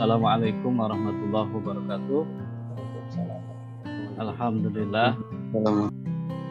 Assalamualaikum 0.00 0.80
warahmatullahi 0.80 1.50
wabarakatuh. 1.60 2.24
Alhamdulillah. 4.16 5.12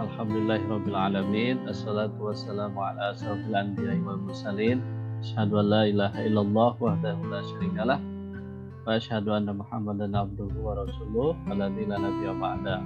Alhamdulillahirabbil 0.06 0.94
alamin. 0.94 1.58
Assalatu 1.66 2.30
wassalamu 2.30 2.78
ala 2.78 3.10
asrofil 3.10 3.50
anbiya'i 3.58 4.06
wal 4.06 4.22
mursalin. 4.22 4.86
Asyhadu 5.26 5.66
an 5.66 5.66
la 5.66 5.82
ilaha 5.90 6.22
illallah 6.22 6.78
wahdahu 6.78 7.26
la 7.26 7.42
syarikalah 7.42 7.98
wa 8.86 8.90
asyhadu 8.94 9.34
anna 9.34 9.58
Muhammadan 9.58 10.14
abduhu 10.14 10.54
wa 10.54 10.86
rasuluh 10.86 11.34
alladzi 11.50 11.90
la 11.90 11.98
nabiyya 12.06 12.38
ba'da. 12.38 12.86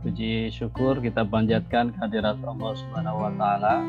Puji 0.00 0.48
syukur 0.48 0.96
kita 1.04 1.28
panjatkan 1.28 1.92
kehadirat 1.92 2.40
Allah 2.40 2.72
Subhanahu 2.72 3.20
wa 3.20 3.28
taala 3.36 3.84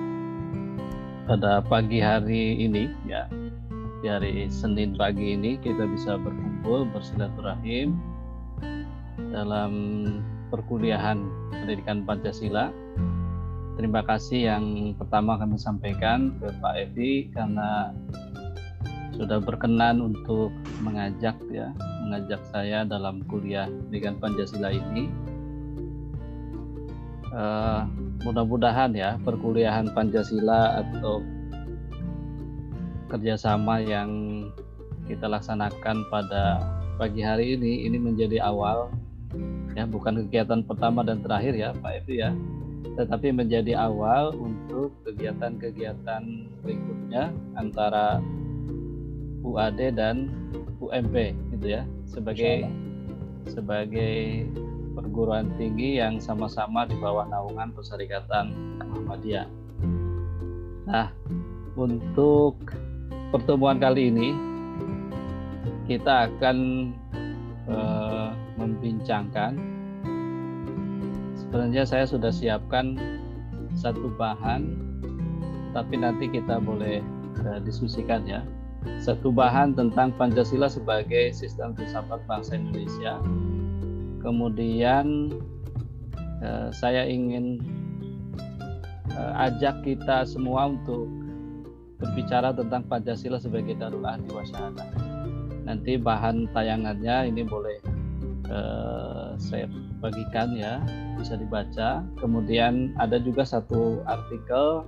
pada 1.23 1.63
pagi 1.63 2.03
hari 2.03 2.67
ini 2.67 2.91
ya. 3.07 3.31
Di 3.97 4.13
hari 4.13 4.45
Senin 4.53 4.93
pagi 4.93 5.33
ini 5.33 5.57
kita 5.57 5.89
bisa 5.89 6.21
berkumpul 6.21 6.85
bersilaturahim 6.93 7.97
dalam 9.33 9.73
perkuliahan 10.53 11.17
pendidikan 11.49 12.05
Pancasila. 12.05 12.69
Terima 13.73 14.05
kasih 14.05 14.53
yang 14.53 14.93
pertama 15.01 15.41
kami 15.41 15.57
sampaikan 15.57 16.37
ke 16.37 16.45
Pak 16.61 16.73
Evi 16.77 17.33
karena 17.33 17.89
sudah 19.17 19.41
berkenan 19.41 20.13
untuk 20.13 20.53
mengajak 20.85 21.33
ya, 21.49 21.73
mengajak 22.05 22.41
saya 22.53 22.85
dalam 22.85 23.25
kuliah 23.25 23.65
pendidikan 23.65 24.21
Pancasila 24.21 24.77
ini. 24.77 25.09
Uh, 27.33 27.89
mudah-mudahan 28.21 28.93
ya 28.93 29.17
perkuliahan 29.25 29.89
Pancasila 29.93 30.85
atau 30.85 31.25
kerjasama 33.07 33.81
yang 33.83 34.09
kita 35.07 35.25
laksanakan 35.27 36.03
pada 36.11 36.59
pagi 36.99 37.23
hari 37.23 37.55
ini 37.55 37.87
ini 37.87 37.97
menjadi 37.97 38.43
awal 38.43 38.91
ya 39.77 39.87
bukan 39.87 40.27
kegiatan 40.27 40.65
pertama 40.65 41.05
dan 41.05 41.23
terakhir 41.23 41.53
ya 41.53 41.69
Pak 41.77 42.03
Evi 42.03 42.15
ya 42.25 42.31
tetapi 42.97 43.29
menjadi 43.29 43.77
awal 43.77 44.33
untuk 44.33 44.89
kegiatan-kegiatan 45.05 46.23
berikutnya 46.65 47.29
antara 47.53 48.19
UAD 49.45 49.93
dan 49.95 50.33
UMP 50.81 51.37
gitu 51.53 51.65
ya 51.77 51.85
sebagai 52.09 52.65
sebagai 53.47 54.49
perguruan 54.97 55.53
tinggi 55.61 56.01
yang 56.01 56.17
sama-sama 56.17 56.89
di 56.89 56.97
bawah 56.97 57.29
naungan 57.29 57.69
Perserikatan 57.69 58.49
Muhammadiyah. 58.81 59.45
Nah, 60.89 61.13
untuk 61.77 62.57
pertemuan 63.31 63.79
kali 63.79 64.07
ini 64.07 64.31
kita 65.87 66.31
akan 66.31 66.57
uh, 67.67 68.31
membincangkan. 68.59 69.55
Sebenarnya 71.35 71.87
saya 71.87 72.03
sudah 72.03 72.31
siapkan 72.31 72.99
satu 73.71 74.11
bahan 74.19 74.75
tapi 75.71 75.95
nanti 75.99 76.27
kita 76.27 76.59
boleh 76.59 77.03
uh, 77.43 77.59
diskusikan 77.63 78.23
ya. 78.27 78.43
Satu 79.03 79.35
bahan 79.35 79.75
tentang 79.75 80.15
Pancasila 80.15 80.71
sebagai 80.71 81.35
sistem 81.35 81.75
filsafat 81.75 82.23
bangsa 82.23 82.55
Indonesia. 82.55 83.19
Kemudian 84.23 85.35
uh, 86.43 86.71
saya 86.71 87.03
ingin 87.07 87.59
ajak 89.17 89.81
kita 89.81 90.29
semua 90.29 90.69
untuk 90.69 91.09
berbicara 91.97 92.53
tentang 92.53 92.85
Pancasila 92.85 93.41
sebagai 93.41 93.73
darul 93.77 94.05
ahli 94.05 94.29
wasyahadah 94.29 95.17
nanti 95.67 95.99
bahan 95.99 96.47
tayangannya 96.55 97.27
ini 97.27 97.43
boleh 97.43 97.77
uh, 98.47 99.35
saya 99.35 99.67
bagikan 99.99 100.55
ya 100.55 100.79
bisa 101.19 101.35
dibaca. 101.35 102.07
Kemudian 102.23 102.95
ada 102.95 103.19
juga 103.19 103.43
satu 103.43 103.99
artikel 104.07 104.87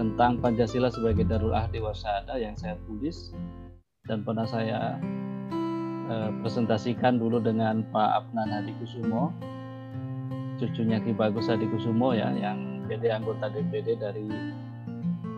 tentang 0.00 0.40
Pancasila 0.40 0.88
sebagai 0.88 1.28
Darul 1.28 1.52
Ahdi 1.52 1.84
Wasada 1.84 2.40
yang 2.40 2.56
saya 2.56 2.80
tulis 2.88 3.34
dan 4.08 4.24
pernah 4.24 4.48
saya 4.48 4.96
uh, 6.08 6.30
presentasikan 6.40 7.20
dulu 7.20 7.42
dengan 7.42 7.84
Pak 7.92 8.24
Abnan 8.24 8.48
Hadi 8.48 8.72
Kusumo 8.80 9.34
cucunya 10.56 11.02
Ki 11.02 11.12
Bagus 11.12 11.52
Hadi 11.52 11.68
Kusumo 11.68 12.16
ya 12.16 12.32
yang 12.32 12.86
jadi 12.86 13.18
anggota 13.18 13.50
DPD 13.50 13.98
dari 13.98 14.30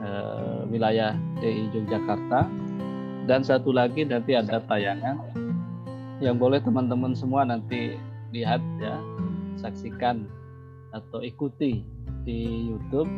uh, 0.03 0.65
wilayah 0.69 1.15
DI 1.39 1.71
Yogyakarta. 1.75 2.47
Dan 3.29 3.45
satu 3.45 3.77
lagi 3.77 4.09
nanti 4.09 4.33
ada 4.33 4.57
tayangan 4.65 5.21
yang 6.19 6.41
boleh 6.41 6.59
teman-teman 6.65 7.13
semua 7.13 7.45
nanti 7.45 7.95
lihat 8.33 8.59
ya 8.81 8.97
saksikan 9.61 10.27
atau 10.97 11.21
ikuti 11.21 11.85
di 12.25 12.73
YouTube 12.73 13.09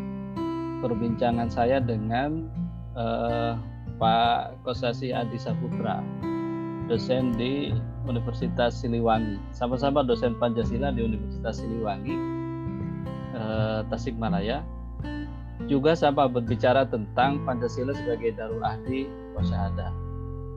perbincangan 0.82 1.46
saya 1.46 1.78
dengan 1.78 2.50
uh, 2.98 3.54
Pak 4.00 4.64
Kosasi 4.64 5.12
Adi 5.12 5.36
Saputra 5.38 6.00
dosen 6.90 7.36
di 7.38 7.70
Universitas 8.08 8.82
Siliwangi. 8.82 9.38
Sama-sama 9.54 10.02
dosen 10.02 10.34
Pancasila 10.40 10.90
di 10.90 11.06
Universitas 11.06 11.62
Siliwangi 11.62 12.16
uh, 13.36 13.86
Tasikmalaya 13.86 14.64
juga 15.68 15.92
sama 15.98 16.30
berbicara 16.30 16.86
tentang 16.88 17.42
Pancasila 17.44 17.92
sebagai 17.92 18.32
darul 18.38 18.64
ahdi 18.64 19.10
wasyahadah 19.36 20.10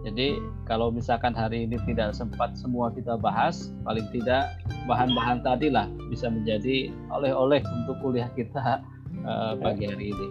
jadi 0.04 0.36
kalau 0.68 0.92
misalkan 0.92 1.32
hari 1.32 1.64
ini 1.64 1.80
tidak 1.88 2.12
sempat 2.12 2.60
semua 2.60 2.92
kita 2.92 3.16
bahas, 3.16 3.72
paling 3.88 4.04
tidak 4.12 4.52
bahan-bahan 4.84 5.40
tadi 5.40 5.72
lah 5.72 5.88
bisa 6.12 6.28
menjadi 6.28 6.92
oleh-oleh 7.08 7.64
untuk 7.64 7.96
kuliah 8.04 8.28
kita 8.36 8.84
uh, 9.24 9.56
pagi 9.64 9.88
hari 9.88 10.12
ini. 10.12 10.28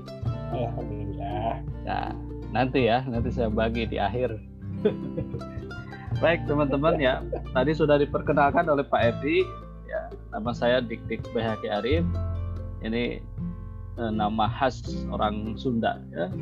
Alhamdulillah. 0.53 1.65
Nah, 1.89 2.13
nanti 2.53 2.85
ya, 2.85 3.01
nanti 3.09 3.33
saya 3.33 3.49
bagi 3.49 3.89
di 3.89 3.97
akhir. 3.97 4.37
Baik 6.23 6.45
teman-teman 6.45 7.01
ya, 7.01 7.25
tadi 7.57 7.73
sudah 7.73 7.97
diperkenalkan 7.97 8.69
oleh 8.69 8.85
Pak 8.85 9.01
Evi. 9.01 9.41
Ya, 9.89 10.13
nama 10.37 10.53
saya 10.53 10.85
Dik 10.85 11.01
Dik 11.09 11.33
BHK 11.33 11.81
Arif. 11.81 12.05
Ini 12.85 13.25
nama 14.11 14.49
khas 14.49 14.83
orang 15.13 15.55
Sunda 15.55 16.03
ya. 16.11 16.33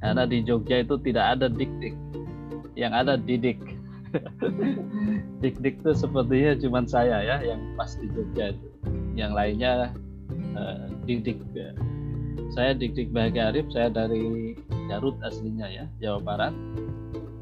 Karena 0.00 0.24
di 0.24 0.40
Jogja 0.44 0.80
itu 0.80 0.96
tidak 1.02 1.36
ada 1.36 1.46
dik-dik. 1.50 1.96
Yang 2.78 2.92
ada 3.04 3.14
didik. 3.20 3.60
Dik-dik 5.42 5.86
itu 5.86 5.92
sepertinya 5.94 6.52
cuma 6.58 6.80
saya 6.82 7.22
ya 7.22 7.36
yang 7.42 7.60
pas 7.74 7.94
di 7.98 8.06
Jogja 8.14 8.54
itu. 8.54 8.66
Yang 9.18 9.32
lainnya 9.34 9.72
uh, 10.56 10.88
dik-dik 11.04 11.38
saya 12.50 12.74
dik-dik 12.74 13.14
Bahagia 13.14 13.54
Arif 13.54 13.70
saya 13.70 13.94
dari 13.94 14.58
Garut 14.90 15.14
aslinya 15.22 15.70
ya 15.70 15.84
Jawa 16.02 16.18
Barat. 16.18 16.54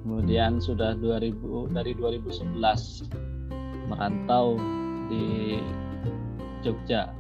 Kemudian 0.04 0.60
sudah 0.60 0.97
2000 1.00 1.72
dari 1.72 1.93
2011 1.97 3.09
merantau 3.88 4.56
di 5.09 5.56
Jogja 6.60 7.12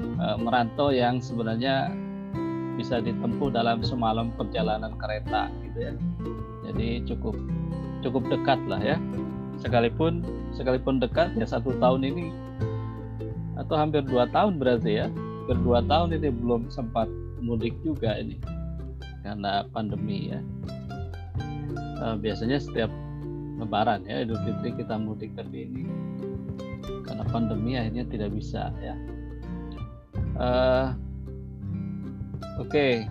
uh, 0.00 0.36
merantau 0.38 0.94
yang 0.94 1.18
sebenarnya 1.18 1.92
bisa 2.78 3.02
ditempuh 3.02 3.50
dalam 3.50 3.82
semalam 3.82 4.30
perjalanan 4.38 4.94
kereta 4.98 5.50
gitu 5.66 5.78
ya. 5.90 5.92
Jadi 6.70 7.02
cukup 7.10 7.34
cukup 8.06 8.22
dekat 8.30 8.60
lah 8.70 8.78
ya. 8.78 8.96
Sekalipun 9.58 10.22
sekalipun 10.54 11.02
dekat 11.02 11.34
ya 11.34 11.46
satu 11.46 11.74
tahun 11.82 12.06
ini 12.06 12.30
atau 13.58 13.74
hampir 13.74 14.06
dua 14.06 14.30
tahun 14.30 14.62
berarti 14.62 15.02
ya. 15.02 15.06
Hampir 15.50 15.58
tahun 15.90 16.08
ini 16.14 16.28
belum 16.30 16.70
sempat 16.70 17.10
mudik 17.42 17.74
juga 17.82 18.14
ini 18.22 18.38
karena 19.26 19.66
pandemi 19.74 20.30
ya. 20.30 20.40
Uh, 21.98 22.14
biasanya 22.14 22.62
setiap 22.62 22.86
lebaran 23.58 24.06
ya 24.06 24.22
Idul 24.22 24.38
Fitri 24.46 24.70
kita 24.78 24.94
mudik 24.94 25.34
tapi 25.34 25.66
ini 25.66 25.82
karena 27.02 27.26
pandemi 27.26 27.74
akhirnya 27.74 28.06
tidak 28.06 28.30
bisa 28.30 28.70
ya 28.78 28.94
uh, 30.38 30.94
Oke, 32.58 33.06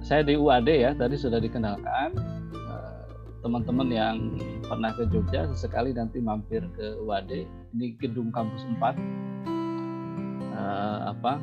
saya 0.00 0.24
di 0.24 0.32
UAD 0.32 0.64
ya, 0.64 0.96
tadi 0.96 1.12
sudah 1.20 1.36
dikenalkan. 1.36 2.16
Eh, 2.56 3.04
teman-teman 3.44 3.88
yang 3.92 4.16
pernah 4.64 4.96
ke 4.96 5.04
Jogja, 5.12 5.44
sesekali 5.52 5.92
nanti 5.92 6.24
mampir 6.24 6.64
ke 6.72 6.96
UAD. 7.04 7.44
Ini 7.76 8.00
gedung 8.00 8.32
kampus 8.32 8.64
4. 8.80 8.96
Uh, 10.56 11.12
apa? 11.12 11.36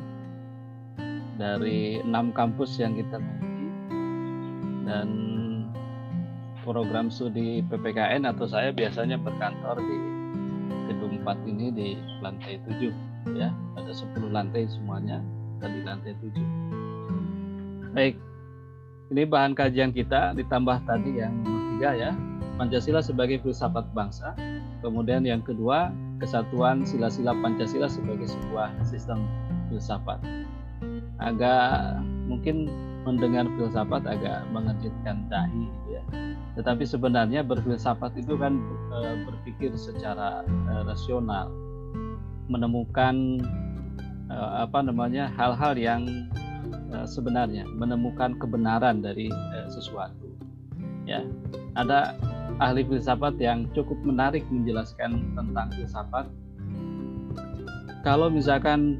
Dari 1.38 2.02
enam 2.02 2.34
kampus 2.34 2.82
yang 2.82 2.98
kita 2.98 3.22
miliki 3.22 3.66
dan 4.90 5.08
program 6.66 7.14
studi 7.14 7.62
PPKN 7.62 8.26
atau 8.26 8.50
saya 8.50 8.74
biasanya 8.74 9.22
berkantor 9.22 9.78
di 9.78 9.98
gedung 10.90 11.22
4 11.22 11.46
ini 11.46 11.66
di 11.70 11.88
lantai 12.18 12.58
7 12.66 13.09
ya 13.36 13.52
ada 13.76 13.92
10 13.92 14.30
lantai 14.32 14.64
semuanya 14.70 15.20
tadi 15.60 15.84
lantai 15.84 16.12
7 16.18 16.70
Baik, 17.90 18.22
ini 19.10 19.26
bahan 19.26 19.58
kajian 19.58 19.90
kita 19.90 20.30
ditambah 20.38 20.86
tadi 20.86 21.18
yang 21.18 21.42
nomor 21.42 21.58
ketiga 21.74 21.90
ya. 21.98 22.10
Pancasila 22.54 23.02
sebagai 23.02 23.42
filsafat 23.42 23.82
bangsa. 23.90 24.30
Kemudian 24.78 25.26
yang 25.26 25.42
kedua 25.42 25.90
kesatuan 26.22 26.86
sila-sila 26.86 27.34
Pancasila 27.42 27.90
sebagai 27.90 28.30
sebuah 28.30 28.70
sistem 28.86 29.26
filsafat. 29.66 30.22
Agak 31.18 31.98
mungkin 32.30 32.70
mendengar 33.02 33.50
filsafat 33.58 34.06
agak 34.06 34.46
mengejutkan 34.54 35.26
dahi 35.26 35.66
gitu 35.66 35.88
ya. 35.98 36.02
Tetapi 36.54 36.86
sebenarnya 36.86 37.42
berfilsafat 37.42 38.14
itu 38.22 38.38
kan 38.38 38.60
e, 38.94 38.98
berpikir 39.26 39.74
secara 39.74 40.46
e, 40.46 40.72
rasional 40.86 41.50
menemukan 42.50 43.38
e, 44.26 44.36
apa 44.36 44.82
namanya 44.82 45.30
hal-hal 45.38 45.78
yang 45.78 46.02
e, 46.90 46.96
sebenarnya 47.06 47.62
menemukan 47.78 48.34
kebenaran 48.42 48.98
dari 48.98 49.30
e, 49.30 49.58
sesuatu. 49.70 50.34
Ya 51.06 51.22
ada 51.78 52.18
ahli 52.58 52.82
filsafat 52.84 53.38
yang 53.38 53.70
cukup 53.72 53.96
menarik 54.02 54.42
menjelaskan 54.50 55.32
tentang 55.38 55.70
filsafat. 55.78 56.26
Kalau 58.02 58.28
misalkan 58.28 58.98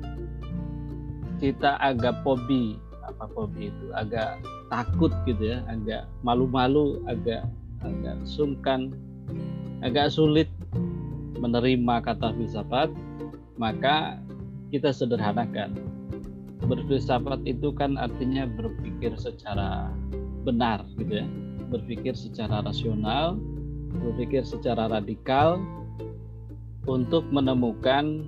kita 1.40 1.80
agak 1.80 2.20
fobi 2.22 2.76
apa 3.00 3.26
fobi 3.32 3.72
itu 3.72 3.86
agak 3.96 4.38
takut 4.68 5.10
gitu 5.26 5.56
ya 5.56 5.64
agak 5.66 6.06
malu-malu 6.22 7.00
agak 7.08 7.48
agak 7.82 8.16
sungkan 8.28 8.92
agak 9.80 10.12
sulit 10.12 10.46
menerima 11.40 12.04
kata 12.04 12.36
filsafat 12.36 12.92
maka 13.60 14.16
kita 14.72 14.88
sederhanakan. 14.88 15.76
Berfilsafat 16.64 17.44
itu 17.44 17.72
kan 17.76 18.00
artinya 18.00 18.48
berpikir 18.48 19.12
secara 19.20 19.92
benar 20.48 20.80
gitu 20.96 21.20
ya. 21.20 21.26
Berpikir 21.68 22.16
secara 22.16 22.64
rasional 22.64 23.36
berpikir 23.90 24.46
secara 24.46 24.86
radikal 24.86 25.58
untuk 26.86 27.26
menemukan 27.28 28.24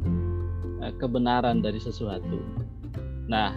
eh, 0.84 0.92
kebenaran 1.00 1.64
dari 1.64 1.80
sesuatu. 1.80 2.42
Nah 3.30 3.54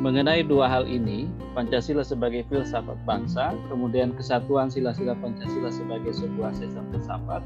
Mengenai 0.00 0.40
dua 0.40 0.64
hal 0.64 0.88
ini, 0.88 1.28
Pancasila 1.52 2.00
sebagai 2.00 2.48
filsafat 2.48 2.96
bangsa, 3.04 3.52
kemudian 3.68 4.16
kesatuan 4.16 4.72
sila-sila 4.72 5.12
Pancasila 5.12 5.68
sebagai 5.68 6.16
sebuah 6.16 6.56
sistem 6.56 6.88
filsafat, 6.88 7.44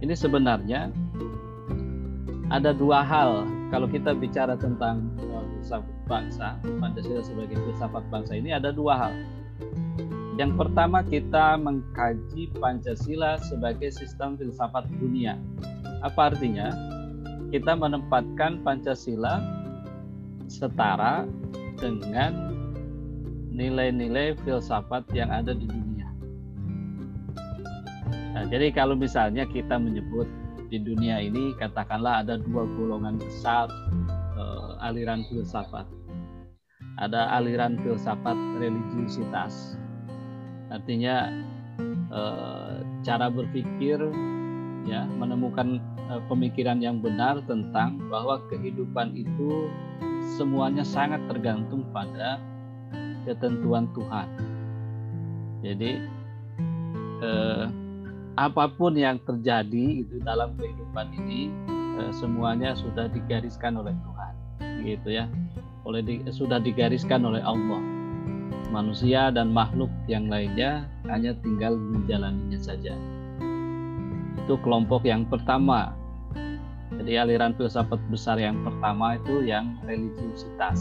ini 0.00 0.16
sebenarnya 0.16 0.88
ada 2.52 2.76
dua 2.76 3.00
hal 3.00 3.48
kalau 3.72 3.88
kita 3.88 4.12
bicara 4.12 4.56
tentang 4.58 5.08
uh, 5.32 5.44
filsafat 5.56 5.94
bangsa, 6.04 6.48
Pancasila 6.80 7.22
sebagai 7.24 7.56
filsafat 7.56 8.04
bangsa 8.12 8.32
ini 8.36 8.52
ada 8.52 8.68
dua 8.68 8.94
hal. 9.08 9.12
Yang 10.34 10.52
pertama 10.58 11.00
kita 11.06 11.56
mengkaji 11.56 12.50
Pancasila 12.58 13.38
sebagai 13.38 13.88
sistem 13.94 14.34
filsafat 14.36 14.90
dunia. 14.98 15.38
Apa 16.02 16.34
artinya? 16.34 16.74
Kita 17.54 17.78
menempatkan 17.78 18.60
Pancasila 18.66 19.38
setara 20.50 21.24
dengan 21.78 22.52
nilai-nilai 23.54 24.34
filsafat 24.42 25.06
yang 25.14 25.30
ada 25.30 25.54
di 25.54 25.70
dunia. 25.70 26.10
Nah, 28.34 28.44
jadi 28.50 28.74
kalau 28.74 28.98
misalnya 28.98 29.46
kita 29.46 29.78
menyebut 29.78 30.26
di 30.74 30.82
dunia 30.82 31.22
ini 31.22 31.54
katakanlah 31.54 32.26
ada 32.26 32.34
dua 32.34 32.66
golongan 32.66 33.14
besar 33.22 33.70
uh, 34.34 34.74
aliran 34.82 35.22
filsafat. 35.30 35.86
Ada 36.98 37.30
aliran 37.38 37.78
filsafat 37.78 38.34
religiusitas, 38.58 39.78
artinya 40.74 41.30
uh, 42.10 42.82
cara 43.06 43.30
berpikir 43.30 44.02
ya 44.82 45.06
menemukan 45.06 45.78
uh, 46.10 46.18
pemikiran 46.26 46.82
yang 46.82 46.98
benar 46.98 47.38
tentang 47.46 48.02
bahwa 48.10 48.42
kehidupan 48.50 49.14
itu 49.14 49.70
semuanya 50.34 50.82
sangat 50.82 51.22
tergantung 51.30 51.86
pada 51.94 52.42
ketentuan 53.22 53.86
Tuhan. 53.94 54.28
Jadi 55.64 55.96
eh, 57.24 57.64
apa 58.34 58.66
pun 58.66 58.98
yang 58.98 59.22
terjadi 59.22 60.02
itu 60.02 60.18
dalam 60.22 60.54
kehidupan 60.58 61.14
ini 61.14 61.52
eh, 62.02 62.12
semuanya 62.14 62.74
sudah 62.74 63.06
digariskan 63.10 63.78
oleh 63.78 63.94
Tuhan, 63.94 64.34
gitu 64.82 65.08
ya. 65.14 65.26
Oleh 65.84 66.00
di, 66.00 66.24
sudah 66.32 66.58
digariskan 66.58 67.22
oleh 67.22 67.44
Allah. 67.44 67.82
Manusia 68.72 69.30
dan 69.30 69.54
makhluk 69.54 69.92
yang 70.10 70.26
lainnya 70.26 70.88
hanya 71.06 71.36
tinggal 71.44 71.78
menjalaninya 71.78 72.58
saja. 72.58 72.96
Itu 74.42 74.58
kelompok 74.66 75.06
yang 75.06 75.30
pertama 75.30 75.94
jadi 77.00 77.26
aliran 77.26 77.56
filsafat 77.58 77.98
besar 78.06 78.38
yang 78.38 78.62
pertama 78.62 79.18
itu 79.18 79.42
yang 79.42 79.74
religiusitas, 79.82 80.78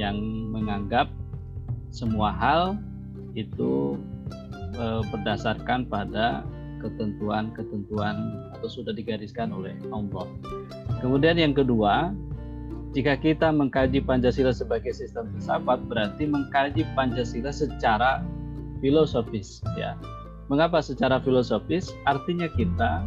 yang 0.00 0.18
menganggap 0.50 1.06
semua 1.94 2.34
hal 2.34 2.76
itu 3.38 3.94
e, 4.74 4.86
berdasarkan 5.14 5.86
pada 5.86 6.42
ketentuan-ketentuan 6.78 8.16
atau 8.58 8.68
sudah 8.70 8.94
digariskan 8.94 9.50
oleh 9.50 9.74
Allah. 9.90 10.26
Kemudian 10.98 11.38
yang 11.38 11.54
kedua, 11.54 12.14
jika 12.96 13.18
kita 13.20 13.52
mengkaji 13.52 14.02
Pancasila 14.02 14.50
sebagai 14.50 14.96
sistem 14.96 15.28
filsafat 15.36 15.84
berarti 15.86 16.24
mengkaji 16.24 16.82
Pancasila 16.96 17.52
secara 17.52 18.24
filosofis 18.80 19.60
ya. 19.76 19.98
Mengapa 20.48 20.80
secara 20.80 21.20
filosofis? 21.20 21.92
Artinya 22.08 22.48
kita 22.48 23.04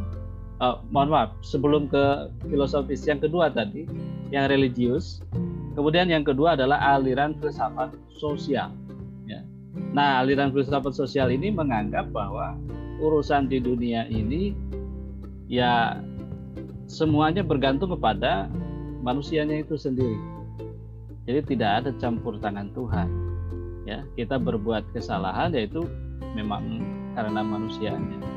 uh, 0.61 0.77
mohon 0.93 1.09
maaf 1.09 1.33
sebelum 1.41 1.89
ke 1.89 2.29
filosofis 2.47 3.01
yang 3.09 3.17
kedua 3.17 3.49
tadi 3.49 3.89
yang 4.29 4.47
religius 4.47 5.25
kemudian 5.73 6.07
yang 6.07 6.21
kedua 6.21 6.53
adalah 6.53 6.77
aliran 6.95 7.33
filsafat 7.41 7.91
sosial 8.13 8.69
ya. 9.25 9.41
nah 9.91 10.21
aliran 10.21 10.53
filsafat 10.53 10.93
sosial 10.93 11.33
ini 11.33 11.49
menganggap 11.49 12.13
bahwa 12.13 12.55
urusan 13.01 13.49
di 13.49 13.57
dunia 13.57 14.05
ini 14.07 14.53
ya 15.49 15.97
semuanya 16.85 17.41
bergantung 17.41 17.91
kepada 17.97 18.47
manusianya 19.01 19.65
itu 19.65 19.75
sendiri 19.75 20.15
jadi 21.25 21.41
tidak 21.43 21.71
ada 21.83 21.89
campur 21.97 22.37
tangan 22.37 22.69
Tuhan 22.77 23.09
ya 23.89 24.05
kita 24.13 24.37
berbuat 24.37 24.93
kesalahan 24.93 25.51
yaitu 25.57 25.83
memang 26.37 26.85
karena 27.17 27.41
manusianya 27.41 28.31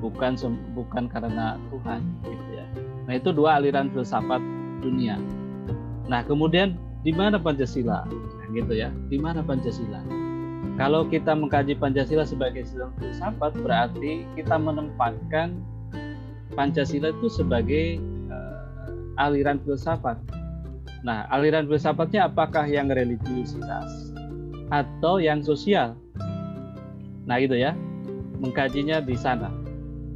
bukan 0.00 0.36
bukan 0.72 1.04
karena 1.08 1.60
Tuhan 1.72 2.00
gitu 2.24 2.50
ya. 2.56 2.66
Nah, 3.06 3.14
itu 3.16 3.30
dua 3.32 3.60
aliran 3.60 3.92
filsafat 3.92 4.40
dunia. 4.80 5.20
Nah, 6.06 6.22
kemudian 6.24 6.78
di 7.02 7.12
mana 7.14 7.38
Pancasila? 7.38 8.06
Nah, 8.06 8.46
gitu 8.54 8.72
ya. 8.72 8.90
Di 9.10 9.18
mana 9.20 9.42
Pancasila? 9.42 10.00
Kalau 10.76 11.08
kita 11.08 11.32
mengkaji 11.32 11.72
Pancasila 11.80 12.28
sebagai 12.28 12.68
sistem 12.68 12.92
filsafat 13.00 13.56
berarti 13.64 14.28
kita 14.36 14.60
menempatkan 14.60 15.56
Pancasila 16.52 17.16
itu 17.16 17.32
sebagai 17.32 17.96
uh, 18.28 19.24
aliran 19.24 19.56
filsafat. 19.64 20.20
Nah, 21.00 21.24
aliran 21.32 21.64
filsafatnya 21.64 22.28
apakah 22.28 22.68
yang 22.68 22.92
religiusitas 22.92 24.12
atau 24.68 25.16
yang 25.16 25.40
sosial? 25.40 25.96
Nah, 27.24 27.40
itu 27.40 27.56
ya. 27.56 27.72
Mengkajinya 28.36 29.00
di 29.00 29.16
sana. 29.16 29.48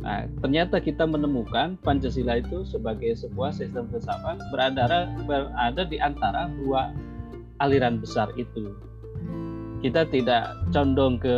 Nah, 0.04 0.28
ternyata 0.44 0.76
kita 0.76 1.08
menemukan 1.08 1.80
Pancasila 1.80 2.36
itu 2.36 2.68
sebagai 2.68 3.16
sebuah 3.16 3.56
sistem 3.56 3.88
filsafat 3.88 4.40
berada 4.52 5.08
berada 5.24 5.82
di 5.88 5.96
antara 5.96 6.52
dua 6.60 6.92
aliran 7.64 7.96
besar 7.96 8.28
itu. 8.36 8.89
Kita 9.80 10.04
tidak 10.08 10.56
condong 10.76 11.16
ke 11.16 11.36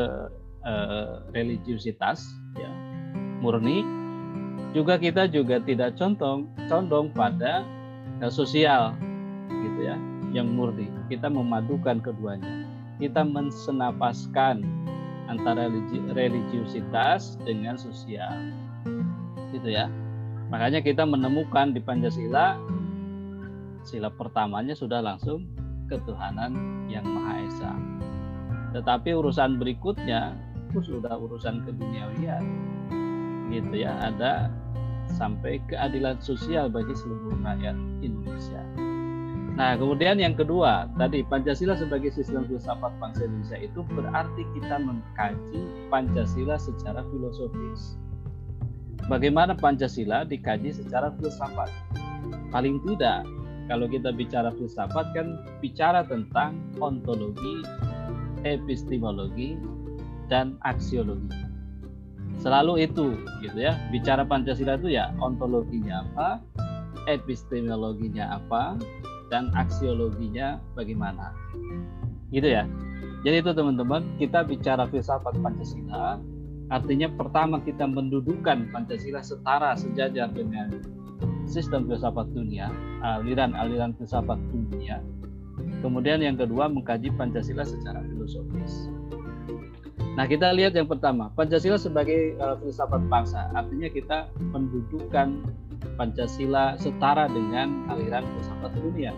uh, 0.67 1.23
religiusitas 1.31 2.27
ya, 2.59 2.71
murni, 3.39 3.87
juga 4.75 4.99
kita 4.99 5.31
juga 5.31 5.63
tidak 5.63 5.95
condong 5.95 6.51
condong 6.67 7.15
pada 7.15 7.63
uh, 8.19 8.33
sosial 8.33 8.99
gitu 9.49 9.81
ya, 9.87 9.97
yang 10.35 10.51
murni. 10.51 10.91
Kita 11.07 11.31
memadukan 11.31 12.03
keduanya. 12.03 12.67
Kita 12.99 13.23
mensenapaskan 13.23 14.63
antara 15.31 15.71
religiusitas 16.13 17.39
dengan 17.47 17.79
sosial 17.79 18.53
gitu 19.53 19.69
ya 19.69 19.87
makanya 20.49 20.85
kita 20.85 21.05
menemukan 21.07 21.71
di 21.73 21.81
Pancasila 21.81 22.61
sila 23.87 24.09
pertamanya 24.13 24.77
sudah 24.77 25.01
langsung 25.05 25.47
ketuhanan 25.87 26.85
yang 26.89 27.05
Maha 27.05 27.35
Esa 27.47 27.73
tetapi 28.73 29.13
urusan 29.13 29.61
berikutnya 29.61 30.37
itu 30.73 30.81
sudah 30.97 31.15
urusan 31.21 31.63
keduniawian 31.69 32.45
gitu 33.53 33.85
ya 33.85 33.93
ada 34.01 34.49
sampai 35.13 35.61
keadilan 35.69 36.17
sosial 36.25 36.73
bagi 36.73 36.97
seluruh 36.97 37.37
rakyat 37.45 37.77
Indonesia 38.01 38.65
Nah, 39.53 39.77
kemudian 39.77 40.17
yang 40.17 40.33
kedua, 40.33 40.89
tadi 40.97 41.21
Pancasila 41.21 41.77
sebagai 41.77 42.09
sistem 42.09 42.49
filsafat 42.49 42.97
bangsa 42.97 43.29
Indonesia 43.29 43.59
itu 43.61 43.85
berarti 43.93 44.49
kita 44.57 44.81
mengkaji 44.81 45.61
Pancasila 45.93 46.57
secara 46.57 47.05
filosofis. 47.13 48.01
Bagaimana 49.13 49.53
Pancasila 49.53 50.25
dikaji 50.25 50.73
secara 50.73 51.13
filsafat? 51.21 51.69
Paling 52.49 52.81
tidak, 52.89 53.29
kalau 53.69 53.85
kita 53.93 54.09
bicara 54.09 54.49
filsafat 54.57 55.13
kan 55.13 55.37
bicara 55.61 56.01
tentang 56.09 56.57
ontologi, 56.81 57.61
epistemologi, 58.43 59.59
dan 60.31 60.57
aksiologi. 60.65 61.35
Selalu 62.41 62.89
itu, 62.89 63.15
gitu 63.45 63.59
ya. 63.61 63.77
Bicara 63.93 64.25
Pancasila 64.25 64.81
itu 64.81 64.91
ya 64.97 65.13
ontologinya 65.21 66.03
apa, 66.09 66.29
epistemologinya 67.07 68.41
apa, 68.41 68.81
dan 69.29 69.53
aksiologinya 69.55 70.59
bagaimana. 70.75 71.37
Gitu 72.33 72.49
ya. 72.49 72.65
Jadi 73.23 73.37
itu 73.45 73.51
teman-teman, 73.55 74.03
kita 74.19 74.43
bicara 74.43 74.89
filsafat 74.91 75.39
Pancasila, 75.39 76.19
artinya 76.73 77.07
pertama 77.15 77.63
kita 77.63 77.87
mendudukan 77.87 78.67
Pancasila 78.75 79.23
setara 79.23 79.79
sejajar 79.79 80.33
dengan 80.35 80.83
sistem 81.47 81.87
filsafat 81.87 82.27
dunia, 82.35 82.73
aliran-aliran 83.05 83.95
filsafat 83.95 84.41
dunia. 84.51 84.99
Kemudian 85.83 86.23
yang 86.23 86.39
kedua 86.39 86.71
mengkaji 86.71 87.11
Pancasila 87.15 87.67
secara 87.67 88.01
filosofis. 88.07 88.89
Nah, 90.13 90.29
kita 90.29 90.53
lihat 90.53 90.77
yang 90.77 90.87
pertama, 90.87 91.33
Pancasila 91.33 91.81
sebagai 91.81 92.37
uh, 92.37 92.61
filsafat 92.61 93.01
bangsa, 93.09 93.49
artinya 93.57 93.89
kita 93.89 94.19
mendudukan 94.53 95.41
Pancasila 95.97 96.77
setara 96.77 97.27
dengan 97.33 97.89
aliran 97.89 98.23
filsafat 98.37 98.77
dunia. 98.77 99.11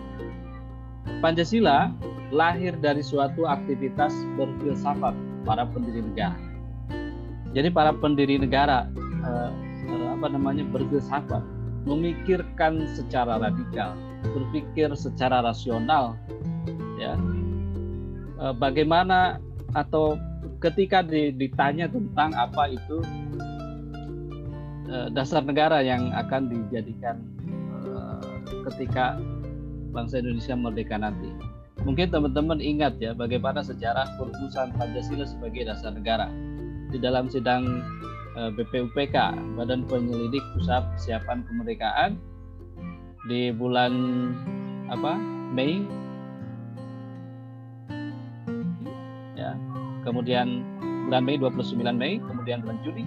Pancasila 1.21 1.93
lahir 2.33 2.73
dari 2.81 3.05
suatu 3.05 3.45
aktivitas 3.45 4.11
berfilsafat 4.39 5.13
para 5.45 5.63
pendiri 5.69 6.01
negara. 6.01 6.37
Jadi 7.53 7.69
para 7.71 7.95
pendiri 7.95 8.35
negara 8.41 8.89
eh, 9.23 9.49
apa 10.11 10.27
namanya 10.27 10.65
berfilsafat, 10.73 11.43
memikirkan 11.85 12.83
secara 12.97 13.39
radikal, 13.39 13.93
berpikir 14.33 14.89
secara 14.97 15.43
rasional, 15.45 16.17
ya. 16.97 17.13
Eh, 18.35 18.53
bagaimana 18.57 19.39
atau 19.75 20.15
ketika 20.63 21.03
ditanya 21.05 21.91
tentang 21.91 22.31
apa 22.35 22.71
itu 22.71 23.03
Eh, 24.85 25.09
dasar 25.17 25.41
negara 25.41 25.81
yang 25.81 26.13
akan 26.13 26.45
dijadikan 26.45 27.17
uh, 27.89 28.21
ketika 28.69 29.17
bangsa 29.89 30.21
Indonesia 30.21 30.53
merdeka 30.53 30.93
nanti. 30.93 31.33
Mungkin 31.81 32.13
teman-teman 32.13 32.61
ingat 32.61 33.01
ya 33.01 33.17
bagaimana 33.17 33.65
sejarah 33.65 34.05
perumusan 34.21 34.77
Pancasila 34.77 35.25
sebagai 35.25 35.65
dasar 35.65 35.89
negara. 35.89 36.29
Di 36.93 37.01
dalam 37.01 37.25
sidang 37.33 37.81
eh, 38.37 38.53
BPUPK, 38.53 39.17
Badan 39.57 39.89
Penyelidik 39.89 40.45
Pusat 40.53 40.85
Persiapan 40.93 41.41
Kemerdekaan 41.49 42.21
di 43.25 43.49
bulan 43.53 43.93
apa? 44.89 45.17
Mei 45.55 45.87
ya. 49.39 49.55
Kemudian 50.03 50.61
bulan 51.07 51.23
Mei 51.23 51.37
29 51.39 51.81
Mei, 51.95 52.19
kemudian 52.19 52.61
bulan 52.65 52.77
Juni 52.83 53.05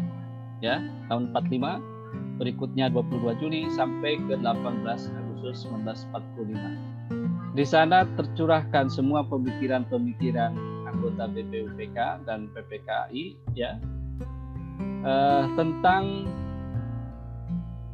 ya 0.58 0.82
tahun 1.06 1.30
45 1.34 2.38
berikutnya 2.38 2.90
22 2.90 3.42
Juni 3.42 3.60
sampai 3.74 4.18
ke 4.26 4.34
18 4.38 4.86
Agustus 4.86 5.66
1945 5.70 7.54
di 7.54 7.64
sana 7.66 8.06
tercurahkan 8.14 8.86
semua 8.86 9.26
pemikiran-pemikiran 9.26 10.54
anggota 10.86 11.26
BPUPK 11.30 12.26
dan 12.26 12.46
PPKI 12.54 13.34
ya 13.58 13.78
eh, 15.02 15.44
tentang 15.58 16.26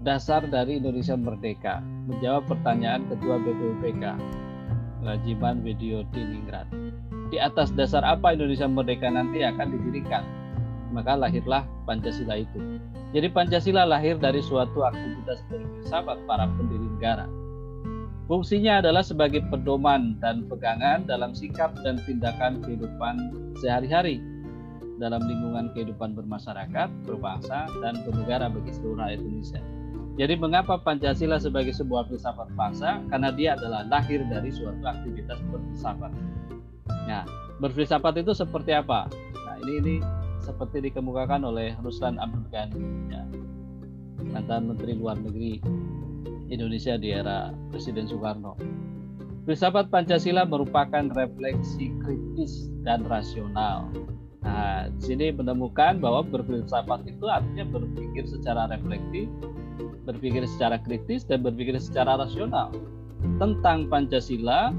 dasar 0.04 0.44
dari 0.44 0.76
Indonesia 0.76 1.16
Merdeka 1.16 1.80
menjawab 2.04 2.44
pertanyaan 2.44 3.08
Ketua 3.08 3.40
BPUPK 3.40 4.04
Rajiman 5.00 5.64
Video 5.64 6.04
Diningrat 6.12 6.68
di 7.32 7.40
atas 7.40 7.72
dasar 7.72 8.04
apa 8.04 8.36
Indonesia 8.36 8.68
Merdeka 8.68 9.08
nanti 9.08 9.40
akan 9.40 9.72
didirikan 9.72 10.22
maka 10.94 11.18
lahirlah 11.18 11.66
Pancasila 11.88 12.38
itu. 12.38 12.78
Jadi 13.10 13.26
Pancasila 13.32 13.82
lahir 13.82 14.14
dari 14.14 14.38
suatu 14.38 14.86
aktivitas 14.86 15.42
berfilsafat 15.50 16.22
para 16.28 16.46
pendiri 16.54 16.86
negara. 16.86 17.26
Fungsinya 18.30 18.80
adalah 18.80 19.02
sebagai 19.02 19.42
pedoman 19.52 20.16
dan 20.22 20.46
pegangan 20.46 21.04
dalam 21.04 21.34
sikap 21.34 21.74
dan 21.82 22.00
tindakan 22.06 22.62
kehidupan 22.62 23.14
sehari-hari 23.60 24.22
dalam 24.96 25.20
lingkungan 25.26 25.74
kehidupan 25.74 26.14
bermasyarakat, 26.14 26.88
berbangsa, 27.04 27.66
dan 27.82 28.00
bernegara 28.06 28.46
bagi 28.48 28.72
seluruh 28.72 29.02
rakyat 29.02 29.20
Indonesia. 29.20 29.62
Jadi 30.14 30.38
mengapa 30.38 30.78
Pancasila 30.78 31.42
sebagai 31.42 31.74
sebuah 31.74 32.06
filsafat 32.06 32.54
bangsa? 32.54 33.02
Karena 33.10 33.34
dia 33.34 33.58
adalah 33.58 33.82
lahir 33.90 34.22
dari 34.30 34.54
suatu 34.54 34.86
aktivitas 34.86 35.42
berfilsafat. 35.50 36.12
Nah, 37.10 37.26
berfilsafat 37.58 38.22
itu 38.22 38.30
seperti 38.30 38.78
apa? 38.78 39.10
Nah, 39.34 39.56
ini 39.66 39.72
ini 39.82 39.94
seperti 40.38 40.86
dikemukakan 40.86 41.42
oleh 41.48 41.74
Ruslan 41.82 42.20
Abdul 42.20 42.46
Ghani 42.52 42.84
ya, 43.10 43.22
mantan 44.28 44.70
Menteri 44.70 44.92
Luar 44.94 45.16
Negeri 45.16 45.58
Indonesia 46.52 46.94
di 47.00 47.10
era 47.10 47.50
Presiden 47.72 48.06
Soekarno. 48.06 48.54
Filsafat 49.44 49.92
Pancasila 49.92 50.46
merupakan 50.48 51.04
refleksi 51.12 51.92
kritis 52.00 52.72
dan 52.86 53.04
rasional. 53.04 53.90
Nah, 54.44 54.88
di 54.92 55.02
sini 55.04 55.32
menemukan 55.32 56.00
bahwa 56.00 56.20
berfilsafat 56.24 57.08
itu 57.08 57.24
artinya 57.28 57.64
berpikir 57.64 58.24
secara 58.28 58.68
reflektif, 58.68 59.28
berpikir 60.04 60.44
secara 60.44 60.76
kritis, 60.80 61.24
dan 61.24 61.40
berpikir 61.40 61.76
secara 61.80 62.20
rasional 62.20 62.70
tentang 63.40 63.88
Pancasila 63.88 64.70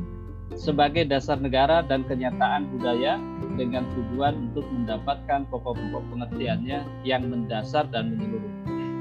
sebagai 0.53 1.09
dasar 1.09 1.41
negara 1.41 1.81
dan 1.81 2.05
kenyataan 2.05 2.69
budaya 2.77 3.17
dengan 3.57 3.89
tujuan 3.97 4.53
untuk 4.53 4.63
mendapatkan 4.69 5.49
pokok-pokok 5.49 6.03
pengertiannya 6.13 6.85
yang 7.01 7.25
mendasar 7.25 7.89
dan 7.89 8.13
menyeluruh. 8.13 8.53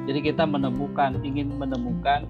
Jadi 0.08 0.32
kita 0.32 0.48
menemukan, 0.48 1.20
ingin 1.20 1.52
menemukan 1.56 2.24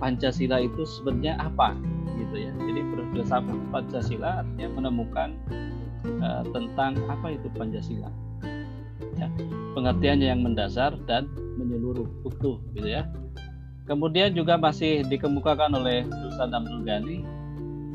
Pancasila 0.00 0.64
itu 0.64 0.88
sebenarnya 0.88 1.36
apa, 1.36 1.76
gitu 2.16 2.36
ya. 2.48 2.52
Jadi 2.56 2.80
berfilsafat 2.94 3.58
Pancasila 3.68 4.30
artinya 4.44 4.68
menemukan 4.80 5.28
uh, 6.24 6.42
tentang 6.48 6.96
apa 7.12 7.36
itu 7.36 7.52
Pancasila. 7.52 8.08
Ya, 9.18 9.28
pengertiannya 9.76 10.28
yang 10.30 10.40
mendasar 10.44 10.96
dan 11.04 11.28
menyeluruh, 11.58 12.08
utuh, 12.24 12.62
gitu 12.76 12.88
ya. 12.88 13.08
Kemudian 13.88 14.36
juga 14.36 14.60
masih 14.60 15.00
dikemukakan 15.08 15.72
oleh 15.72 16.04
Dusan 16.04 16.52
Abdul 16.52 16.84
Ghani 16.84 17.38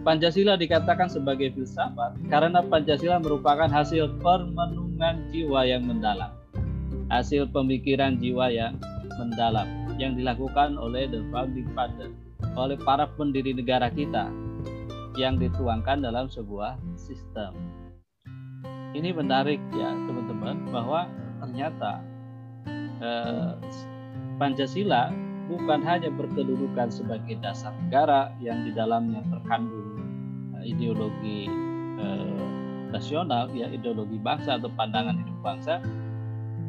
Pancasila 0.03 0.59
dikatakan 0.59 1.07
sebagai 1.07 1.55
filsafat 1.55 2.19
karena 2.27 2.59
Pancasila 2.59 3.23
merupakan 3.23 3.71
hasil 3.71 4.19
permenungan 4.19 5.31
jiwa 5.31 5.63
yang 5.63 5.87
mendalam, 5.87 6.27
hasil 7.07 7.47
pemikiran 7.55 8.19
jiwa 8.19 8.51
yang 8.51 8.75
mendalam 9.15 9.63
yang 9.95 10.19
dilakukan 10.19 10.75
oleh 10.75 11.07
the 11.07 11.23
founding 11.31 11.71
father, 11.71 12.11
oleh 12.59 12.75
para 12.83 13.07
pendiri 13.15 13.55
negara 13.55 13.87
kita 13.87 14.27
yang 15.15 15.39
dituangkan 15.39 16.03
dalam 16.03 16.27
sebuah 16.27 16.75
sistem. 16.99 17.55
Ini 18.91 19.15
menarik 19.15 19.63
ya 19.71 19.87
teman-teman 19.87 20.67
bahwa 20.67 21.07
ternyata 21.43 21.99
eh, 23.03 23.51
Pancasila 24.39 25.11
bukan 25.51 25.83
hanya 25.83 26.07
berkedudukan 26.07 26.87
sebagai 26.87 27.35
dasar 27.43 27.75
negara 27.83 28.31
yang 28.39 28.63
di 28.63 28.71
dalamnya 28.71 29.19
terkandung 29.27 29.99
ideologi 30.63 31.51
eh, 31.99 32.47
nasional 32.95 33.51
ya 33.51 33.67
ideologi 33.67 34.15
bangsa 34.23 34.55
atau 34.55 34.71
pandangan 34.71 35.19
hidup 35.19 35.37
bangsa 35.43 35.83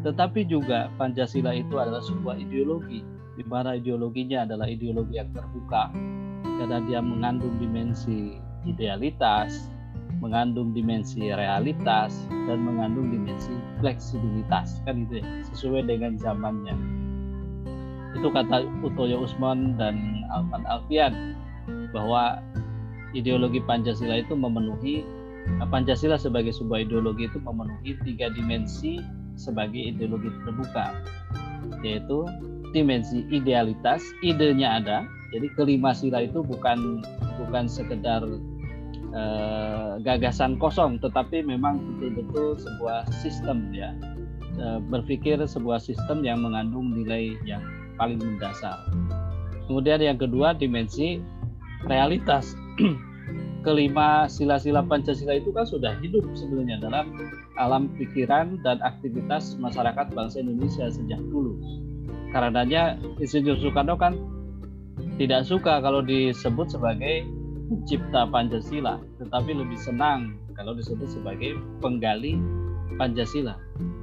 tetapi 0.03 0.43
juga 0.45 0.91
Pancasila 0.99 1.55
itu 1.55 1.79
adalah 1.79 2.03
sebuah 2.03 2.37
ideologi 2.37 3.07
di 3.39 3.45
mana 3.47 3.79
ideologinya 3.79 4.43
adalah 4.43 4.67
ideologi 4.67 5.17
yang 5.17 5.31
terbuka 5.31 5.95
karena 6.59 6.79
dia 6.87 7.01
mengandung 7.03 7.57
dimensi 7.59 8.39
idealitas, 8.65 9.69
mengandung 10.21 10.71
dimensi 10.75 11.31
realitas 11.33 12.15
dan 12.31 12.59
mengandung 12.63 13.11
dimensi 13.11 13.51
fleksibilitas 13.81 14.83
kan 14.87 15.07
itu 15.09 15.23
ya 15.23 15.27
sesuai 15.53 15.89
dengan 15.91 16.19
zamannya. 16.19 16.77
Itu 18.15 18.31
kata 18.31 18.67
Utoyo 18.87 19.27
Usman 19.27 19.75
dan 19.75 20.27
Alvan 20.31 20.63
Alfian 20.71 21.35
bahwa 21.91 22.43
ideologi 23.15 23.63
Pancasila 23.63 24.23
itu 24.23 24.35
memenuhi 24.35 25.07
eh, 25.63 25.69
Pancasila 25.71 26.19
sebagai 26.19 26.55
sebuah 26.55 26.87
ideologi 26.87 27.31
itu 27.31 27.39
memenuhi 27.43 27.99
tiga 28.03 28.31
dimensi 28.35 29.03
sebagai 29.35 29.95
ideologi 29.95 30.31
terbuka 30.47 30.95
yaitu 31.83 32.27
dimensi 32.75 33.23
idealitas 33.31 34.03
idenya 34.23 34.83
ada 34.83 34.99
Jadi 35.35 35.51
kelima 35.59 35.91
sila 35.91 36.23
itu 36.23 36.47
bukan 36.47 37.03
bukan 37.43 37.67
sekedar 37.67 38.23
uh, 39.15 39.97
gagasan 40.03 40.59
kosong, 40.59 40.99
tetapi 40.99 41.47
memang 41.47 41.79
betul-betul 41.97 42.59
sebuah 42.59 43.09
sistem 43.23 43.71
ya. 43.71 43.95
Uh, 44.55 44.79
berpikir 44.87 45.35
sebuah 45.43 45.83
sistem 45.83 46.23
yang 46.23 46.39
mengandung 46.39 46.95
nilai 46.95 47.35
yang 47.43 47.63
paling 47.99 48.23
mendasar. 48.23 48.87
Kemudian 49.67 49.99
yang 50.03 50.19
kedua 50.21 50.55
dimensi 50.55 51.19
realitas. 51.87 52.55
Kelima 53.65 54.29
sila-sila 54.29 54.85
Pancasila 54.85 55.41
itu 55.41 55.49
kan 55.49 55.65
sudah 55.65 55.97
hidup 56.05 56.21
sebenarnya 56.37 56.85
dalam 56.85 57.17
alam 57.57 57.89
pikiran 57.97 58.61
dan 58.61 58.77
aktivitas 58.85 59.57
masyarakat 59.57 60.13
bangsa 60.13 60.45
Indonesia 60.45 60.85
sejak 60.93 61.17
dulu. 61.33 61.57
Karenanya 62.29 63.01
Insinyur 63.17 63.57
Soekarno 63.57 63.97
kan 63.97 64.21
tidak 65.17 65.49
suka 65.49 65.81
kalau 65.81 66.05
disebut 66.05 66.77
sebagai 66.77 67.25
pencipta 67.69 68.29
Pancasila, 68.29 69.01
tetapi 69.21 69.51
lebih 69.57 69.79
senang 69.81 70.37
kalau 70.55 70.77
disebut 70.77 71.09
sebagai 71.11 71.59
penggali 71.81 72.39
Pancasila. 73.01 73.57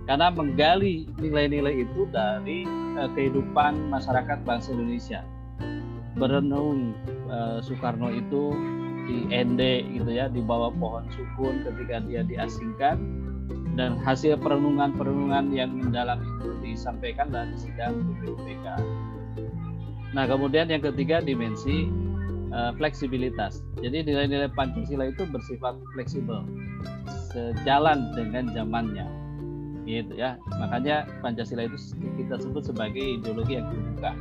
Karena 0.09 0.33
menggali 0.33 1.07
nilai-nilai 1.21 1.85
itu 1.85 2.09
dari 2.09 2.65
uh, 2.97 3.07
kehidupan 3.13 3.87
masyarakat 3.93 4.43
bangsa 4.43 4.73
Indonesia. 4.73 5.21
Berenung 6.17 6.97
uh, 7.31 7.63
Soekarno 7.63 8.11
itu 8.11 8.51
di 9.07 9.29
Ende 9.31 9.85
gitu 9.87 10.11
ya, 10.11 10.27
di 10.27 10.43
bawah 10.43 10.73
pohon 10.75 11.07
sukun 11.13 11.63
ketika 11.63 12.03
dia 12.03 12.21
diasingkan 12.27 12.99
dan 13.79 13.95
hasil 14.03 14.35
perenungan-perenungan 14.43 15.55
yang 15.55 15.71
mendalam 15.71 16.19
itu 16.19 16.51
disampaikan 16.59 17.31
dalam 17.31 17.55
sidang 17.55 18.03
BPUPK 18.19 18.67
Nah, 20.11 20.27
kemudian 20.27 20.67
yang 20.67 20.83
ketiga 20.83 21.23
dimensi 21.23 21.87
uh, 22.51 22.71
fleksibilitas. 22.75 23.63
Jadi 23.79 24.05
nilai-nilai 24.05 24.51
Pancasila 24.53 25.09
itu 25.09 25.23
bersifat 25.27 25.79
fleksibel, 25.95 26.45
sejalan 27.31 28.11
dengan 28.13 28.51
zamannya. 28.51 29.07
Gitu 29.87 30.13
ya. 30.13 30.37
Makanya 30.61 31.09
Pancasila 31.25 31.65
itu 31.65 31.77
kita 32.19 32.37
sebut 32.37 32.63
sebagai 32.67 33.01
ideologi 33.01 33.57
yang 33.57 33.67
terbuka. 33.71 34.11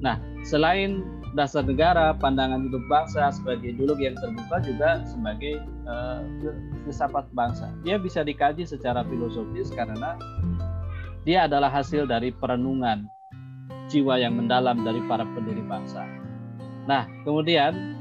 Nah, 0.00 0.16
selain 0.48 1.04
dasar 1.36 1.62
negara, 1.62 2.16
pandangan 2.16 2.66
hidup 2.66 2.82
bangsa 2.88 3.30
sebagai 3.30 3.76
ideologi 3.76 4.08
yang 4.08 4.16
terbuka 4.18 4.56
juga 4.64 5.04
sebagai 5.04 5.60
uh, 5.84 6.24
filsafat 6.86 7.28
bangsa. 7.36 7.70
Dia 7.84 8.00
bisa 8.00 8.24
dikaji 8.24 8.64
secara 8.64 9.04
filosofis 9.06 9.68
karena 9.70 10.16
dia 11.28 11.44
adalah 11.44 11.68
hasil 11.68 12.08
dari 12.08 12.32
perenungan 12.32 13.04
jiwa 13.92 14.16
yang 14.16 14.38
mendalam 14.38 14.80
dari 14.82 15.02
para 15.04 15.26
pendiri 15.36 15.60
bangsa. 15.68 16.19
Nah, 16.88 17.04
kemudian 17.26 17.96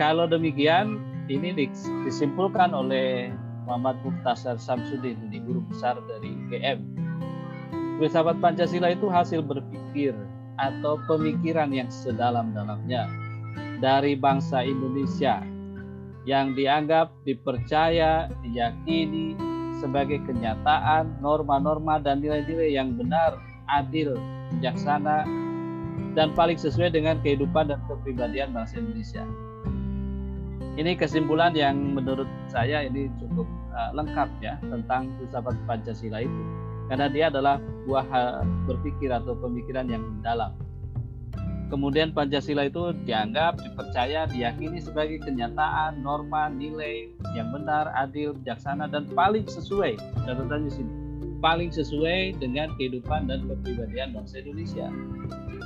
kalau 0.00 0.24
demikian 0.24 1.00
ini 1.28 1.52
disimpulkan 2.06 2.72
oleh 2.72 3.30
Muhammad 3.68 4.00
Muftasar 4.02 4.58
Samsudin, 4.58 5.30
ini 5.30 5.38
guru 5.44 5.62
besar 5.70 6.00
dari 6.08 6.32
UGM. 6.32 6.80
Filsafat 8.00 8.40
Pancasila 8.40 8.90
itu 8.90 9.12
hasil 9.12 9.44
berpikir 9.44 10.16
atau 10.56 10.96
pemikiran 11.04 11.68
yang 11.70 11.88
sedalam-dalamnya 11.92 13.06
dari 13.80 14.16
bangsa 14.16 14.64
Indonesia 14.64 15.44
yang 16.28 16.52
dianggap 16.52 17.12
dipercaya, 17.24 18.28
diyakini 18.44 19.36
sebagai 19.80 20.20
kenyataan, 20.28 21.16
norma-norma 21.24 21.96
dan 21.96 22.20
nilai-nilai 22.20 22.76
yang 22.76 22.92
benar, 22.96 23.40
adil, 23.72 24.20
bijaksana, 24.52 25.24
dan 26.14 26.34
paling 26.34 26.58
sesuai 26.58 26.90
dengan 26.94 27.18
kehidupan 27.22 27.70
dan 27.70 27.78
kepribadian 27.86 28.50
bangsa 28.50 28.82
Indonesia. 28.82 29.22
Ini 30.78 30.96
kesimpulan 30.96 31.52
yang 31.52 31.76
menurut 31.98 32.30
saya 32.48 32.86
ini 32.86 33.10
cukup 33.20 33.44
uh, 33.74 33.90
lengkap 33.92 34.28
ya 34.40 34.56
tentang 34.62 35.12
filsafat 35.18 35.54
Pancasila 35.66 36.22
itu. 36.22 36.42
Karena 36.90 37.06
dia 37.06 37.30
adalah 37.30 37.62
buah 37.86 38.42
berpikir 38.66 39.14
atau 39.14 39.38
pemikiran 39.38 39.86
yang 39.86 40.02
mendalam. 40.02 40.50
Kemudian 41.70 42.10
Pancasila 42.10 42.66
itu 42.66 42.90
dianggap, 43.06 43.62
dipercaya, 43.62 44.26
diyakini 44.26 44.82
sebagai 44.82 45.22
kenyataan, 45.22 46.02
norma, 46.02 46.50
nilai 46.50 47.14
yang 47.38 47.54
benar, 47.54 47.94
adil, 47.94 48.34
bijaksana, 48.34 48.90
dan 48.90 49.06
paling 49.14 49.46
sesuai. 49.46 49.94
Catatannya 50.26 50.66
sini 50.66 51.09
paling 51.40 51.72
sesuai 51.72 52.36
dengan 52.36 52.70
kehidupan 52.76 53.26
dan 53.26 53.48
kepribadian 53.48 54.12
bangsa 54.12 54.44
Indonesia. 54.44 54.88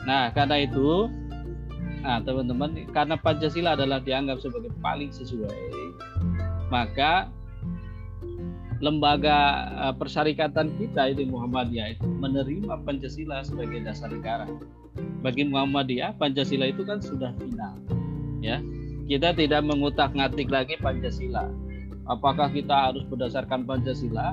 Nah, 0.06 0.30
karena 0.30 0.62
itu, 0.62 1.10
nah 2.00 2.22
teman-teman, 2.22 2.87
karena 2.94 3.18
Pancasila 3.18 3.74
adalah 3.74 3.98
dianggap 3.98 4.38
sebagai 4.38 4.70
paling 4.78 5.10
sesuai, 5.10 5.58
maka 6.70 7.28
lembaga 8.82 9.70
uh, 9.80 9.94
persyarikatan 9.94 10.74
kita 10.76 11.10
ini 11.10 11.26
Muhammadiyah 11.30 11.98
itu 11.98 12.06
menerima 12.06 12.84
Pancasila 12.87 13.42
sebagai 13.42 13.82
dasar 13.82 14.10
negara. 14.10 14.46
Bagi 15.26 15.42
Muhammadiyah, 15.48 16.14
Pancasila 16.20 16.70
itu 16.70 16.87
kan 16.87 17.02
sudah 17.02 17.34
final, 17.34 17.74
ya. 18.40 18.62
Kita 19.04 19.37
tidak 19.37 19.60
mengutak-ngatik 19.68 20.48
lagi 20.48 20.80
Pancasila. 20.80 21.44
Apakah 22.08 22.48
kita 22.52 22.92
harus 22.92 23.04
berdasarkan 23.08 23.64
Pancasila 23.68 24.32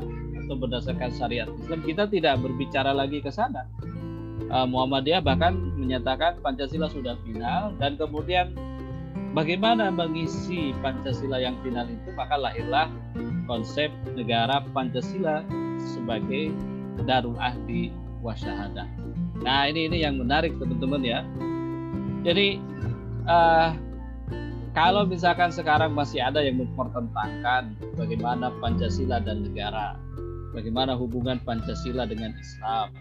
atau 0.52 0.60
berdasarkan 0.60 1.16
syariat 1.16 1.48
Islam 1.64 1.80
kita 1.88 2.12
tidak 2.12 2.44
berbicara 2.44 2.92
lagi 2.92 3.24
ke 3.24 3.32
sana 3.32 3.64
uh, 4.52 4.68
Muhammadiyah 4.68 5.24
bahkan 5.24 5.56
menyatakan 5.80 6.44
Pancasila 6.44 6.92
sudah 6.92 7.16
final 7.24 7.72
dan 7.80 7.96
kemudian 7.96 8.52
bagaimana 9.32 9.88
mengisi 9.88 10.76
Pancasila 10.84 11.40
yang 11.40 11.56
final 11.64 11.88
itu 11.88 12.12
maka 12.20 12.36
lahirlah 12.36 12.92
konsep 13.48 13.88
negara 14.12 14.60
Pancasila 14.76 15.48
sebagai 15.80 16.52
Darul 17.08 17.40
Ahdi 17.40 17.90
Wasyahadah. 18.22 18.86
Nah 19.42 19.66
ini 19.72 19.90
ini 19.90 20.06
yang 20.06 20.22
menarik 20.22 20.54
teman-teman 20.62 21.02
ya. 21.02 21.26
Jadi 22.22 22.62
uh, 23.26 23.74
kalau 24.78 25.04
misalkan 25.10 25.50
sekarang 25.50 25.98
masih 25.98 26.22
ada 26.22 26.40
yang 26.40 26.62
mempertentangkan 26.62 27.74
bagaimana 27.98 28.54
Pancasila 28.62 29.18
dan 29.20 29.44
negara, 29.44 29.98
bagaimana 30.52 30.96
hubungan 30.96 31.40
Pancasila 31.44 32.08
dengan 32.08 32.36
Islam, 32.38 32.92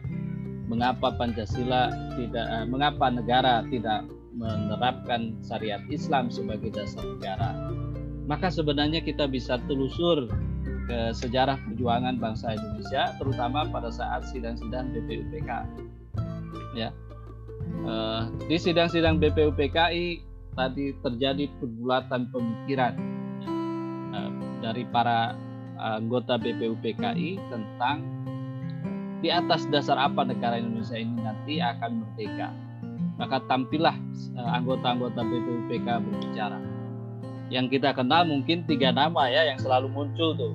mengapa 0.71 1.15
Pancasila 1.19 1.91
tidak, 2.15 2.47
eh, 2.47 2.67
mengapa 2.67 3.11
negara 3.11 3.67
tidak 3.69 4.07
menerapkan 4.31 5.35
syariat 5.43 5.83
Islam 5.91 6.31
sebagai 6.31 6.71
dasar 6.71 7.03
negara. 7.03 7.51
Maka 8.31 8.47
sebenarnya 8.47 9.03
kita 9.03 9.27
bisa 9.27 9.59
telusur 9.67 10.31
ke 10.87 10.99
sejarah 11.11 11.59
perjuangan 11.67 12.19
bangsa 12.19 12.55
Indonesia, 12.55 13.11
terutama 13.19 13.67
pada 13.67 13.91
saat 13.91 14.31
sidang-sidang 14.31 14.95
BPUPK. 14.95 15.51
Ya, 16.79 16.95
eh, 17.83 18.23
di 18.47 18.57
sidang-sidang 18.57 19.19
BPUPKI 19.19 20.23
tadi 20.55 20.95
terjadi 21.03 21.51
pergulatan 21.59 22.31
pemikiran 22.31 22.95
eh, 24.15 24.31
dari 24.63 24.87
para 24.87 25.35
anggota 25.81 26.37
BPUPKI 26.37 27.41
tentang 27.49 28.05
di 29.21 29.29
atas 29.29 29.69
dasar 29.69 30.01
apa 30.01 30.25
negara 30.25 30.57
Indonesia 30.57 30.97
ini 30.97 31.21
nanti 31.21 31.61
akan 31.61 32.05
merdeka. 32.05 32.49
Maka 33.21 33.45
tampillah 33.45 33.97
eh, 34.37 34.51
anggota-anggota 34.57 35.21
BPUPK 35.21 35.87
berbicara. 36.01 36.57
Yang 37.53 37.77
kita 37.77 37.93
kenal 37.93 38.25
mungkin 38.25 38.65
tiga 38.65 38.95
nama 38.95 39.29
ya 39.29 39.53
yang 39.53 39.59
selalu 39.61 39.93
muncul 39.93 40.33
tuh. 40.33 40.55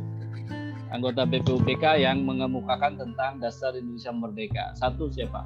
Anggota 0.90 1.28
BPUPK 1.28 2.02
yang 2.02 2.26
mengemukakan 2.26 2.98
tentang 2.98 3.38
dasar 3.38 3.76
Indonesia 3.78 4.14
merdeka. 4.16 4.66
Satu 4.80 5.12
siapa? 5.12 5.46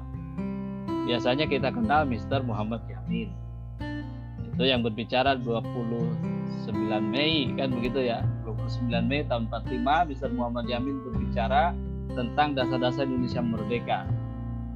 Biasanya 1.10 1.50
kita 1.50 1.74
kenal 1.74 2.06
Mr. 2.06 2.40
Muhammad 2.46 2.86
Yamin. 2.86 3.34
Itu 4.54 4.62
yang 4.62 4.84
berbicara 4.84 5.36
29 5.40 6.70
Mei 7.02 7.50
kan 7.56 7.72
begitu 7.72 8.04
ya 8.04 8.22
29 8.78 9.10
Mei 9.10 9.26
tahun 9.26 9.50
45 9.50 9.82
Mr. 10.14 10.30
Muhammad 10.30 10.70
Yamin 10.70 11.02
berbicara 11.02 11.74
tentang 12.14 12.54
dasar-dasar 12.54 13.06
Indonesia 13.06 13.42
merdeka. 13.42 14.06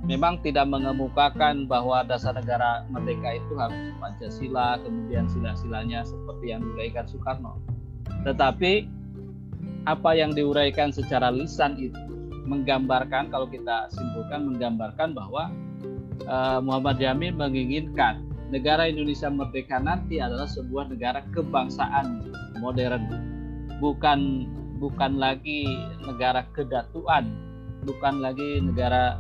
Memang 0.05 0.37
tidak 0.45 0.69
mengemukakan 0.69 1.65
bahwa 1.65 2.05
dasar 2.05 2.37
negara 2.37 2.85
merdeka 2.93 3.41
itu 3.41 3.57
harus 3.57 3.95
Pancasila, 3.97 4.77
kemudian 4.85 5.25
sila-silanya 5.33 6.05
seperti 6.05 6.53
yang 6.53 6.61
diuraikan 6.61 7.09
Soekarno. 7.09 7.57
Tetapi 8.29 8.85
apa 9.89 10.11
yang 10.13 10.37
diuraikan 10.37 10.93
secara 10.93 11.33
lisan 11.33 11.81
itu 11.81 11.97
menggambarkan 12.45 13.33
kalau 13.33 13.49
kita 13.49 13.89
simpulkan 13.89 14.45
menggambarkan 14.45 15.17
bahwa 15.17 15.49
uh, 16.29 16.61
Muhammad 16.61 17.01
Yamin 17.01 17.41
menginginkan 17.41 18.21
negara 18.53 18.85
Indonesia 18.85 19.33
merdeka 19.33 19.81
nanti 19.81 20.21
adalah 20.21 20.45
sebuah 20.45 20.93
negara 20.93 21.25
kebangsaan 21.33 22.29
modern 22.61 23.34
bukan 23.79 24.49
bukan 24.79 25.17
lagi 25.17 25.65
negara 26.05 26.45
kedatuan, 26.53 27.31
bukan 27.85 28.21
lagi 28.21 28.61
negara 28.61 29.19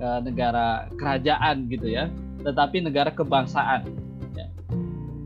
eh, 0.00 0.20
negara 0.24 0.90
kerajaan 0.98 1.70
gitu 1.70 1.86
ya, 1.90 2.10
tetapi 2.42 2.84
negara 2.84 3.10
kebangsaan. 3.10 3.86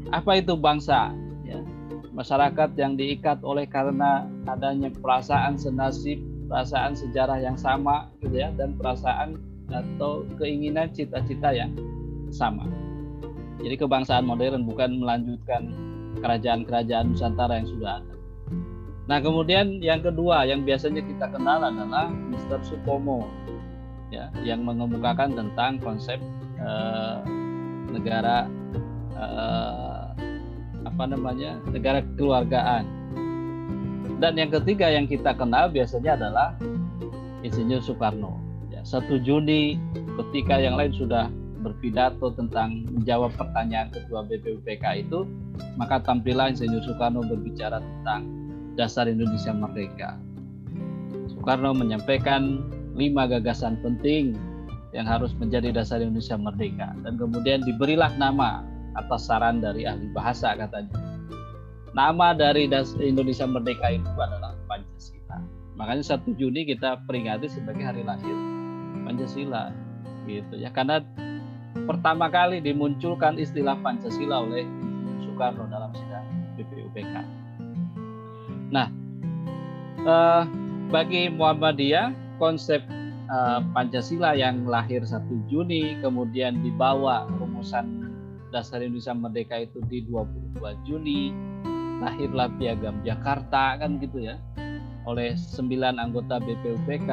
apa 0.09 0.40
itu 0.40 0.57
bangsa? 0.57 1.12
Ya, 1.44 1.61
masyarakat 2.16 2.72
yang 2.81 2.96
diikat 2.96 3.44
oleh 3.44 3.68
karena 3.68 4.24
adanya 4.48 4.88
perasaan 4.88 5.61
senasib, 5.61 6.16
perasaan 6.48 6.96
sejarah 6.96 7.37
yang 7.37 7.61
sama, 7.61 8.09
gitu 8.24 8.40
ya, 8.40 8.48
dan 8.57 8.72
perasaan 8.72 9.37
atau 9.68 10.24
keinginan 10.40 10.88
cita-cita 10.96 11.52
yang 11.52 11.76
sama. 12.33 12.64
Jadi 13.61 13.74
kebangsaan 13.74 14.24
modern 14.24 14.64
bukan 14.64 15.02
melanjutkan 15.02 15.68
kerajaan-kerajaan 16.22 17.12
Nusantara 17.12 17.61
yang 17.61 17.68
sudah 17.68 17.92
ada. 18.00 18.17
Nah 19.09 19.25
kemudian 19.25 19.81
yang 19.81 20.05
kedua 20.05 20.44
yang 20.44 20.68
biasanya 20.68 21.01
kita 21.01 21.33
kenal 21.33 21.64
adalah 21.64 22.12
Mr. 22.12 22.61
Supomo, 22.61 23.25
ya, 24.12 24.29
yang 24.44 24.68
mengemukakan 24.68 25.33
tentang 25.33 25.81
konsep 25.81 26.21
eh, 26.61 27.16
negara 27.88 28.44
eh, 29.16 30.05
apa 30.85 31.05
namanya 31.09 31.57
negara 31.73 32.05
keluargaan. 32.21 32.85
Dan 34.21 34.37
yang 34.37 34.53
ketiga 34.53 34.92
yang 34.92 35.09
kita 35.09 35.33
kenal 35.33 35.73
biasanya 35.73 36.21
adalah 36.21 36.49
Insinyur 37.40 37.81
Soekarno. 37.81 38.37
Ya, 38.68 38.85
1 38.85 39.09
Juni 39.25 39.79
ketika 40.21 40.59
yang 40.59 40.75
lain 40.75 40.90
sudah 40.92 41.31
berpidato 41.62 42.35
tentang 42.35 42.85
menjawab 42.92 43.31
pertanyaan 43.38 43.88
ketua 43.94 44.27
BPUPK 44.27 44.85
itu, 45.07 45.25
maka 45.81 46.03
tampilan 46.03 46.53
Insinyur 46.59 46.83
Soekarno 46.83 47.23
berbicara 47.25 47.79
tentang 47.79 48.47
dasar 48.78 49.10
Indonesia 49.10 49.50
merdeka. 49.50 50.14
Soekarno 51.34 51.74
menyampaikan 51.74 52.62
lima 52.94 53.26
gagasan 53.26 53.82
penting 53.82 54.38
yang 54.94 55.04
harus 55.04 55.34
menjadi 55.36 55.74
dasar 55.74 55.98
Indonesia 55.98 56.38
merdeka 56.38 56.94
dan 57.02 57.18
kemudian 57.18 57.66
diberilah 57.66 58.14
nama 58.14 58.62
atas 58.94 59.26
saran 59.26 59.58
dari 59.58 59.84
ahli 59.84 60.06
bahasa 60.14 60.54
katanya. 60.54 60.94
Nama 61.92 62.38
dari 62.38 62.70
Indonesia 63.02 63.44
merdeka 63.50 63.90
itu 63.90 64.06
adalah 64.14 64.54
Pancasila. 64.70 65.42
Makanya 65.74 66.04
1 66.06 66.38
Juni 66.38 66.62
kita 66.62 67.02
peringati 67.10 67.50
sebagai 67.50 67.82
hari 67.82 68.06
lahir 68.06 68.36
Pancasila 69.02 69.74
gitu 70.28 70.60
ya 70.60 70.68
karena 70.68 71.00
pertama 71.88 72.28
kali 72.28 72.60
dimunculkan 72.60 73.40
istilah 73.40 73.74
Pancasila 73.82 74.46
oleh 74.46 74.62
Soekarno 75.26 75.66
dalam. 75.66 75.90
Nah, 78.68 78.88
eh, 80.04 80.42
bagi 80.88 81.33
Muhammadiyah 81.33 82.38
konsep 82.40 82.85
eh, 83.28 83.61
Pancasila 83.72 84.37
yang 84.37 84.68
lahir 84.68 85.04
1 85.04 85.50
Juni 85.50 85.98
kemudian 86.00 86.61
dibawa 86.64 87.28
rumusan 87.40 88.12
dasar 88.48 88.81
Indonesia 88.81 89.12
Merdeka 89.12 89.57
itu 89.61 89.81
di 89.92 90.04
22 90.09 90.88
Juni 90.88 91.33
lahirlah 92.00 92.48
Piagam 92.57 93.02
Jakarta 93.04 93.76
kan 93.76 94.00
gitu 94.00 94.24
ya 94.24 94.40
oleh 95.04 95.37
9 95.37 95.68
anggota 96.00 96.40
BPUPK 96.40 97.11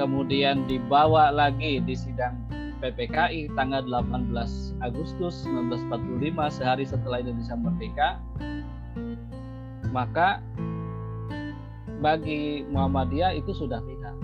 kemudian 0.00 0.64
dibawa 0.68 1.32
lagi 1.32 1.80
di 1.84 1.96
sidang 1.96 2.46
PPKI 2.76 3.56
tanggal 3.56 3.88
18 3.88 4.84
Agustus 4.84 5.48
1945 5.48 6.60
sehari 6.60 6.84
setelah 6.84 7.24
Indonesia 7.24 7.56
merdeka. 7.56 8.08
Maka 9.90 10.44
bagi 12.00 12.64
Muhammadiyah 12.68 13.36
itu 13.36 13.52
sudah 13.56 13.80
final 13.82 14.16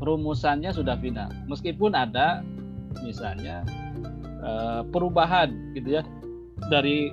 rumusannya 0.00 0.72
sudah 0.72 0.96
final 0.96 1.28
meskipun 1.46 1.92
ada 1.92 2.40
misalnya 3.04 3.62
eh, 4.40 4.82
perubahan 4.88 5.52
gitu 5.76 6.00
ya 6.00 6.02
dari 6.72 7.12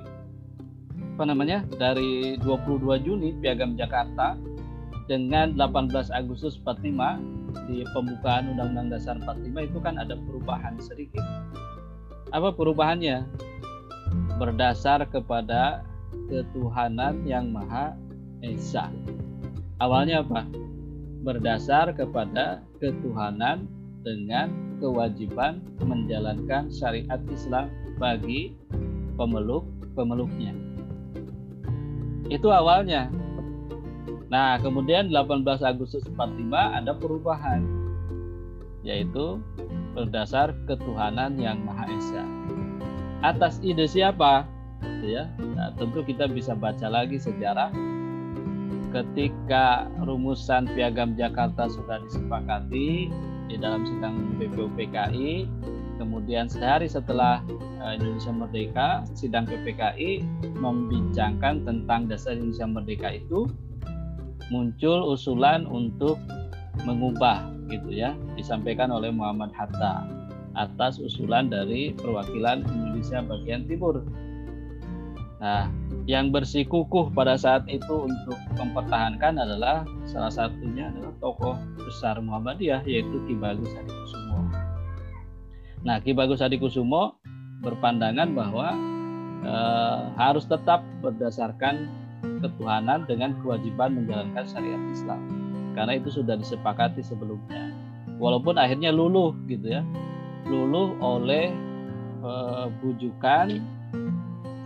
apa 1.18 1.24
namanya 1.34 1.66
dari 1.82 2.38
22 2.46 3.06
Juni 3.06 3.34
Piagam 3.42 3.74
Jakarta 3.74 4.38
dengan 5.08 5.56
18 5.56 6.14
Agustus 6.14 6.60
45 6.62 7.66
di 7.66 7.82
pembukaan 7.96 8.54
Undang-Undang 8.54 8.88
Dasar 8.94 9.16
45 9.24 9.72
itu 9.72 9.80
kan 9.82 9.96
ada 9.98 10.14
perubahan 10.14 10.78
sedikit. 10.78 11.24
Apa 12.36 12.52
perubahannya? 12.54 13.24
Berdasar 14.38 15.08
kepada 15.10 15.82
ketuhanan 16.30 17.24
yang 17.26 17.50
Maha 17.50 17.96
Esa. 18.44 18.92
Awalnya 19.78 20.26
apa? 20.26 20.50
Berdasar 21.22 21.94
kepada 21.94 22.66
ketuhanan 22.82 23.70
dengan 24.02 24.78
kewajiban 24.82 25.62
menjalankan 25.84 26.70
syariat 26.74 27.22
Islam 27.30 27.70
bagi 28.02 28.58
pemeluk-pemeluknya. 29.18 30.54
Itu 32.30 32.50
awalnya 32.50 33.10
Nah, 34.28 34.60
kemudian 34.60 35.08
18 35.08 35.64
Agustus 35.64 36.04
45 36.04 36.52
ada 36.52 36.92
perubahan 36.92 37.64
yaitu 38.84 39.40
berdasar 39.96 40.56
ketuhanan 40.68 41.36
yang 41.36 41.60
Maha 41.64 41.88
Esa. 41.92 42.24
Atas 43.24 43.60
ide 43.60 43.88
siapa? 43.88 44.48
Ya, 45.04 45.28
nah, 45.56 45.74
tentu 45.76 46.04
kita 46.06 46.28
bisa 46.30 46.56
baca 46.56 46.88
lagi 46.88 47.20
sejarah 47.20 47.72
ketika 48.98 49.86
rumusan 50.02 50.66
Piagam 50.74 51.14
Jakarta 51.14 51.70
sudah 51.70 52.02
disepakati 52.02 53.14
di 53.48 53.56
dalam 53.62 53.86
sidang 53.86 54.42
BPUPKI 54.42 55.46
kemudian 56.02 56.50
sehari 56.50 56.90
setelah 56.90 57.46
eh, 57.82 57.98
Indonesia 57.98 58.34
Merdeka 58.34 58.90
sidang 59.14 59.46
PPKI 59.46 60.26
membincangkan 60.58 61.62
tentang 61.66 62.10
dasar 62.10 62.38
Indonesia 62.38 62.66
Merdeka 62.66 63.10
itu 63.14 63.46
muncul 64.50 65.14
usulan 65.14 65.70
untuk 65.70 66.18
mengubah 66.86 67.54
gitu 67.70 67.90
ya 67.94 68.18
disampaikan 68.34 68.90
oleh 68.90 69.12
Muhammad 69.14 69.52
Hatta 69.54 70.08
atas 70.58 70.98
usulan 70.98 71.54
dari 71.54 71.94
perwakilan 71.94 72.66
Indonesia 72.66 73.22
bagian 73.22 73.70
timur. 73.70 74.02
Nah, 75.38 75.70
yang 76.10 76.34
bersikukuh 76.34 77.14
pada 77.14 77.38
saat 77.38 77.70
itu 77.70 78.10
untuk 78.10 78.38
mempertahankan 78.58 79.38
adalah 79.38 79.86
salah 80.10 80.34
satunya 80.34 80.90
adalah 80.90 81.14
tokoh 81.22 81.56
besar 81.78 82.18
Muhammadiyah 82.18 82.82
yaitu 82.90 83.22
Ki 83.30 83.38
Bagus 83.38 83.70
Adikusumo. 83.78 84.50
Nah, 85.86 86.02
Ki 86.02 86.18
Bagus 86.18 86.42
Adikusumo 86.42 87.22
berpandangan 87.62 88.34
bahwa 88.34 88.74
eh, 89.46 90.00
harus 90.18 90.50
tetap 90.50 90.82
berdasarkan 91.06 91.86
ketuhanan 92.42 93.06
dengan 93.06 93.38
kewajiban 93.42 93.94
menjalankan 93.94 94.46
syariat 94.50 94.82
Islam. 94.90 95.22
Karena 95.78 96.02
itu 96.02 96.10
sudah 96.10 96.34
disepakati 96.34 97.06
sebelumnya. 97.06 97.70
Walaupun 98.18 98.58
akhirnya 98.58 98.90
luluh 98.90 99.38
gitu 99.46 99.78
ya. 99.78 99.86
Luluh 100.50 100.98
oleh 100.98 101.54
e, 102.24 102.32
bujukan 102.82 103.62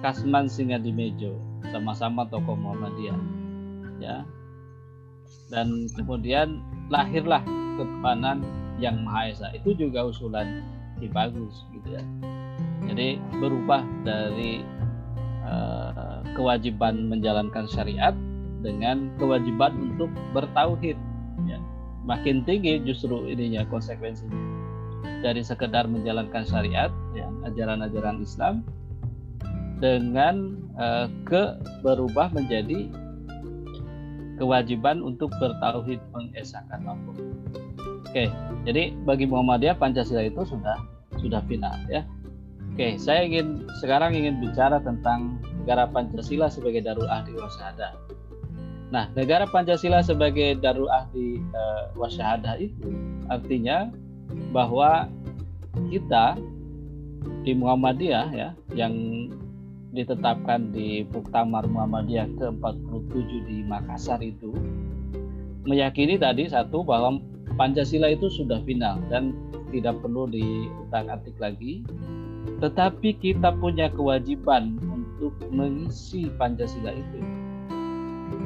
Kasman 0.01 0.49
Singa-Dimejo 0.49 1.37
sama-sama 1.69 2.25
tokoh 2.27 2.57
Muhammadiyah 2.57 3.19
ya. 4.01 4.25
Dan 5.53 5.87
kemudian 5.93 6.59
lahirlah 6.89 7.43
ketuhanan 7.77 8.41
yang 8.81 9.01
Maha 9.05 9.31
Esa. 9.31 9.47
Itu 9.53 9.77
juga 9.77 10.09
usulan 10.09 10.65
di 10.97 11.07
bagus 11.07 11.63
gitu 11.71 11.95
ya. 11.95 12.03
Jadi 12.89 13.21
berubah 13.37 13.85
dari 14.01 14.65
Eh, 15.41 16.19
kewajiban 16.37 17.09
menjalankan 17.09 17.65
syariat 17.65 18.13
dengan 18.61 19.09
kewajiban 19.17 19.73
untuk 19.73 20.13
bertauhid 20.37 20.93
ya. 21.49 21.57
makin 22.05 22.45
tinggi 22.45 22.77
justru 22.85 23.25
ininya 23.25 23.65
konsekuensinya. 23.65 24.37
Dari 25.25 25.41
sekedar 25.41 25.89
menjalankan 25.89 26.45
syariat 26.45 26.93
ya 27.17 27.25
ajaran-ajaran 27.49 28.21
Islam 28.21 28.61
dengan 29.81 30.55
uh, 30.77 31.09
ke 31.25 31.57
berubah 31.81 32.29
menjadi 32.31 32.87
kewajiban 34.37 35.01
untuk 35.01 35.33
bertauhid 35.41 35.97
mengesahkan 36.13 36.85
Allah. 36.85 37.17
Oke, 38.05 38.29
jadi 38.65 38.93
bagi 39.03 39.25
Muhammadiyah 39.25 39.77
Pancasila 39.77 40.21
itu 40.21 40.45
sudah 40.45 40.77
sudah 41.17 41.41
final 41.49 41.75
ya. 41.89 42.05
Oke, 42.71 42.95
saya 42.95 43.27
ingin 43.27 43.67
sekarang 43.83 44.15
ingin 44.15 44.39
bicara 44.39 44.79
tentang 44.79 45.41
negara 45.61 45.89
Pancasila 45.89 46.47
sebagai 46.47 46.81
Darul 46.81 47.09
Ahdi 47.09 47.35
Wasyahadah. 47.35 47.93
Nah, 48.91 49.07
negara 49.15 49.47
Pancasila 49.47 50.03
sebagai 50.03 50.57
Darul 50.59 50.87
Ahdi 50.87 51.39
Wasyahadah 51.95 52.57
itu 52.59 52.91
artinya 53.31 53.91
bahwa 54.51 55.07
kita 55.87 56.35
di 57.45 57.53
Muhammadiyah 57.55 58.27
ya 58.33 58.49
yang 58.75 58.93
ditetapkan 59.91 60.71
di 60.71 61.03
Muktamar 61.11 61.67
Muhammadiyah 61.67 62.27
ke-47 62.39 63.29
di 63.47 63.57
Makassar 63.67 64.23
itu 64.23 64.55
meyakini 65.67 66.17
tadi 66.17 66.47
satu 66.47 66.81
bahwa 66.81 67.19
Pancasila 67.59 68.07
itu 68.07 68.31
sudah 68.31 68.63
final 68.63 69.03
dan 69.11 69.35
tidak 69.69 69.99
perlu 69.99 70.25
diutak-atik 70.31 71.35
lagi 71.37 71.83
tetapi 72.61 73.17
kita 73.17 73.53
punya 73.57 73.89
kewajiban 73.93 74.77
untuk 75.21 75.33
mengisi 75.53 76.29
Pancasila 76.37 76.93
itu. 76.93 77.19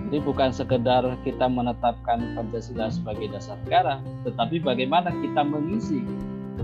Jadi 0.08 0.18
bukan 0.22 0.52
sekedar 0.52 1.04
kita 1.24 1.48
menetapkan 1.48 2.36
Pancasila 2.36 2.92
sebagai 2.92 3.32
dasar 3.32 3.60
negara, 3.64 4.00
tetapi 4.28 4.64
bagaimana 4.64 5.12
kita 5.24 5.44
mengisi 5.44 6.04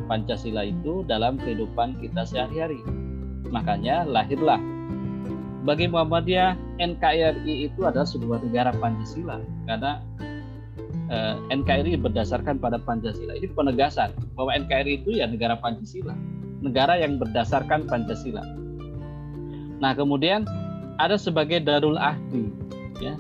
Pancasila 0.08 0.68
itu 0.68 1.04
dalam 1.08 1.40
kehidupan 1.40 2.00
kita 2.00 2.24
sehari-hari. 2.24 2.80
Makanya 3.52 4.08
lahirlah 4.08 4.60
bagi 5.62 5.86
Muhammadiyah 5.86 6.58
NKRI 6.82 7.70
itu 7.70 7.86
adalah 7.86 8.08
sebuah 8.08 8.42
negara 8.42 8.74
Pancasila 8.74 9.38
karena 9.70 10.02
eh, 11.14 11.36
NKRI 11.54 12.02
berdasarkan 12.02 12.58
pada 12.58 12.82
Pancasila. 12.82 13.38
Ini 13.38 13.54
penegasan 13.54 14.14
bahwa 14.34 14.58
NKRI 14.58 15.06
itu 15.06 15.22
ya 15.22 15.30
negara 15.30 15.58
Pancasila, 15.62 16.18
negara 16.66 16.98
yang 16.98 17.22
berdasarkan 17.22 17.86
Pancasila. 17.86 18.42
Nah, 19.82 19.94
kemudian 19.94 20.46
ada 20.98 21.18
sebagai 21.18 21.62
Darul 21.62 21.98
Ahdi 21.98 22.50
ya. 23.02 23.14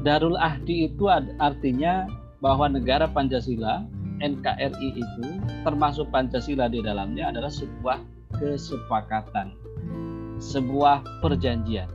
Darul 0.00 0.36
Ahdi 0.40 0.88
itu 0.88 1.08
artinya 1.40 2.08
bahwa 2.40 2.68
negara 2.72 3.04
Pancasila 3.08 3.84
NKRI 4.20 5.00
itu 5.00 5.24
termasuk 5.64 6.08
Pancasila 6.12 6.68
di 6.68 6.84
dalamnya 6.84 7.32
adalah 7.32 7.52
sebuah 7.52 8.00
kesepakatan 8.36 9.52
sebuah 10.40 11.04
perjanjian. 11.20 11.86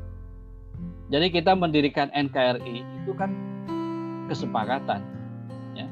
Jadi 1.10 1.28
kita 1.34 1.54
mendirikan 1.58 2.10
NKRI 2.14 2.82
itu 2.82 3.12
kan 3.18 3.34
kesepakatan, 4.26 5.06
ya. 5.78 5.86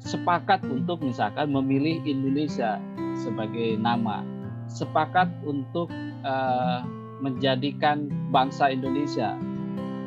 sepakat 0.00 0.64
untuk 0.68 1.04
misalkan 1.04 1.52
memilih 1.52 2.00
Indonesia 2.08 2.80
sebagai 3.16 3.76
nama, 3.76 4.24
sepakat 4.68 5.28
untuk 5.44 5.92
uh, 6.24 6.80
menjadikan 7.20 8.08
bangsa 8.32 8.72
Indonesia 8.72 9.36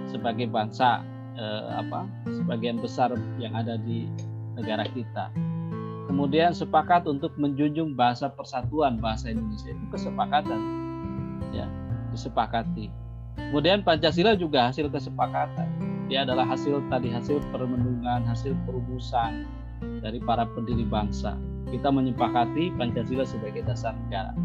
sebagai 0.10 0.50
bangsa 0.50 1.06
uh, 1.38 1.78
apa 1.78 2.10
sebagian 2.34 2.82
besar 2.82 3.13
yang 3.38 3.54
ada 3.54 3.78
di 3.78 4.10
negara 4.58 4.89
kita. 4.89 5.30
Kemudian 6.10 6.52
sepakat 6.52 7.06
untuk 7.06 7.32
menjunjung 7.38 7.94
bahasa 7.94 8.28
persatuan 8.28 8.98
bahasa 8.98 9.32
Indonesia 9.32 9.70
itu 9.70 9.86
kesepakatan 9.94 10.91
ya 11.52 11.68
disepakati. 12.12 12.92
Kemudian 13.36 13.84
Pancasila 13.84 14.36
juga 14.36 14.72
hasil 14.72 14.92
kesepakatan. 14.92 15.68
Dia 16.12 16.28
adalah 16.28 16.44
hasil 16.44 16.84
tadi 16.92 17.08
hasil 17.08 17.40
permenungan, 17.56 18.28
hasil 18.28 18.52
perumusan 18.68 19.48
dari 20.04 20.20
para 20.20 20.44
pendiri 20.44 20.84
bangsa. 20.84 21.40
Kita 21.72 21.88
menyepakati 21.88 22.76
Pancasila 22.76 23.24
sebagai 23.24 23.64
dasar 23.64 23.96
negara. 23.96 24.36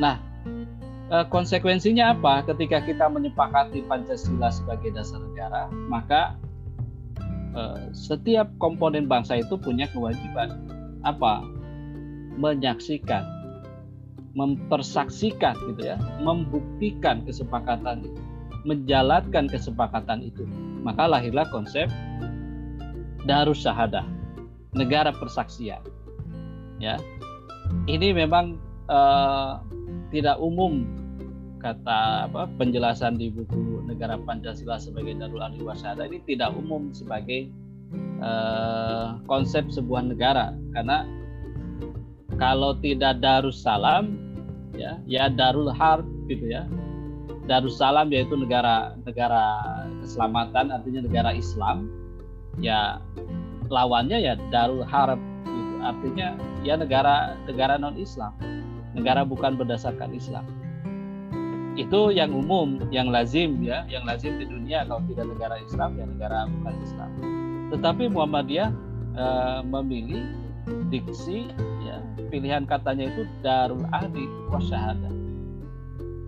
Nah, 0.00 0.16
eh, 1.12 1.26
konsekuensinya 1.28 2.16
apa 2.16 2.44
ketika 2.48 2.80
kita 2.80 3.04
menyepakati 3.08 3.84
Pancasila 3.84 4.48
sebagai 4.48 4.96
dasar 4.96 5.20
negara? 5.20 5.68
Maka 5.92 6.40
eh, 7.52 7.92
setiap 7.92 8.48
komponen 8.56 9.04
bangsa 9.04 9.40
itu 9.44 9.60
punya 9.60 9.84
kewajiban 9.92 10.56
apa? 11.04 11.44
Menyaksikan 12.38 13.37
mempersaksikan 14.38 15.58
gitu 15.74 15.82
ya, 15.90 15.98
membuktikan 16.22 17.26
kesepakatan 17.26 18.06
itu, 18.06 18.22
menjalankan 18.62 19.50
kesepakatan 19.50 20.22
itu. 20.22 20.46
Maka 20.86 21.10
lahirlah 21.10 21.50
konsep 21.50 21.90
darus 23.26 23.66
syahadah, 23.66 24.06
negara 24.78 25.10
persaksian. 25.10 25.82
Ya. 26.78 27.02
Ini 27.90 28.14
memang 28.14 28.56
uh, 28.86 29.60
tidak 30.14 30.38
umum 30.38 30.86
kata 31.58 32.30
apa 32.30 32.46
penjelasan 32.54 33.18
di 33.18 33.34
buku 33.34 33.82
Negara 33.84 34.14
Pancasila 34.14 34.78
sebagai 34.78 35.18
Darul 35.18 35.42
Ardi 35.42 35.60
Wasada 35.66 36.06
ini 36.06 36.22
tidak 36.22 36.54
umum 36.54 36.94
sebagai 36.94 37.50
uh, 38.22 39.18
konsep 39.26 39.66
sebuah 39.68 40.06
negara 40.06 40.54
karena 40.72 41.02
kalau 42.38 42.78
tidak 42.78 43.18
Darussalam 43.18 44.27
ya 44.74 45.00
ya 45.08 45.30
Darul 45.32 45.70
Harb 45.72 46.04
gitu 46.28 46.48
ya. 46.48 46.66
Darussalam 47.48 48.12
yaitu 48.12 48.36
negara 48.36 48.92
negara 49.08 49.56
keselamatan 50.04 50.68
artinya 50.68 51.00
negara 51.04 51.30
Islam. 51.32 51.88
Ya 52.60 53.00
lawannya 53.72 54.20
ya 54.20 54.34
Darul 54.52 54.84
Harb 54.84 55.20
gitu. 55.44 55.74
artinya 55.80 56.34
ya 56.66 56.74
negara 56.76 57.38
negara 57.46 57.78
non 57.78 57.96
Islam 57.96 58.34
negara 58.98 59.22
bukan 59.22 59.54
berdasarkan 59.54 60.10
Islam. 60.16 60.44
Itu 61.78 62.10
yang 62.10 62.34
umum 62.34 62.90
yang 62.90 63.14
lazim 63.14 63.62
ya 63.62 63.86
yang 63.86 64.02
lazim 64.02 64.34
di 64.42 64.46
dunia. 64.50 64.82
Kalau 64.82 65.04
tidak 65.06 65.26
negara 65.30 65.56
Islam 65.62 65.90
ya 65.94 66.04
negara 66.10 66.38
bukan 66.50 66.74
Islam. 66.82 67.10
Tetapi 67.70 68.04
Muhammadiyah 68.10 68.70
e, 69.14 69.26
memilih 69.62 70.24
diksi 70.90 71.46
pilihan 72.26 72.66
katanya 72.66 73.06
itu 73.08 73.22
darul 73.40 73.86
ahdi 73.94 74.26
wasyahadah 74.50 75.12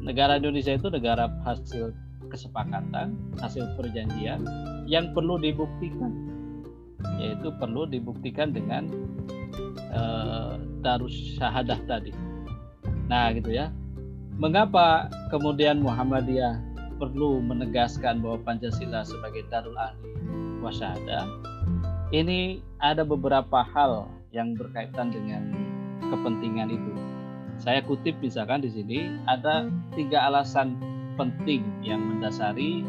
negara 0.00 0.38
Indonesia 0.40 0.74
itu 0.74 0.88
negara 0.88 1.28
hasil 1.44 1.92
kesepakatan 2.30 3.18
hasil 3.42 3.66
perjanjian 3.74 4.46
yang 4.86 5.10
perlu 5.12 5.36
dibuktikan 5.36 6.30
yaitu 7.20 7.52
perlu 7.56 7.84
dibuktikan 7.88 8.52
dengan 8.52 8.88
uh, 9.92 10.56
darus 10.80 11.12
syahadah 11.36 11.80
tadi. 11.84 12.12
Nah 13.08 13.32
gitu 13.36 13.52
ya. 13.52 13.72
Mengapa 14.40 15.12
kemudian 15.28 15.84
Muhammadiyah 15.84 16.56
perlu 16.96 17.44
menegaskan 17.44 18.24
bahwa 18.24 18.40
Pancasila 18.40 19.04
sebagai 19.04 19.44
darul 19.52 19.76
ahdi 19.76 20.08
wasyahadah 20.64 21.28
ini 22.12 22.64
ada 22.80 23.04
beberapa 23.04 23.60
hal 23.60 24.08
yang 24.32 24.56
berkaitan 24.56 25.12
dengan 25.12 25.42
kepentingan 26.08 26.72
itu. 26.72 26.92
Saya 27.60 27.84
kutip 27.84 28.16
misalkan 28.24 28.64
di 28.64 28.72
sini 28.72 29.20
ada 29.28 29.68
tiga 29.92 30.32
alasan 30.32 30.80
penting 31.20 31.60
yang 31.84 32.00
mendasari 32.00 32.80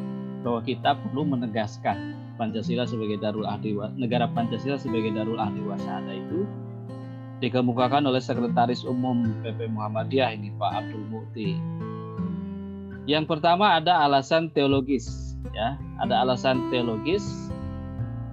bahwa 0.42 0.64
kita 0.64 0.96
perlu 0.96 1.28
menegaskan 1.28 2.16
Pancasila 2.40 2.88
sebagai 2.88 3.20
darul 3.20 3.46
ahdi 3.46 3.76
negara 4.00 4.26
Pancasila 4.32 4.80
sebagai 4.80 5.14
darul 5.14 5.38
ahdi 5.38 5.62
wasada 5.62 6.10
itu 6.10 6.48
dikemukakan 7.44 8.08
oleh 8.08 8.22
Sekretaris 8.22 8.88
Umum 8.88 9.44
PP 9.44 9.70
Muhammadiyah 9.70 10.34
ini 10.38 10.54
Pak 10.56 10.72
Abdul 10.72 11.06
Mukti. 11.10 11.58
Yang 13.10 13.26
pertama 13.34 13.82
ada 13.82 14.06
alasan 14.06 14.54
teologis 14.54 15.36
ya, 15.52 15.76
ada 16.00 16.22
alasan 16.22 16.70
teologis 16.70 17.52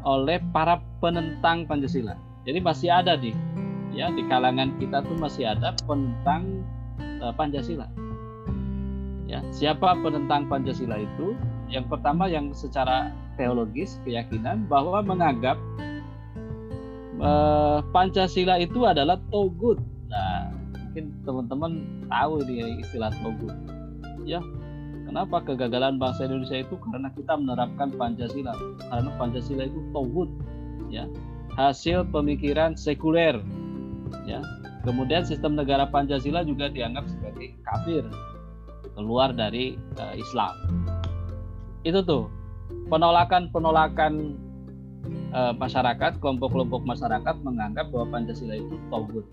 oleh 0.05 0.39
para 0.53 0.81
penentang 1.01 1.65
Pancasila. 1.65 2.15
Jadi 2.45 2.59
masih 2.63 2.89
ada 2.89 3.17
di 3.17 3.33
ya 3.93 4.13
di 4.13 4.25
kalangan 4.27 4.77
kita 4.77 5.05
tuh 5.05 5.17
masih 5.17 5.49
ada 5.49 5.75
penentang 5.85 6.65
uh, 7.21 7.33
Pancasila. 7.35 7.89
Ya, 9.29 9.45
siapa 9.53 9.93
penentang 10.01 10.49
Pancasila 10.49 10.97
itu? 10.97 11.37
Yang 11.69 11.93
pertama 11.93 12.33
yang 12.33 12.57
secara 12.57 13.13
teologis 13.37 14.01
keyakinan 14.09 14.65
bahwa 14.67 15.05
menganggap 15.05 15.61
uh, 17.21 17.85
Pancasila 17.93 18.57
itu 18.57 18.89
adalah 18.89 19.21
togut. 19.29 19.77
Nah, 20.09 20.49
mungkin 20.73 21.13
teman-teman 21.29 21.73
tahu 22.09 22.41
ini 22.49 22.81
istilah 22.81 23.13
togut. 23.21 23.53
Ya, 24.25 24.41
Kenapa 25.09 25.41
kegagalan 25.41 25.97
bangsa 25.97 26.29
Indonesia 26.29 26.61
itu 26.61 26.77
karena 26.85 27.09
kita 27.17 27.33
menerapkan 27.33 27.89
Pancasila. 27.97 28.53
Karena 28.93 29.09
Pancasila 29.17 29.65
itu 29.65 29.81
togut, 29.97 30.29
ya 30.93 31.09
hasil 31.59 32.07
pemikiran 32.15 32.79
sekuler 32.79 33.35
ya. 34.25 34.41
Kemudian 34.87 35.27
sistem 35.27 35.59
negara 35.59 35.85
Pancasila 35.89 36.47
juga 36.47 36.71
dianggap 36.71 37.09
sebagai 37.11 37.55
kafir 37.67 38.03
keluar 38.97 39.35
dari 39.35 39.79
uh, 40.01 40.15
Islam. 40.17 40.55
Itu 41.87 42.03
tuh 42.03 42.31
penolakan 42.89 43.53
penolakan 43.53 44.39
uh, 45.31 45.55
masyarakat 45.55 46.19
kelompok-kelompok 46.19 46.83
masyarakat 46.83 47.37
menganggap 47.45 47.91
bahwa 47.93 48.19
Pancasila 48.19 48.57
itu 48.57 48.77
togut. 48.89 49.27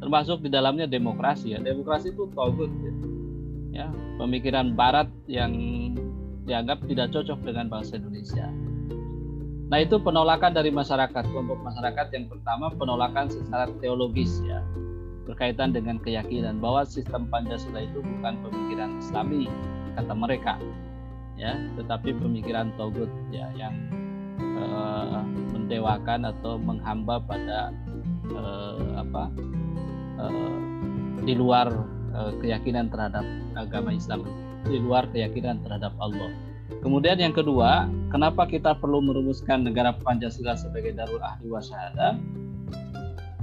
Termasuk 0.00 0.42
di 0.44 0.50
dalamnya 0.52 0.88
demokrasi 0.88 1.54
ya. 1.54 1.58
Demokrasi 1.60 2.14
itu 2.14 2.28
togut 2.32 2.70
ya. 2.80 2.92
ya 3.84 3.86
pemikiran 4.16 4.72
Barat 4.72 5.10
yang 5.28 5.52
dianggap 6.46 6.86
tidak 6.86 7.10
cocok 7.10 7.42
dengan 7.42 7.66
bangsa 7.66 7.98
Indonesia 7.98 8.46
Nah 9.66 9.82
itu 9.82 9.98
penolakan 9.98 10.54
dari 10.54 10.70
masyarakat, 10.70 11.26
kelompok 11.26 11.58
masyarakat 11.58 12.06
yang 12.14 12.30
pertama 12.30 12.70
penolakan 12.70 13.26
secara 13.26 13.66
teologis 13.82 14.38
ya 14.46 14.62
berkaitan 15.26 15.74
dengan 15.74 15.98
keyakinan 15.98 16.62
bahwa 16.62 16.86
sistem 16.86 17.26
Pancasila 17.26 17.82
itu 17.82 17.98
bukan 17.98 18.38
pemikiran 18.46 19.02
Islami 19.02 19.50
kata 19.98 20.14
mereka 20.14 20.54
ya, 21.34 21.58
tetapi 21.74 22.14
pemikiran 22.14 22.70
togut 22.78 23.10
ya 23.34 23.50
yang 23.58 23.74
eh, 24.38 25.22
mendewakan 25.50 26.30
atau 26.30 26.62
menghamba 26.62 27.18
pada 27.26 27.74
eh, 28.30 28.86
apa 29.02 29.24
eh, 30.22 30.58
di 31.26 31.34
luar 31.34 31.68
keyakinan 32.16 32.88
terhadap 32.88 33.28
agama 33.60 33.92
Islam 33.92 34.24
di 34.64 34.80
luar 34.80 35.04
keyakinan 35.12 35.60
terhadap 35.60 35.92
Allah. 36.00 36.32
Kemudian 36.82 37.18
yang 37.18 37.34
kedua, 37.34 37.90
kenapa 38.14 38.46
kita 38.46 38.74
perlu 38.78 39.02
merumuskan 39.02 39.66
negara 39.66 39.94
Pancasila 39.94 40.54
sebagai 40.54 40.94
darul 40.94 41.22
ahli 41.22 41.50
wasyahadah? 41.50 42.14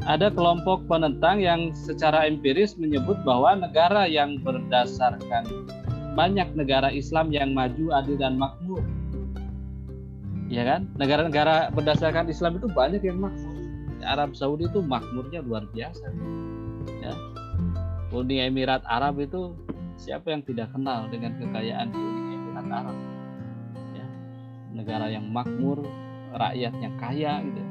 Ada 0.03 0.31
kelompok 0.36 0.83
penentang 0.91 1.39
yang 1.39 1.71
secara 1.71 2.27
empiris 2.27 2.75
menyebut 2.75 3.15
bahwa 3.23 3.55
negara 3.55 4.03
yang 4.03 4.39
berdasarkan 4.43 5.47
banyak 6.13 6.51
negara 6.59 6.91
Islam 6.91 7.31
yang 7.31 7.55
maju, 7.55 7.95
adil 7.95 8.19
dan 8.19 8.36
makmur. 8.36 8.83
Ya 10.51 10.67
kan? 10.67 10.91
Negara-negara 10.99 11.71
berdasarkan 11.71 12.27
Islam 12.27 12.59
itu 12.59 12.67
banyak 12.67 12.99
yang 12.99 13.23
makmur. 13.23 13.55
Arab 14.03 14.36
Saudi 14.36 14.67
itu 14.67 14.83
makmurnya 14.83 15.39
luar 15.39 15.63
biasa. 15.71 16.12
Ya. 16.99 17.15
Uni 18.12 18.43
Emirat 18.43 18.83
Arab 18.86 19.17
itu 19.23 19.55
siapa 19.95 20.36
yang 20.36 20.43
tidak 20.43 20.69
kenal 20.75 21.07
dengan 21.07 21.33
kekayaan 21.39 21.89
di 21.89 21.97
Uni 21.97 22.31
Emirat 22.36 22.67
Arab? 22.69 23.12
Negara 24.73 25.07
yang 25.07 25.29
makmur, 25.29 25.86
rakyatnya 26.33 26.89
kaya 26.97 27.45
gitu. 27.45 27.62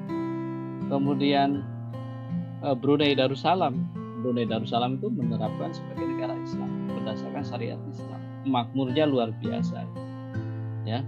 Kemudian 0.88 1.62
eh, 2.62 2.76
Brunei 2.78 3.18
Darussalam. 3.18 3.74
Brunei 4.22 4.46
Darussalam 4.46 5.02
itu 5.02 5.10
menerapkan 5.10 5.74
sebagai 5.74 6.06
negara 6.06 6.38
Islam 6.38 6.70
berdasarkan 6.94 7.42
syariat 7.42 7.80
Islam. 7.90 8.20
Makmurnya 8.46 9.04
luar 9.10 9.34
biasa. 9.42 9.82
Ya. 10.86 11.02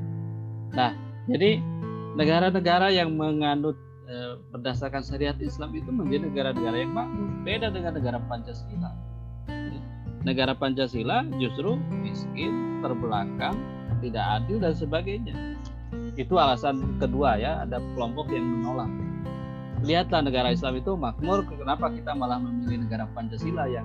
Nah, 0.75 0.99
jadi 1.31 1.63
negara-negara 2.19 2.91
yang 2.91 3.15
menganut 3.15 3.79
e, 4.07 4.39
berdasarkan 4.51 5.03
syariat 5.03 5.39
Islam 5.39 5.75
itu 5.75 5.91
menjadi 5.91 6.31
negara-negara 6.31 6.77
yang 6.83 6.93
makmur, 6.95 7.31
beda 7.47 7.71
dengan 7.71 7.93
negara 7.95 8.19
Pancasila. 8.27 8.91
Negara 10.27 10.55
Pancasila 10.57 11.27
justru 11.39 11.79
miskin, 12.03 12.83
terbelakang, 12.83 13.55
tidak 14.03 14.25
adil 14.43 14.59
dan 14.59 14.75
sebagainya 14.75 15.54
itu 16.15 16.35
alasan 16.39 16.99
kedua 17.03 17.37
ya 17.39 17.67
ada 17.67 17.83
kelompok 17.95 18.31
yang 18.31 18.47
menolak. 18.47 18.91
Lihatlah 19.85 20.25
negara 20.25 20.49
Islam 20.55 20.81
itu 20.81 20.97
makmur 20.97 21.45
kenapa 21.45 21.93
kita 21.93 22.17
malah 22.17 22.41
memilih 22.41 22.89
negara 22.89 23.05
Pancasila 23.13 23.69
yang 23.69 23.85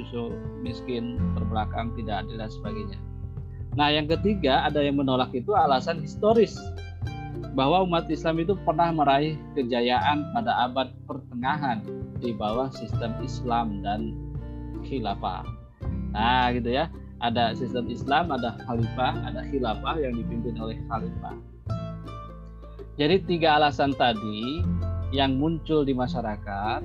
justru 0.00 0.32
miskin 0.64 1.20
terbelakang 1.36 1.92
tidak 1.98 2.24
adil 2.24 2.40
dan 2.40 2.50
sebagainya. 2.50 2.98
Nah 3.74 3.90
yang 3.90 4.06
ketiga 4.06 4.64
ada 4.64 4.80
yang 4.80 4.96
menolak 4.96 5.34
itu 5.34 5.52
alasan 5.52 6.00
historis. 6.00 6.56
Bahwa 7.54 7.86
umat 7.86 8.10
Islam 8.10 8.42
itu 8.42 8.58
pernah 8.66 8.90
meraih 8.90 9.38
kejayaan 9.54 10.26
pada 10.34 10.66
abad 10.66 10.90
pertengahan 11.06 11.86
di 12.18 12.34
bawah 12.34 12.66
sistem 12.74 13.14
Islam 13.22 13.78
dan 13.78 14.10
khilafah. 14.82 15.46
Nah 16.10 16.50
gitu 16.54 16.74
ya. 16.74 16.90
Ada 17.22 17.54
sistem 17.56 17.88
Islam, 17.88 18.34
ada 18.34 18.58
khalifah, 18.66 19.16
ada 19.22 19.46
khilafah 19.48 19.96
yang 20.02 20.18
dipimpin 20.18 20.58
oleh 20.60 20.76
khalifah. 20.90 21.53
Jadi 22.94 23.26
tiga 23.26 23.58
alasan 23.58 23.90
tadi 23.98 24.62
yang 25.10 25.34
muncul 25.34 25.82
di 25.82 25.90
masyarakat 25.94 26.82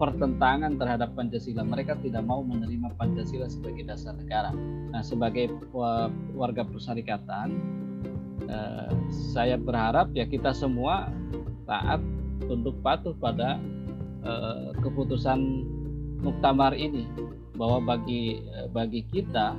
pertentangan 0.00 0.80
terhadap 0.80 1.12
Pancasila. 1.12 1.60
Mereka 1.60 2.00
tidak 2.00 2.24
mau 2.24 2.40
menerima 2.40 2.96
Pancasila 2.96 3.46
sebagai 3.52 3.84
dasar 3.84 4.16
negara. 4.16 4.50
Nah, 4.90 5.04
sebagai 5.04 5.52
warga 6.32 6.64
persyarikatan, 6.64 7.48
eh, 8.48 8.90
saya 9.32 9.60
berharap 9.60 10.10
ya 10.16 10.24
kita 10.24 10.56
semua 10.56 11.12
taat 11.68 12.00
untuk 12.48 12.80
patuh 12.80 13.12
pada 13.20 13.60
eh, 14.24 14.72
keputusan 14.80 15.38
muktamar 16.24 16.72
ini 16.72 17.04
bahwa 17.60 17.94
bagi 17.94 18.40
eh, 18.40 18.68
bagi 18.72 19.04
kita 19.12 19.54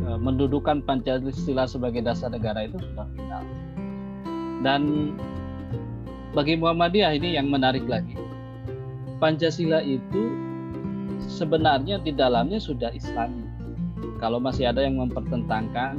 mendudukan 0.00 0.86
Pancasila 0.86 1.66
sebagai 1.66 2.06
dasar 2.06 2.30
negara 2.30 2.62
itu 2.62 2.78
sudah 2.78 3.10
final. 3.10 3.42
Dan 4.60 5.12
bagi 6.36 6.54
Muhammadiyah 6.54 7.16
ini 7.16 7.34
yang 7.34 7.48
menarik 7.48 7.84
lagi. 7.88 8.14
Pancasila 9.20 9.84
itu 9.84 10.32
sebenarnya 11.28 12.00
di 12.00 12.12
dalamnya 12.12 12.60
sudah 12.60 12.92
Islami. 12.92 13.44
Kalau 14.20 14.40
masih 14.40 14.68
ada 14.68 14.84
yang 14.84 15.00
mempertentangkan, 15.00 15.96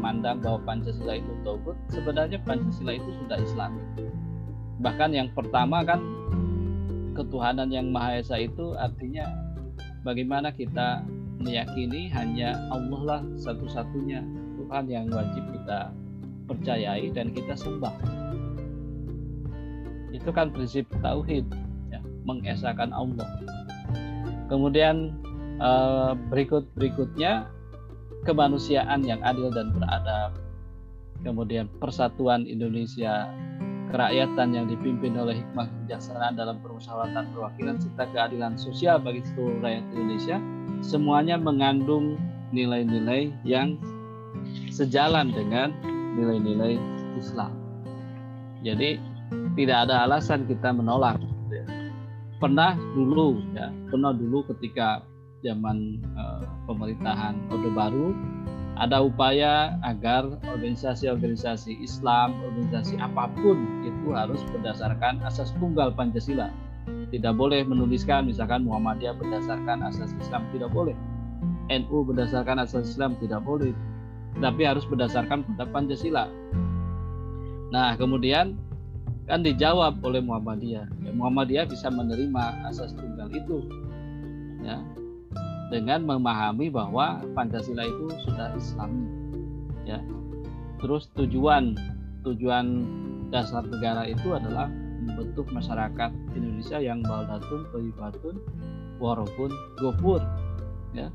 memandang 0.00 0.40
bahwa 0.40 0.64
Pancasila 0.64 1.20
itu 1.20 1.32
togut, 1.44 1.76
sebenarnya 1.92 2.40
Pancasila 2.44 2.96
itu 2.96 3.10
sudah 3.24 3.36
Islami. 3.40 3.82
Bahkan 4.80 5.12
yang 5.12 5.28
pertama 5.36 5.84
kan 5.84 6.00
ketuhanan 7.12 7.68
yang 7.68 7.92
Maha 7.92 8.24
Esa 8.24 8.40
itu 8.40 8.72
artinya 8.80 9.28
bagaimana 10.00 10.48
kita 10.56 11.04
meyakini 11.40 12.08
hanya 12.12 12.56
Allah 12.72 13.00
lah 13.04 13.22
satu-satunya 13.36 14.24
Tuhan 14.56 14.84
yang 14.88 15.12
wajib 15.12 15.44
kita 15.52 15.92
percayai 16.50 17.14
dan 17.14 17.30
kita 17.30 17.54
sembah. 17.54 17.94
Itu 20.10 20.34
kan 20.34 20.50
prinsip 20.50 20.90
tauhid, 20.98 21.46
ya, 21.94 22.02
mengesahkan 22.26 22.90
Allah. 22.90 23.30
Kemudian 24.50 25.14
eh, 25.62 26.12
berikut 26.26 26.66
berikutnya 26.74 27.46
kemanusiaan 28.26 29.06
yang 29.06 29.22
adil 29.22 29.54
dan 29.54 29.70
beradab. 29.70 30.34
Kemudian 31.20 31.68
persatuan 31.78 32.48
Indonesia, 32.48 33.28
kerakyatan 33.92 34.56
yang 34.56 34.66
dipimpin 34.70 35.18
oleh 35.20 35.36
hikmah 35.36 35.68
kebijaksanaan 35.68 36.38
dalam 36.38 36.56
permusyawaratan 36.64 37.28
perwakilan 37.36 37.76
serta 37.76 38.08
keadilan 38.14 38.54
sosial 38.56 38.96
bagi 39.02 39.20
seluruh 39.34 39.60
rakyat 39.60 39.84
Indonesia, 39.92 40.36
semuanya 40.80 41.36
mengandung 41.36 42.16
nilai-nilai 42.56 43.34
yang 43.44 43.76
sejalan 44.72 45.28
dengan 45.34 45.76
nilai-nilai 46.16 46.78
Islam. 47.18 47.52
Jadi 48.60 49.00
tidak 49.54 49.88
ada 49.88 50.06
alasan 50.08 50.44
kita 50.44 50.74
menolak. 50.74 51.18
Pernah 52.40 52.72
dulu 52.96 53.36
ya, 53.52 53.68
pernah 53.92 54.16
dulu 54.16 54.48
ketika 54.48 55.04
zaman 55.44 56.00
uh, 56.16 56.44
pemerintahan 56.64 57.36
Orde 57.52 57.70
Baru 57.72 58.16
ada 58.80 59.04
upaya 59.04 59.76
agar 59.84 60.24
organisasi-organisasi 60.48 61.84
Islam, 61.84 62.32
organisasi 62.48 62.96
apa 62.96 63.28
pun 63.36 63.84
itu 63.84 64.16
harus 64.16 64.40
berdasarkan 64.56 65.20
asas 65.20 65.52
tunggal 65.60 65.92
Pancasila. 65.92 66.48
Tidak 67.12 67.36
boleh 67.36 67.60
menuliskan 67.60 68.24
misalkan 68.24 68.64
Muhammadiyah 68.64 69.20
berdasarkan 69.20 69.84
asas 69.84 70.16
Islam, 70.16 70.48
tidak 70.56 70.72
boleh. 70.72 70.96
NU 71.68 72.08
berdasarkan 72.08 72.56
asas 72.64 72.96
Islam, 72.96 73.20
tidak 73.20 73.44
boleh 73.44 73.76
tapi 74.38 74.62
harus 74.62 74.86
berdasarkan 74.86 75.42
pada 75.42 75.66
Pancasila. 75.66 76.30
Nah, 77.74 77.98
kemudian 77.98 78.54
kan 79.26 79.42
dijawab 79.42 79.98
oleh 80.02 80.22
Muhammadiyah. 80.22 80.86
Ya, 81.06 81.10
Muhammadiyah 81.14 81.66
bisa 81.66 81.90
menerima 81.90 82.66
asas 82.66 82.94
tunggal 82.94 83.30
itu, 83.30 83.66
ya, 84.62 84.78
dengan 85.70 86.06
memahami 86.06 86.70
bahwa 86.70 87.22
Pancasila 87.34 87.86
itu 87.86 88.06
sudah 88.26 88.54
Islami, 88.58 89.06
ya. 89.86 90.02
Terus 90.82 91.10
tujuan 91.14 91.78
tujuan 92.26 92.66
dasar 93.30 93.62
negara 93.66 94.06
itu 94.08 94.34
adalah 94.34 94.66
membentuk 95.00 95.48
masyarakat 95.54 96.10
Indonesia 96.34 96.78
yang 96.82 97.00
baldatun, 97.06 97.64
thayyibatun, 97.70 98.34
warahun, 98.98 99.52
gofur, 99.78 100.20
ya 100.92 101.08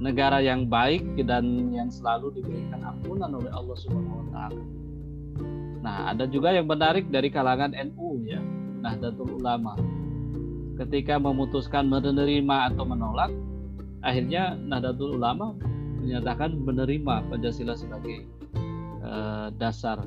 negara 0.00 0.40
yang 0.40 0.64
baik 0.64 1.04
dan 1.28 1.68
yang 1.76 1.92
selalu 1.92 2.40
diberikan 2.40 2.80
ampunan 2.80 3.36
oleh 3.36 3.52
Allah 3.52 3.76
Subhanahu 3.76 4.24
wa 4.24 4.26
taala. 4.32 4.64
Nah, 5.80 5.96
ada 6.12 6.24
juga 6.24 6.56
yang 6.56 6.64
menarik 6.64 7.12
dari 7.12 7.28
kalangan 7.28 7.76
NU 7.76 8.24
ya, 8.24 8.40
Nahdlatul 8.80 9.36
Ulama. 9.40 9.76
Ketika 10.80 11.20
memutuskan 11.20 11.92
menerima 11.92 12.72
atau 12.72 12.88
menolak, 12.88 13.28
akhirnya 14.00 14.56
Nahdlatul 14.56 15.20
Ulama 15.20 15.52
menyatakan 16.00 16.56
menerima 16.56 17.28
Pancasila 17.28 17.76
sebagai 17.76 18.24
uh, 19.04 19.52
dasar 19.60 20.00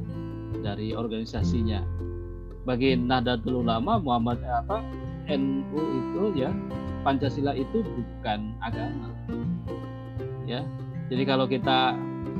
dari 0.65 0.97
organisasinya. 0.97 1.85
Bagi 2.65 2.97
Nahdlatul 2.97 3.61
Ulama 3.61 4.01
Muhammad 4.01 4.41
apa 4.41 4.81
NU 5.29 5.77
itu 5.77 6.23
ya 6.33 6.49
Pancasila 7.05 7.53
itu 7.53 7.83
bukan 7.83 8.55
agama 8.63 9.11
ya. 10.47 10.61
Jadi 11.11 11.23
kalau 11.27 11.45
kita 11.45 11.95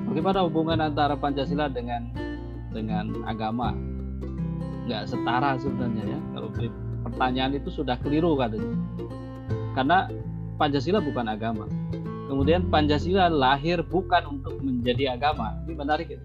bagaimana 0.09 0.43
hubungan 0.47 0.79
antara 0.79 1.15
Pancasila 1.19 1.67
dengan 1.69 2.09
dengan 2.71 3.23
agama? 3.27 3.75
Nggak 4.87 5.03
setara 5.07 5.55
sebenarnya 5.59 6.17
ya. 6.17 6.19
Kalau 6.35 6.49
pertanyaan 7.07 7.53
itu 7.59 7.69
sudah 7.71 7.95
keliru 7.99 8.35
katanya. 8.35 8.75
Karena 9.73 10.07
Pancasila 10.59 10.99
bukan 11.03 11.25
agama. 11.27 11.65
Kemudian 12.29 12.71
Pancasila 12.71 13.27
lahir 13.27 13.83
bukan 13.83 14.39
untuk 14.39 14.57
menjadi 14.63 15.19
agama. 15.19 15.53
Ini 15.67 15.73
menarik 15.75 16.07
ya. 16.07 16.21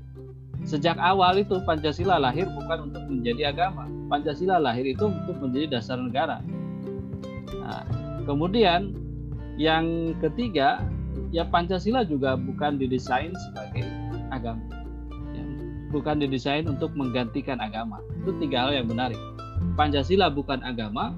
Sejak 0.67 0.99
awal 0.99 1.43
itu 1.43 1.59
Pancasila 1.65 2.19
lahir 2.19 2.49
bukan 2.51 2.91
untuk 2.91 3.03
menjadi 3.09 3.53
agama. 3.55 3.87
Pancasila 4.09 4.59
lahir 4.59 4.85
itu 4.89 5.07
untuk 5.07 5.37
menjadi 5.41 5.79
dasar 5.79 6.01
negara. 6.01 6.43
Nah, 7.61 7.85
kemudian 8.25 8.97
yang 9.59 10.15
ketiga 10.23 10.81
ya 11.35 11.47
Pancasila 11.47 12.03
juga 12.07 12.35
bukan 12.39 12.79
didesain 12.81 13.33
sebagai 13.35 13.85
agama. 14.33 14.65
Ya, 15.35 15.45
bukan 15.93 16.23
didesain 16.23 16.67
untuk 16.67 16.93
menggantikan 16.95 17.59
agama. 17.59 18.03
Itu 18.23 18.37
tiga 18.43 18.69
hal 18.69 18.77
yang 18.83 18.89
menarik. 18.89 19.19
Pancasila 19.75 20.31
bukan 20.31 20.63
agama 20.63 21.15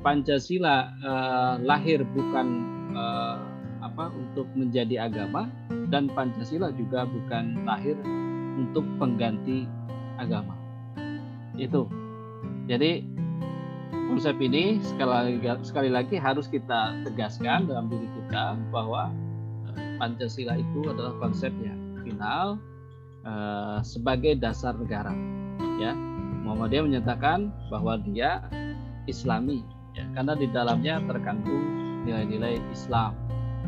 Pancasila 0.00 0.96
uh, 1.04 1.54
lahir 1.60 2.00
bukan 2.16 2.46
uh, 2.96 3.36
apa 3.84 4.08
untuk 4.16 4.48
menjadi 4.56 5.08
agama 5.08 5.48
dan 5.92 6.08
Pancasila 6.08 6.72
juga 6.72 7.04
bukan 7.04 7.64
lahir 7.68 7.96
untuk 8.56 8.84
pengganti 8.96 9.68
agama. 10.16 10.56
Itu. 11.56 11.88
Jadi 12.64 13.04
konsep 14.08 14.40
ini 14.40 14.80
sekali 14.80 15.36
lagi, 15.36 15.64
sekali 15.64 15.90
lagi 15.92 16.16
harus 16.16 16.48
kita 16.48 16.96
tegaskan 17.04 17.68
dalam 17.68 17.92
diri 17.92 18.08
kita 18.08 18.56
bahwa 18.72 19.12
eh, 19.12 19.29
Pancasila 20.00 20.56
itu 20.56 20.88
adalah 20.88 21.12
konsep 21.20 21.52
yang 21.60 21.76
final 22.00 22.56
uh, 23.28 23.84
sebagai 23.84 24.40
dasar 24.40 24.72
negara. 24.80 25.12
Ya, 25.76 25.92
Muhammadiyah 26.40 26.88
menyatakan 26.88 27.52
bahwa 27.68 28.00
dia 28.00 28.40
Islami, 29.04 29.60
ya, 29.92 30.08
karena 30.16 30.32
di 30.32 30.48
dalamnya 30.48 31.04
terkandung 31.04 31.64
nilai-nilai 32.08 32.56
Islam. 32.72 33.12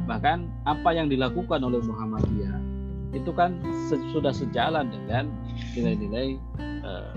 Bahkan 0.09 0.49
apa 0.64 0.91
yang 0.97 1.12
dilakukan 1.12 1.61
oleh 1.61 1.85
Muhammadiyah 1.85 2.57
itu 3.12 3.28
kan 3.37 3.61
sudah 4.16 4.33
sejalan 4.33 4.89
dengan 4.89 5.28
nilai-nilai 5.76 6.41
uh, 6.80 7.12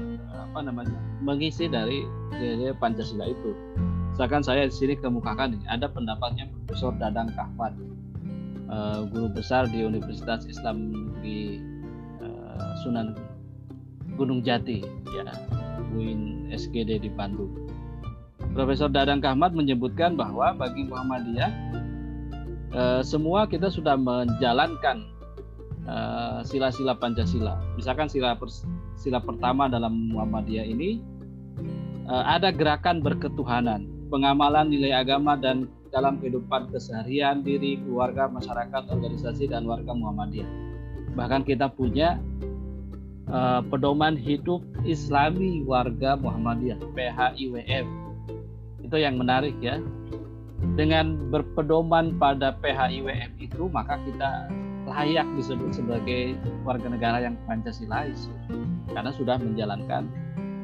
apa 0.51 0.59
namanya 0.59 0.99
mengisi 1.23 1.71
dari 1.71 2.03
nilai 2.35 2.75
Pancasila 2.75 3.31
itu. 3.31 3.55
Misalkan 4.11 4.43
saya 4.43 4.67
di 4.67 4.75
sini 4.75 4.95
kemukakan 4.99 5.59
ada 5.67 5.87
pendapatnya 5.87 6.47
Profesor 6.67 6.95
Dadang 6.99 7.31
Kahwan, 7.35 7.75
uh, 8.75 8.99
guru 9.07 9.31
besar 9.31 9.71
di 9.71 9.81
Universitas 9.87 10.43
Islam 10.51 10.91
Negeri 10.91 11.63
uh, 12.19 12.71
Sunan 12.83 13.15
Gunung 14.19 14.43
Jati, 14.43 14.83
ya, 15.11 15.23
UIN 15.95 16.51
SGD 16.51 17.03
di 17.03 17.09
Bandung. 17.11 17.51
Profesor 18.55 18.87
Dadang 18.87 19.19
Kahmat 19.19 19.51
menyebutkan 19.51 20.15
bahwa 20.15 20.55
bagi 20.55 20.87
Muhammadiyah 20.87 21.51
uh, 22.71 23.01
semua 23.03 23.47
kita 23.47 23.67
sudah 23.67 23.99
menjalankan 23.99 25.11
sila-sila 26.47 26.95
uh, 26.95 26.97
Pancasila. 26.97 27.59
Misalkan 27.75 28.07
sila 28.07 28.39
sila 28.95 29.19
pertama 29.19 29.67
dalam 29.67 30.15
Muhammadiyah 30.15 30.65
ini 30.65 31.03
uh, 32.07 32.23
ada 32.23 32.55
gerakan 32.55 33.03
berketuhanan, 33.03 33.91
pengamalan 34.07 34.71
nilai 34.71 34.95
agama 34.95 35.35
dan 35.35 35.67
dalam 35.95 36.19
kehidupan 36.19 36.75
keseharian 36.75 37.39
diri, 37.39 37.79
keluarga, 37.79 38.27
masyarakat, 38.27 38.91
organisasi 38.91 39.47
dan 39.47 39.63
warga 39.63 39.95
Muhammadiyah. 39.95 40.49
Bahkan 41.15 41.47
kita 41.47 41.71
punya 41.71 42.19
uh, 43.31 43.63
pedoman 43.71 44.19
hidup 44.19 44.59
Islami 44.83 45.63
warga 45.63 46.19
Muhammadiyah 46.19 46.83
(PHIWM). 46.91 47.87
Itu 48.83 48.99
yang 48.99 49.15
menarik 49.15 49.55
ya. 49.63 49.79
Dengan 50.75 51.31
berpedoman 51.31 52.19
pada 52.19 52.59
PHIWM 52.59 53.39
itu 53.39 53.71
maka 53.71 53.95
kita 54.03 54.51
layak 54.91 55.27
disebut 55.39 55.71
sebagai 55.71 56.35
warga 56.67 56.91
negara 56.91 57.23
yang 57.23 57.39
Pancasilais 57.47 58.27
karena 58.91 59.11
sudah 59.15 59.39
menjalankan 59.39 60.11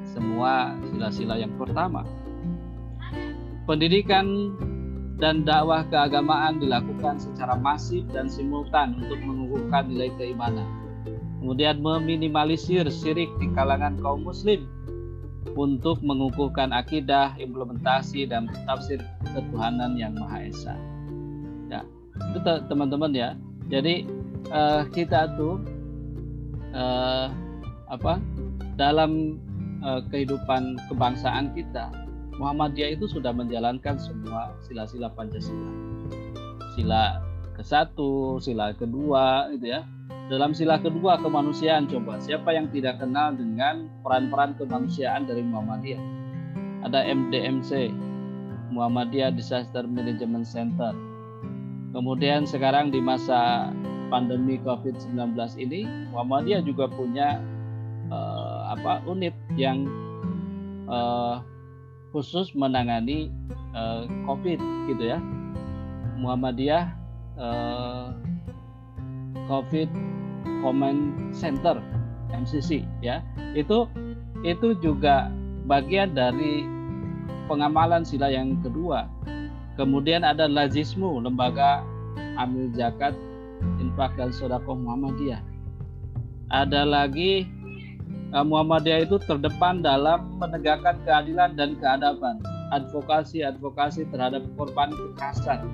semua 0.03 0.75
sila-sila 0.91 1.39
yang 1.39 1.53
pertama. 1.55 2.03
Pendidikan 3.69 4.51
dan 5.17 5.43
dakwah 5.43 5.83
keagamaan 5.89 6.61
dilakukan 6.61 7.19
secara 7.19 7.57
masif 7.59 8.05
dan 8.13 8.31
simultan 8.31 8.97
untuk 9.01 9.19
mengukuhkan 9.21 9.91
nilai 9.91 10.09
keimanan. 10.17 10.65
Kemudian 11.41 11.81
meminimalisir 11.81 12.85
syirik 12.93 13.29
di 13.41 13.49
kalangan 13.57 13.97
kaum 13.97 14.21
muslim 14.21 14.69
untuk 15.57 15.99
mengukuhkan 16.05 16.69
akidah, 16.69 17.33
implementasi 17.41 18.29
dan 18.29 18.45
tafsir 18.69 19.01
ketuhanan 19.33 19.97
yang 19.97 20.13
Maha 20.13 20.47
Esa. 20.47 20.75
Ya, 21.67 21.81
itu 22.37 22.51
teman-teman 22.69 23.11
ya. 23.11 23.33
Jadi 23.73 24.05
uh, 24.53 24.85
kita 24.93 25.33
tuh 25.33 25.59
uh, 26.77 27.33
apa 27.89 28.21
dalam 28.79 29.41
uh, 29.83 29.99
kehidupan 30.13 30.79
kebangsaan 30.87 31.51
kita 31.57 31.91
Muhammadiyah 32.39 32.95
itu 32.95 33.09
sudah 33.09 33.35
menjalankan 33.35 33.99
semua 33.99 34.55
sila-sila 34.63 35.11
Pancasila. 35.11 35.71
Sila 36.77 37.03
ke 37.51 37.63
satu 37.65 38.39
sila 38.39 38.71
kedua 38.75 39.51
itu 39.51 39.71
ya. 39.71 39.83
Dalam 40.31 40.55
sila 40.55 40.79
kedua 40.79 41.19
kemanusiaan 41.19 41.91
coba 41.91 42.15
siapa 42.23 42.55
yang 42.55 42.71
tidak 42.71 43.03
kenal 43.03 43.35
dengan 43.35 43.91
peran-peran 43.99 44.55
kemanusiaan 44.55 45.27
dari 45.27 45.43
Muhammadiyah? 45.43 45.99
Ada 46.87 47.03
MDMC 47.03 47.91
Muhammadiyah 48.71 49.35
Disaster 49.35 49.83
Management 49.83 50.47
Center. 50.47 50.95
Kemudian 51.91 52.47
sekarang 52.47 52.95
di 52.95 53.03
masa 53.03 53.69
pandemi 54.07 54.55
COVID-19 54.63 55.35
ini 55.59 55.83
Muhammadiyah 56.15 56.63
juga 56.63 56.87
punya 56.87 57.43
uh, 58.07 58.71
apa 58.71 59.03
unit 59.03 59.35
yang 59.59 59.83
uh, 60.87 61.43
khusus 62.11 62.51
menangani 62.55 63.31
uh, 63.75 64.05
COVID 64.27 64.59
gitu 64.91 65.03
ya. 65.15 65.19
Muhammadiyah 66.19 66.93
uh, 67.39 68.13
COVID 69.49 69.89
Command 70.61 71.33
Center 71.33 71.79
MCC 72.31 72.85
ya. 73.01 73.25
Itu 73.57 73.89
itu 74.45 74.77
juga 74.79 75.31
bagian 75.65 76.13
dari 76.13 76.67
pengamalan 77.47 78.03
sila 78.05 78.29
yang 78.31 78.59
kedua. 78.61 79.07
Kemudian 79.79 80.21
ada 80.27 80.45
Lazismu, 80.45 81.23
lembaga 81.23 81.81
amil 82.37 82.69
zakat, 82.75 83.15
infak 83.79 84.13
dan 84.19 84.29
sodakoh 84.29 84.75
Muhammadiyah. 84.77 85.41
Ada 86.51 86.83
lagi 86.83 87.47
Muhammadiyah 88.31 89.03
itu 89.03 89.19
terdepan 89.27 89.83
dalam 89.83 90.39
menegakkan 90.39 90.95
keadilan 91.03 91.51
dan 91.59 91.75
keadaban, 91.75 92.39
advokasi-advokasi 92.71 94.07
terhadap 94.07 94.47
korban 94.55 94.95
kekerasan, 94.95 95.67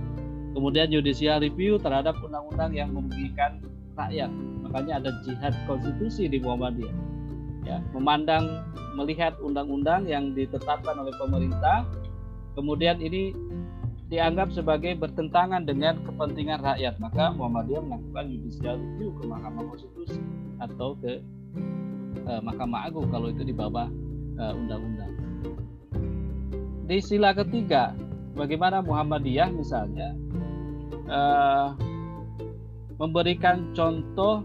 kemudian 0.58 0.90
judicial 0.90 1.38
review 1.38 1.78
terhadap 1.78 2.18
undang-undang 2.18 2.74
yang 2.74 2.90
merugikan 2.90 3.62
rakyat. 3.94 4.34
Makanya 4.66 5.06
ada 5.06 5.10
jihad 5.22 5.54
konstitusi 5.70 6.26
di 6.26 6.42
Muhammadiyah. 6.42 6.96
Ya, 7.70 7.78
memandang 7.94 8.66
melihat 8.98 9.38
undang-undang 9.38 10.10
yang 10.10 10.34
ditetapkan 10.34 10.98
oleh 10.98 11.14
pemerintah, 11.22 11.86
kemudian 12.58 12.98
ini 12.98 13.38
dianggap 14.10 14.50
sebagai 14.50 14.98
bertentangan 14.98 15.62
dengan 15.62 16.02
kepentingan 16.02 16.66
rakyat, 16.66 16.98
maka 16.98 17.30
Muhammadiyah 17.38 17.86
melakukan 17.86 18.34
judicial 18.34 18.82
review 18.82 19.14
ke 19.14 19.24
Mahkamah 19.30 19.64
Konstitusi 19.70 20.18
atau 20.58 20.98
ke 20.98 21.22
uh, 22.28 22.42
Mahkamah 22.44 22.92
Agung 22.92 23.08
kalau 23.10 23.32
itu 23.32 23.42
di 23.48 23.56
bawah 23.56 23.88
uh, 24.38 24.54
undang-undang. 24.54 25.14
Di 26.88 27.00
sila 27.04 27.36
ketiga, 27.36 27.92
bagaimana 28.36 28.80
Muhammadiyah 28.80 29.52
misalnya 29.52 30.16
uh, 31.08 31.76
memberikan 32.96 33.72
contoh 33.76 34.44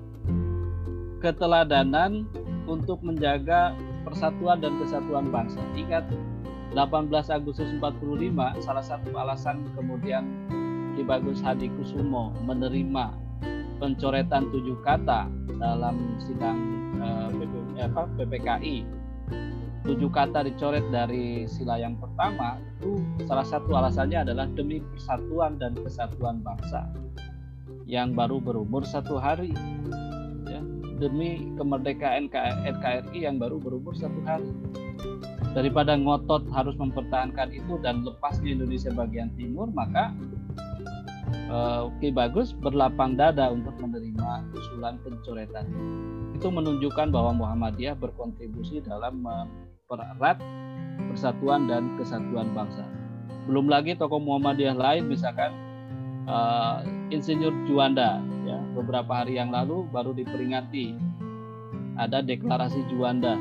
keteladanan 1.22 2.26
untuk 2.66 2.98
menjaga 3.02 3.74
persatuan 4.02 4.58
dan 4.58 4.74
kesatuan 4.82 5.30
bangsa. 5.30 5.62
Ingat 5.78 6.10
18 6.74 7.12
Agustus 7.30 7.68
45 7.78 8.64
salah 8.64 8.84
satu 8.84 9.12
alasan 9.14 9.62
kemudian 9.76 10.24
Ki 10.96 11.04
Bagus 11.04 11.38
Hadi 11.40 11.68
Kusumo 11.78 12.32
menerima 12.42 13.12
pencoretan 13.78 14.50
tujuh 14.50 14.80
kata 14.82 15.28
dalam 15.60 16.16
sidang 16.20 16.58
uh, 16.98 17.28
apa, 17.86 18.08
PPKI 18.18 19.02
tujuh 19.82 20.14
kata 20.14 20.46
dicoret 20.46 20.86
dari 20.94 21.42
sila 21.50 21.74
yang 21.74 21.98
pertama 21.98 22.54
itu 22.78 23.02
salah 23.26 23.42
satu 23.42 23.74
alasannya 23.74 24.22
adalah 24.22 24.46
demi 24.54 24.78
persatuan 24.78 25.58
dan 25.58 25.74
kesatuan 25.74 26.38
bangsa 26.38 26.86
yang 27.86 28.14
baru 28.14 28.38
berumur 28.38 28.86
satu 28.86 29.18
hari. 29.18 29.50
Ya, 30.46 30.62
demi 31.02 31.50
kemerdekaan 31.58 32.30
NKRI 32.30 33.26
yang 33.26 33.42
baru 33.42 33.58
berumur 33.58 33.98
satu 33.98 34.22
hari. 34.22 34.48
Daripada 35.52 35.98
ngotot 35.98 36.48
harus 36.54 36.72
mempertahankan 36.80 37.52
itu 37.52 37.76
dan 37.84 38.06
lepasnya 38.06 38.56
Indonesia 38.56 38.88
bagian 38.94 39.28
timur 39.36 39.68
maka 39.68 40.14
uh, 41.52 41.92
Ki 42.00 42.08
Bagus. 42.08 42.56
Berlapang 42.56 43.14
dada 43.14 43.52
untuk 43.52 43.76
menerima 43.76 44.48
usulan 44.56 44.96
pencoretan. 45.04 45.68
Itu 46.32 46.48
menunjukkan 46.48 47.12
bahwa 47.12 47.36
Muhammadiyah 47.36 47.94
berkontribusi 47.94 48.80
dalam 48.82 49.20
mempererat 49.20 50.40
persatuan 51.12 51.68
dan 51.68 51.94
kesatuan 52.00 52.50
bangsa. 52.56 52.88
Belum 53.44 53.68
lagi 53.68 53.94
tokoh 53.94 54.18
Muhammadiyah 54.18 54.74
lain 54.74 55.12
misalkan 55.12 55.52
uh, 56.26 56.80
Insinyur 57.12 57.52
Juanda 57.68 58.18
ya. 58.48 58.58
Beberapa 58.72 59.22
hari 59.22 59.36
yang 59.36 59.52
lalu 59.52 59.84
baru 59.92 60.16
diperingati. 60.16 60.96
Ada 61.92 62.24
deklarasi 62.24 62.88
Juanda. 62.88 63.36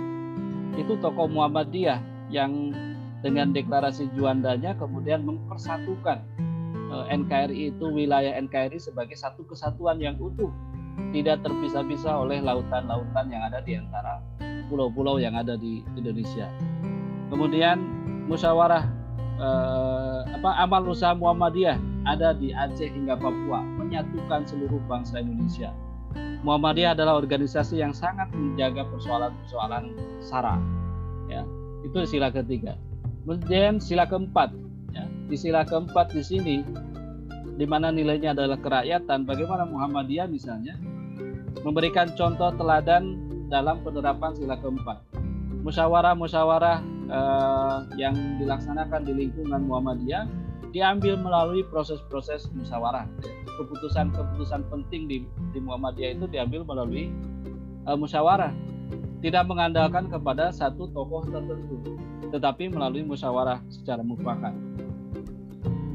Itu 0.76 0.99
tokoh 0.99 1.32
Muhammadiyah 1.32 2.28
yang 2.28 2.76
dengan 3.22 3.53
deklarasi 3.53 4.09
Juandanya 4.18 4.74
kemudian 4.76 5.22
mempersatukan 5.24 6.26
NKRI 6.92 7.76
itu 7.76 7.86
wilayah 7.88 8.36
NKRI 8.36 8.78
sebagai 8.78 9.16
satu 9.16 9.48
kesatuan 9.48 9.98
yang 9.98 10.20
utuh 10.20 10.52
tidak 11.16 11.44
terpisah-pisah 11.44 12.14
oleh 12.20 12.44
lautan-lautan 12.44 13.32
yang 13.32 13.44
ada 13.48 13.64
di 13.64 13.80
antara 13.80 14.20
pulau-pulau 14.68 15.20
yang 15.20 15.36
ada 15.36 15.56
di 15.56 15.84
Indonesia. 15.96 16.48
Kemudian 17.32 17.80
musyawarah 18.28 18.84
eh, 19.39 20.20
apa 20.36 20.52
amal 20.64 20.88
usaha 20.88 21.16
Muhammadiyah 21.16 21.80
ada 22.08 22.36
di 22.36 22.52
Aceh 22.52 22.88
hingga 22.88 23.16
Papua 23.20 23.64
menyatukan 23.64 24.48
seluruh 24.48 24.80
bangsa 24.88 25.20
Indonesia. 25.24 25.72
Muhammadiyah 26.42 26.98
adalah 26.98 27.22
organisasi 27.22 27.80
yang 27.80 27.96
sangat 27.96 28.28
menjaga 28.36 28.84
persoalan-persoalan 28.89 29.96
SARA. 30.20 30.60
Ya, 31.32 31.48
itu 31.88 32.04
sila 32.04 32.34
ketiga. 32.34 32.76
Kemudian 33.24 33.78
sila 33.78 34.10
keempat, 34.10 34.52
sila 35.36 35.67
keempat 35.67 36.15
di 36.15 36.23
sini 36.23 36.57
di 37.61 37.65
mana 37.69 37.93
nilainya 37.93 38.34
adalah 38.34 38.57
kerakyatan, 38.57 39.27
bagaimana 39.27 39.69
Muhammadiyah 39.69 40.25
misalnya 40.25 40.79
memberikan 41.61 42.09
contoh 42.17 42.49
teladan 42.57 43.19
dalam 43.51 43.84
penerapan 43.86 44.34
sila 44.34 44.57
keempat. 44.57 44.97
Musyawarah-musyawarah 45.61 46.77
eh, 47.11 47.77
yang 48.01 48.15
dilaksanakan 48.41 49.05
di 49.05 49.13
lingkungan 49.13 49.61
Muhammadiyah 49.67 50.25
diambil 50.71 51.19
melalui 51.19 51.61
proses-proses 51.67 52.49
musyawarah. 52.55 53.05
Keputusan-keputusan 53.59 54.65
penting 54.71 55.05
di, 55.05 55.17
di 55.51 55.59
Muhammadiyah 55.59 56.17
itu 56.17 56.25
diambil 56.32 56.65
melalui 56.65 57.11
eh, 57.86 57.97
musyawarah. 57.99 58.55
Tidak 59.21 59.45
mengandalkan 59.45 60.09
kepada 60.09 60.49
satu 60.49 60.89
tokoh 60.89 61.29
tertentu, 61.29 61.93
tetapi 62.34 62.73
melalui 62.73 63.05
musyawarah 63.05 63.61
secara 63.69 64.01
mufakat. 64.01 64.70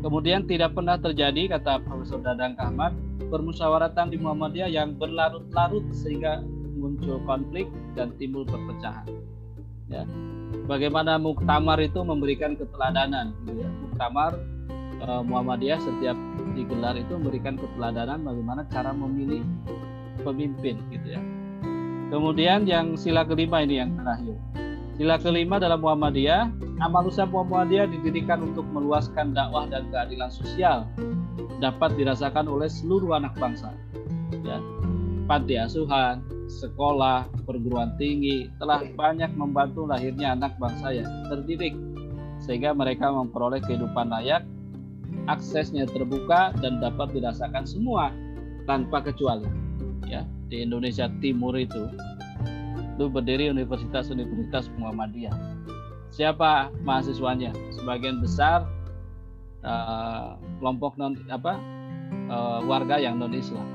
Kemudian 0.05 0.45
tidak 0.45 0.77
pernah 0.77 1.01
terjadi, 1.01 1.57
kata 1.57 1.83
Profesor 1.83 2.21
Dadang 2.21 2.55
Ahmad, 2.61 2.93
permusyawaratan 3.27 4.13
di 4.13 4.21
Muhammadiyah 4.21 4.71
yang 4.71 4.95
berlarut-larut 4.95 5.83
sehingga 5.91 6.45
muncul 6.77 7.19
konflik 7.27 7.67
dan 7.99 8.13
timbul 8.21 8.47
perpecahan. 8.47 9.09
Ya. 9.91 10.05
Bagaimana 10.67 11.19
muktamar 11.19 11.83
itu 11.83 12.03
memberikan 12.07 12.55
keteladanan, 12.55 13.35
gitu 13.47 13.67
ya. 13.67 13.71
Muktamar 13.83 14.31
eh, 15.03 15.23
Muhammadiyah 15.27 15.81
setiap 15.83 16.19
digelar 16.55 16.95
itu 16.95 17.19
memberikan 17.19 17.59
keteladanan 17.59 18.23
bagaimana 18.23 18.63
cara 18.71 18.95
memilih 18.95 19.43
pemimpin, 20.23 20.79
gitu 20.95 21.19
ya. 21.19 21.21
Kemudian 22.07 22.69
yang 22.71 22.95
sila 22.95 23.27
kelima 23.27 23.67
ini 23.67 23.83
yang 23.83 23.91
terakhir. 23.99 24.39
Sila 24.97 25.19
kelima 25.19 25.59
dalam 25.59 25.83
Muhammadiyah, 25.83 26.49
amal 26.81 27.09
usaha 27.09 27.25
Muhammadiyah 27.25 27.89
didirikan 27.89 28.45
untuk 28.45 28.69
meluaskan 28.69 29.33
dakwah 29.33 29.65
dan 29.69 29.89
keadilan 29.89 30.29
sosial 30.29 30.85
dapat 31.59 31.97
dirasakan 31.97 32.47
oleh 32.49 32.69
seluruh 32.69 33.17
anak 33.17 33.33
bangsa. 33.41 33.73
Ya, 34.45 34.61
panti 35.25 35.57
asuhan, 35.57 36.21
sekolah, 36.47 37.27
perguruan 37.49 37.97
tinggi 37.97 38.53
telah 38.61 38.85
banyak 38.95 39.33
membantu 39.35 39.89
lahirnya 39.89 40.37
anak 40.37 40.55
bangsa 40.61 40.93
yang 40.93 41.09
terdidik 41.33 41.73
sehingga 42.45 42.77
mereka 42.77 43.09
memperoleh 43.09 43.59
kehidupan 43.65 44.13
layak, 44.13 44.45
aksesnya 45.27 45.89
terbuka 45.89 46.53
dan 46.61 46.79
dapat 46.79 47.17
dirasakan 47.17 47.65
semua 47.65 48.13
tanpa 48.69 49.01
kecuali. 49.01 49.49
Ya, 50.07 50.23
di 50.47 50.63
Indonesia 50.63 51.11
Timur 51.19 51.57
itu 51.59 51.91
itu 52.97 53.13
berdiri 53.13 53.53
universitas-universitas 53.53 54.73
Muhammadiyah. 54.81 55.35
Siapa 56.17 56.73
mahasiswanya? 56.81 57.53
Sebagian 57.77 58.25
besar 58.25 58.65
uh, 59.61 60.41
kelompok 60.57 60.97
non 60.97 61.13
apa 61.29 61.61
uh, 62.33 62.65
warga 62.65 62.97
yang 62.97 63.21
non 63.21 63.37
Islam, 63.37 63.69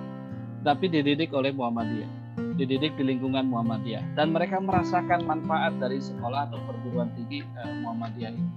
tapi 0.66 0.90
dididik 0.90 1.30
oleh 1.38 1.54
Muhammadiyah, 1.54 2.10
dididik 2.58 2.98
di 2.98 3.14
lingkungan 3.14 3.46
Muhammadiyah, 3.46 4.18
dan 4.18 4.34
mereka 4.34 4.58
merasakan 4.58 5.22
manfaat 5.30 5.78
dari 5.78 6.02
sekolah 6.02 6.50
atau 6.50 6.58
perguruan 6.66 7.14
tinggi 7.14 7.46
uh, 7.62 7.78
Muhammadiyah 7.86 8.34
ini. 8.34 8.50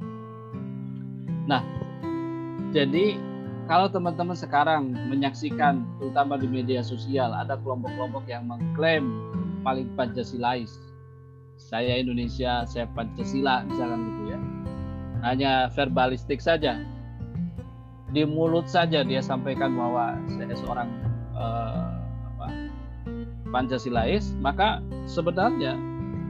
Nah, 1.45 1.61
jadi 2.73 3.21
kalau 3.69 3.93
teman-teman 3.93 4.33
sekarang 4.33 4.97
menyaksikan 5.13 5.85
terutama 6.01 6.41
di 6.41 6.49
media 6.49 6.81
sosial 6.81 7.37
ada 7.37 7.61
kelompok-kelompok 7.61 8.25
yang 8.33 8.49
mengklaim 8.49 9.13
paling 9.61 9.93
Pancasilais 9.93 10.73
saya 11.65 11.97
Indonesia 11.97 12.69
saya 12.69 12.85
Pancasila 12.93 13.65
misalkan 13.65 14.01
gitu 14.05 14.23
ya 14.37 14.39
hanya 15.25 15.53
verbalistik 15.73 16.45
saja 16.45 16.85
di 18.15 18.23
mulut 18.23 18.71
saja 18.71 19.03
dia 19.03 19.19
sampaikan 19.19 19.75
bahwa 19.75 20.15
saya 20.31 20.55
seorang 20.55 20.89
uh, 21.35 21.91
apa, 22.31 22.47
Pancasilais, 23.51 24.31
maka 24.39 24.79
sebenarnya 25.11 25.75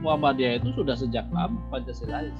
Muhammadiyah 0.01 0.57
itu 0.61 0.73
sudah 0.73 0.97
sejak 0.97 1.29
lama 1.29 1.61
Pancasilais. 1.69 2.33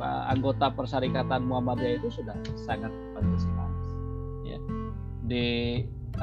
Wah, 0.00 0.32
anggota 0.32 0.72
Persyarikatan 0.72 1.44
Muhammadiyah 1.44 2.00
itu 2.00 2.08
sudah 2.08 2.34
sangat 2.56 2.90
Pancasilais. 3.12 3.84
Ya. 4.48 4.58
Di 5.28 5.46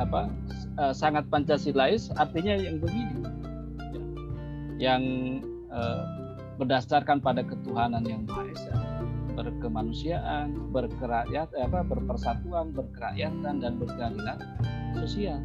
apa 0.01 0.33
uh, 0.81 0.93
sangat 0.97 1.29
Pancasilais 1.29 2.09
artinya 2.17 2.57
yang 2.57 2.81
begini, 2.81 3.21
ya. 3.93 4.01
yang 4.89 5.01
uh, 5.71 6.03
berdasarkan 6.59 7.23
pada 7.23 7.41
ketuhanan 7.41 8.05
yang 8.05 8.27
Maha 8.29 8.45
Esa 8.53 8.75
berkemanusiaan, 9.31 10.71
berkerakyat, 10.75 11.49
eh, 11.55 11.63
apa, 11.65 11.87
berpersatuan, 11.87 12.75
berkerakyatan 12.75 13.63
dan 13.63 13.79
berkeadilan 13.79 14.37
sosial. 14.99 15.39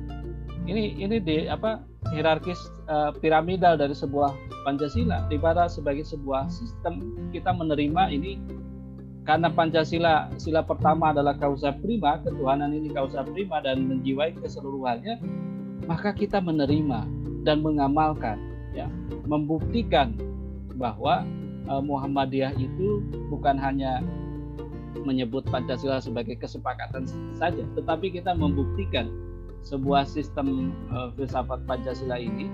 Ini 0.66 0.98
ini 0.98 1.22
di 1.22 1.46
apa 1.46 1.86
hierarkis 2.10 2.58
uh, 2.90 3.14
piramidal 3.14 3.78
dari 3.78 3.94
sebuah 3.94 4.34
Pancasila. 4.66 5.30
Di 5.30 5.38
mana 5.38 5.70
sebagai 5.70 6.02
sebuah 6.02 6.50
sistem 6.50 7.14
kita 7.30 7.54
menerima 7.54 8.10
ini 8.10 8.42
karena 9.22 9.46
Pancasila 9.50 10.30
sila 10.38 10.66
pertama 10.66 11.14
adalah 11.14 11.38
kausa 11.38 11.70
prima, 11.78 12.18
ketuhanan 12.22 12.74
ini 12.74 12.90
kausa 12.90 13.22
prima 13.22 13.62
dan 13.62 13.86
menjiwai 13.86 14.34
keseluruhannya, 14.42 15.22
maka 15.86 16.10
kita 16.10 16.42
menerima 16.42 17.06
dan 17.46 17.62
mengamalkan 17.62 18.55
ya, 18.76 18.86
membuktikan 19.24 20.12
bahwa 20.76 21.24
uh, 21.66 21.80
Muhammadiyah 21.80 22.52
itu 22.60 23.00
bukan 23.32 23.56
hanya 23.56 24.04
menyebut 25.04 25.48
Pancasila 25.48 26.00
sebagai 26.00 26.36
kesepakatan 26.36 27.08
saja, 27.36 27.64
tetapi 27.76 28.12
kita 28.12 28.36
membuktikan 28.36 29.08
sebuah 29.64 30.04
sistem 30.04 30.76
uh, 30.92 31.10
filsafat 31.16 31.64
Pancasila 31.64 32.20
ini, 32.20 32.46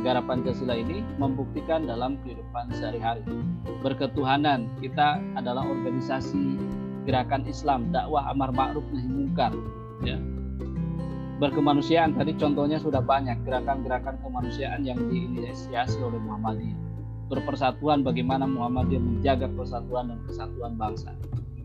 negara 0.00 0.24
Pancasila 0.24 0.74
ini 0.76 1.04
membuktikan 1.20 1.84
dalam 1.84 2.18
kehidupan 2.24 2.72
sehari-hari. 2.74 3.22
Berketuhanan, 3.84 4.66
kita 4.80 5.20
adalah 5.38 5.62
organisasi 5.62 6.58
gerakan 7.06 7.46
Islam, 7.46 7.94
dakwah 7.94 8.26
amar 8.32 8.50
ma'ruf 8.50 8.84
nahi 8.90 9.08
mungkar, 9.08 9.52
ya. 10.02 10.18
Berkemanusiaan 11.36 12.16
tadi 12.16 12.32
contohnya 12.40 12.80
sudah 12.80 13.04
banyak 13.04 13.44
gerakan-gerakan 13.44 14.16
kemanusiaan 14.24 14.88
yang 14.88 14.96
diinisiasi 15.12 16.00
oleh 16.00 16.16
Muhammadiyah 16.16 16.86
berpersatuan 17.26 18.06
bagaimana 18.06 18.46
Muhammadiyah 18.46 19.02
menjaga 19.02 19.50
persatuan 19.50 20.14
dan 20.14 20.18
kesatuan 20.26 20.78
bangsa. 20.78 21.10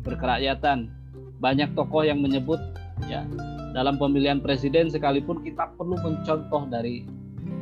Berkerakyatan 0.01 0.89
banyak 1.37 1.73
tokoh 1.77 2.05
yang 2.05 2.21
menyebut 2.21 2.57
ya 3.05 3.25
dalam 3.73 3.97
pemilihan 4.01 4.41
presiden 4.41 4.89
sekalipun 4.89 5.41
kita 5.45 5.69
perlu 5.77 5.97
mencontoh 6.01 6.65
dari 6.69 7.05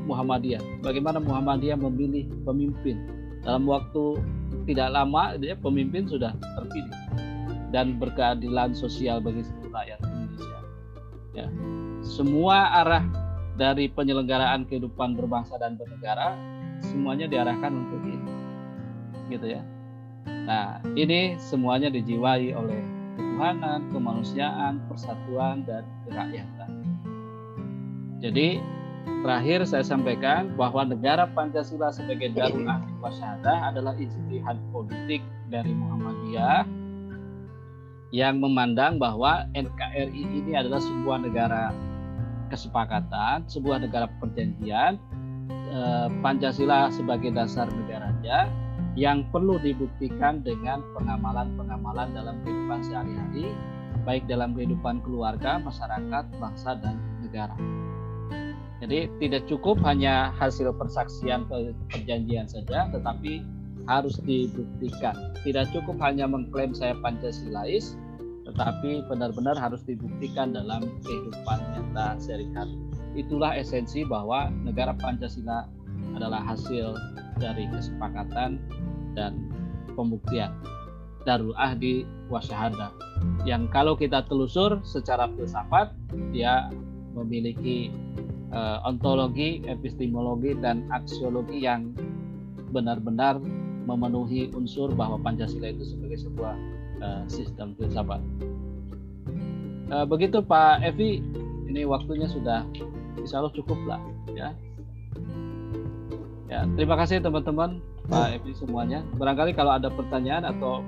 Muhammadiyah. 0.07 0.81
Bagaimana 0.81 1.19
Muhammadiyah 1.19 1.77
memilih 1.77 2.31
pemimpin. 2.47 2.97
Dalam 3.43 3.67
waktu 3.67 4.19
tidak 4.67 4.89
lama 4.95 5.35
dia 5.39 5.55
pemimpin 5.59 6.07
sudah 6.07 6.31
terpilih. 6.55 6.95
Dan 7.69 8.01
berkeadilan 8.01 8.73
sosial 8.73 9.21
bagi 9.21 9.45
seluruh 9.45 9.69
rakyat 9.69 9.99
Indonesia. 10.01 10.59
Ya 11.37 11.47
semua 12.09 12.73
arah 12.81 13.05
dari 13.53 13.85
penyelenggaraan 13.85 14.65
kehidupan 14.65 15.13
berbangsa 15.13 15.61
dan 15.61 15.77
bernegara 15.77 16.33
semuanya 16.81 17.29
diarahkan 17.29 17.69
untuk 17.69 18.01
ini. 18.01 18.33
Gitu 19.29 19.45
ya. 19.53 19.61
Nah 20.25 20.81
ini 20.97 21.37
semuanya 21.37 21.93
dijiwai 21.93 22.49
oleh 22.57 22.81
ketuhanan 23.13 23.93
kemanusiaan 23.93 24.81
persatuan 24.89 25.61
dan 25.69 25.85
kerakyatan. 26.09 26.71
Jadi 28.19 28.57
terakhir 29.21 29.63
saya 29.69 29.85
sampaikan 29.85 30.57
bahwa 30.57 30.89
negara 30.89 31.29
Pancasila 31.29 31.93
sebagai 31.93 32.33
darul 32.33 32.65
ahli 32.65 32.89
wasyahadah 32.99 33.69
adalah 33.69 33.93
ijtihad 33.95 34.57
politik 34.73 35.21
dari 35.47 35.71
Muhammadiyah 35.71 36.65
yang 38.09 38.41
memandang 38.41 38.97
bahwa 38.97 39.45
NKRI 39.53 40.23
ini 40.41 40.57
adalah 40.57 40.81
sebuah 40.81 41.21
negara 41.21 41.69
kesepakatan, 42.49 43.45
sebuah 43.45 43.85
negara 43.85 44.09
perjanjian, 44.19 44.97
eh, 45.49 46.07
Pancasila 46.19 46.89
sebagai 46.89 47.31
dasar 47.31 47.69
negaranya 47.69 48.49
yang 48.97 49.23
perlu 49.29 49.61
dibuktikan 49.61 50.41
dengan 50.41 50.81
pengamalan-pengamalan 50.97 52.11
dalam 52.11 52.35
kehidupan 52.43 52.79
sehari-hari, 52.83 53.53
baik 54.03 54.25
dalam 54.25 54.57
kehidupan 54.57 54.99
keluarga, 55.05 55.61
masyarakat, 55.61 56.25
bangsa, 56.41 56.75
dan 56.81 56.97
negara. 57.21 57.55
Jadi 58.79 59.11
tidak 59.19 59.43
cukup 59.51 59.79
hanya 59.83 60.31
hasil 60.39 60.71
persaksian 60.75 61.45
perjanjian 61.91 62.47
saja, 62.47 62.87
tetapi 62.89 63.43
harus 63.87 64.15
dibuktikan. 64.23 65.15
Tidak 65.43 65.71
cukup 65.75 65.99
hanya 65.99 66.27
mengklaim 66.27 66.71
saya 66.71 66.95
Pancasilais, 67.03 67.99
tetapi 68.49 69.05
benar-benar 69.05 69.53
harus 69.53 69.85
dibuktikan 69.85 70.57
dalam 70.57 70.81
kehidupan 71.05 71.59
nyata 71.77 72.17
sehari-hari. 72.17 72.73
Itulah 73.13 73.53
esensi 73.53 74.01
bahwa 74.01 74.49
negara 74.65 74.97
Pancasila 74.97 75.69
adalah 76.17 76.41
hasil 76.41 76.97
dari 77.37 77.69
kesepakatan 77.69 78.57
dan 79.13 79.49
pembuktian 79.93 80.49
darul 81.27 81.53
ahdi 81.59 82.07
wasyahada 82.31 82.95
yang 83.43 83.67
kalau 83.69 83.93
kita 83.95 84.23
telusur 84.27 84.79
secara 84.87 85.27
filsafat 85.35 85.91
dia 86.31 86.71
memiliki 87.11 87.91
uh, 88.55 88.79
ontologi, 88.87 89.59
epistemologi 89.67 90.55
dan 90.59 90.87
aksiologi 90.93 91.63
yang 91.67 91.91
benar-benar 92.71 93.41
memenuhi 93.89 94.53
unsur 94.53 94.93
bahwa 94.93 95.17
Pancasila 95.19 95.73
itu 95.73 95.83
sebagai 95.97 96.21
sebuah 96.21 96.53
uh, 97.01 97.23
sistem 97.27 97.75
filsafat. 97.75 98.21
Uh, 99.89 100.05
begitu 100.05 100.39
Pak 100.45 100.85
Evi, 100.85 101.23
ini 101.65 101.81
waktunya 101.83 102.29
sudah 102.29 102.63
insya 103.17 103.41
Allah 103.41 103.53
cukup 103.55 103.77
lah 103.89 104.01
ya. 104.33 104.53
Ya, 106.49 106.65
terima 106.73 106.97
kasih 106.97 107.21
teman-teman 107.21 107.81
Pak 108.09 108.41
Evi 108.41 108.51
semuanya. 108.57 109.05
Barangkali 109.17 109.53
kalau 109.53 109.77
ada 109.77 109.89
pertanyaan 109.89 110.45
atau 110.45 110.81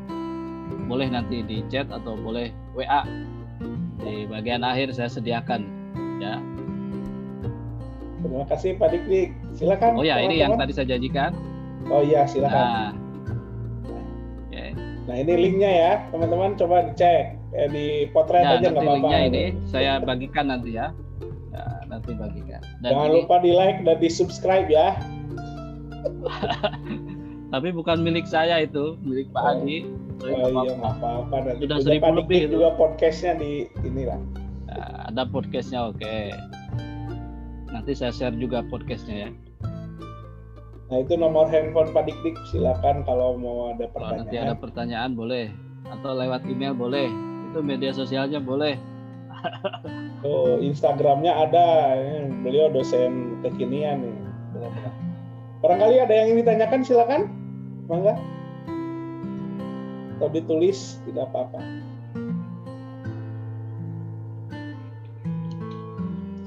boleh 0.90 1.08
nanti 1.10 1.46
di 1.46 1.62
chat 1.70 1.88
atau 1.90 2.18
boleh 2.18 2.52
WA 2.74 3.06
di 4.02 4.26
bagian 4.26 4.66
akhir 4.66 4.96
saya 4.96 5.12
sediakan 5.12 5.62
ya 6.18 6.42
Terima 8.22 8.46
kasih 8.46 8.78
Pak 8.78 8.88
Dik 8.94 9.34
Silakan. 9.58 9.98
Oh 9.98 10.06
ya, 10.06 10.22
ini 10.22 10.38
yang 10.38 10.54
tadi 10.54 10.72
saya 10.72 10.94
janjikan. 10.94 11.34
Oh 11.90 12.06
iya, 12.06 12.30
silakan. 12.30 12.54
Nah, 12.54 12.94
okay. 14.48 14.70
Nah 15.12 15.20
ini 15.20 15.34
linknya 15.36 15.68
ya, 15.68 15.92
teman-teman 16.08 16.56
coba 16.56 16.88
dicek 16.88 17.36
eh, 17.52 17.68
di 17.68 18.08
potret 18.16 18.48
ya, 18.48 18.64
aja 18.64 18.72
nggak 18.72 18.80
apa-apa. 18.80 18.96
Linknya 18.96 19.20
ini 19.28 19.44
saya 19.68 20.00
bagikan 20.00 20.48
nanti 20.48 20.80
ya. 20.80 20.96
ya 21.52 21.84
nanti 21.92 22.16
bagikan. 22.16 22.64
Dan 22.80 22.96
Jangan 22.96 23.10
ini... 23.12 23.16
lupa 23.20 23.36
di 23.44 23.52
like 23.52 23.84
dan 23.84 24.00
di 24.00 24.08
subscribe 24.08 24.72
ya. 24.72 24.96
Tapi 27.52 27.68
bukan 27.76 28.00
milik 28.00 28.24
saya 28.24 28.64
itu, 28.64 28.96
milik 29.04 29.28
Pak 29.36 29.44
oh. 29.44 29.52
Adi. 29.60 29.84
Oh, 30.24 30.32
oh 30.32 30.64
iya, 30.64 30.74
apa-apa. 30.80 31.60
Sudah 31.60 31.78
seribu 31.84 32.24
lebih. 32.24 32.48
Juga 32.48 32.72
podcastnya 32.80 33.36
di 33.36 33.68
inilah. 33.84 34.16
Nah, 34.72 35.12
ada 35.12 35.28
podcastnya, 35.28 35.92
oke. 35.92 36.00
Okay. 36.00 36.32
Nanti 37.68 37.92
saya 37.92 38.16
share 38.16 38.40
juga 38.40 38.64
podcastnya 38.64 39.28
ya. 39.28 39.30
Nah 40.92 41.00
itu 41.00 41.16
nomor 41.16 41.48
handphone 41.48 41.88
Pak 41.96 42.04
Dik 42.04 42.20
Dik 42.20 42.36
silakan 42.52 43.08
kalau 43.08 43.40
mau 43.40 43.72
ada 43.72 43.88
pertanyaan. 43.88 44.12
Kalau 44.12 44.28
nanti 44.28 44.36
ada 44.36 44.56
pertanyaan 44.60 45.12
boleh 45.16 45.48
atau 45.88 46.12
lewat 46.12 46.44
email 46.52 46.76
boleh. 46.76 47.08
Itu 47.48 47.64
media 47.64 47.96
sosialnya 47.96 48.44
boleh. 48.44 48.76
oh 50.28 50.60
Instagramnya 50.60 51.32
ada. 51.48 51.96
Beliau 52.44 52.68
dosen 52.68 53.40
kekinian 53.40 54.04
nih. 54.04 54.16
Barangkali 55.64 55.96
ada 56.04 56.12
yang 56.12 56.36
ingin 56.36 56.44
ditanyakan 56.44 56.84
silakan. 56.84 57.22
Mangga. 57.88 58.20
Atau 60.20 60.28
ditulis 60.28 61.00
tidak 61.08 61.32
apa-apa. 61.32 61.64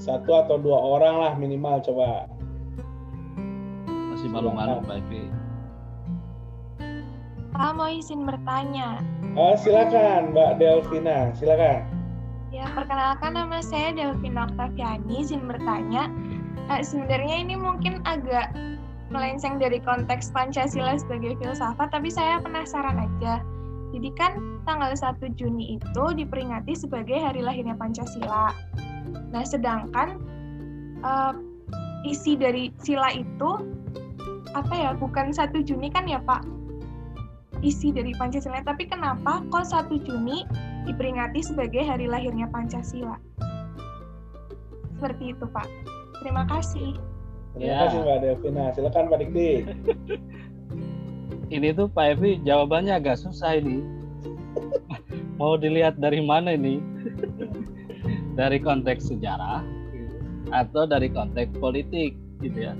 satu 0.04 0.36
atau 0.36 0.60
dua 0.60 0.76
orang 0.76 1.16
lah 1.16 1.32
minimal 1.32 1.80
coba 1.80 2.28
masih 4.24 4.40
malu-malu 4.40 4.80
Pak 4.88 5.04
Evi 5.04 5.28
Pak 7.52 7.70
mau 7.78 7.86
izin 7.86 8.26
bertanya. 8.26 8.98
Oh, 9.38 9.54
silakan 9.54 10.34
Mbak 10.34 10.58
Delvina. 10.58 11.30
Silakan. 11.38 11.86
Ya 12.50 12.66
perkenalkan 12.72 13.36
nama 13.38 13.62
saya 13.62 13.94
Delvina 13.94 14.50
Octaviani 14.50 15.22
izin 15.22 15.46
bertanya. 15.46 16.10
Nah, 16.66 16.82
sebenarnya 16.82 17.46
ini 17.46 17.54
mungkin 17.54 18.02
agak 18.08 18.50
melenceng 19.12 19.62
dari 19.62 19.78
konteks 19.78 20.34
Pancasila 20.34 20.98
sebagai 20.98 21.38
filsafat 21.38 21.94
tapi 21.94 22.10
saya 22.10 22.42
penasaran 22.42 22.98
aja. 22.98 23.38
Jadi 23.94 24.08
kan 24.18 24.34
tanggal 24.66 24.90
1 24.90 25.20
Juni 25.38 25.78
itu 25.78 26.04
diperingati 26.16 26.74
sebagai 26.74 27.20
hari 27.22 27.38
lahirnya 27.38 27.78
Pancasila. 27.78 28.50
Nah, 29.30 29.44
sedangkan 29.46 30.18
uh, 31.06 31.38
isi 32.02 32.34
dari 32.34 32.74
sila 32.82 33.14
itu 33.14 33.83
apa 34.54 34.74
ya? 34.74 34.90
Bukan 34.94 35.34
1 35.34 35.66
Juni 35.66 35.90
kan 35.90 36.06
ya, 36.06 36.22
Pak? 36.22 36.46
Isi 37.60 37.90
dari 37.90 38.12
Pancasila, 38.14 38.60
tapi 38.62 38.86
kenapa 38.86 39.42
kok 39.50 39.66
1 39.66 39.90
Juni 40.06 40.46
diperingati 40.86 41.40
sebagai 41.42 41.82
hari 41.82 42.06
lahirnya 42.06 42.46
Pancasila? 42.48 43.18
Seperti 44.96 45.34
itu, 45.36 45.44
Pak. 45.50 45.68
Terima 46.22 46.46
kasih. 46.48 46.96
Terima 47.54 47.66
ya. 47.68 47.78
kasih 47.86 47.98
Mbak 48.02 48.18
Devina. 48.22 48.64
Silakan 48.74 49.04
Pak 49.10 49.18
Dikti. 49.20 49.50
ini 51.56 51.68
tuh 51.76 51.86
Pak 51.92 52.18
Evi 52.18 52.42
jawabannya 52.42 52.98
agak 52.98 53.20
susah 53.20 53.60
ini. 53.60 53.84
Mau 55.38 55.58
dilihat 55.58 55.98
dari 55.98 56.22
mana 56.22 56.54
ini? 56.54 56.78
dari 58.34 58.58
konteks 58.58 59.14
sejarah 59.14 59.62
atau 60.50 60.84
dari 60.84 61.08
konteks 61.10 61.54
politik 61.62 62.18
gitu 62.42 62.58
ya. 62.58 62.74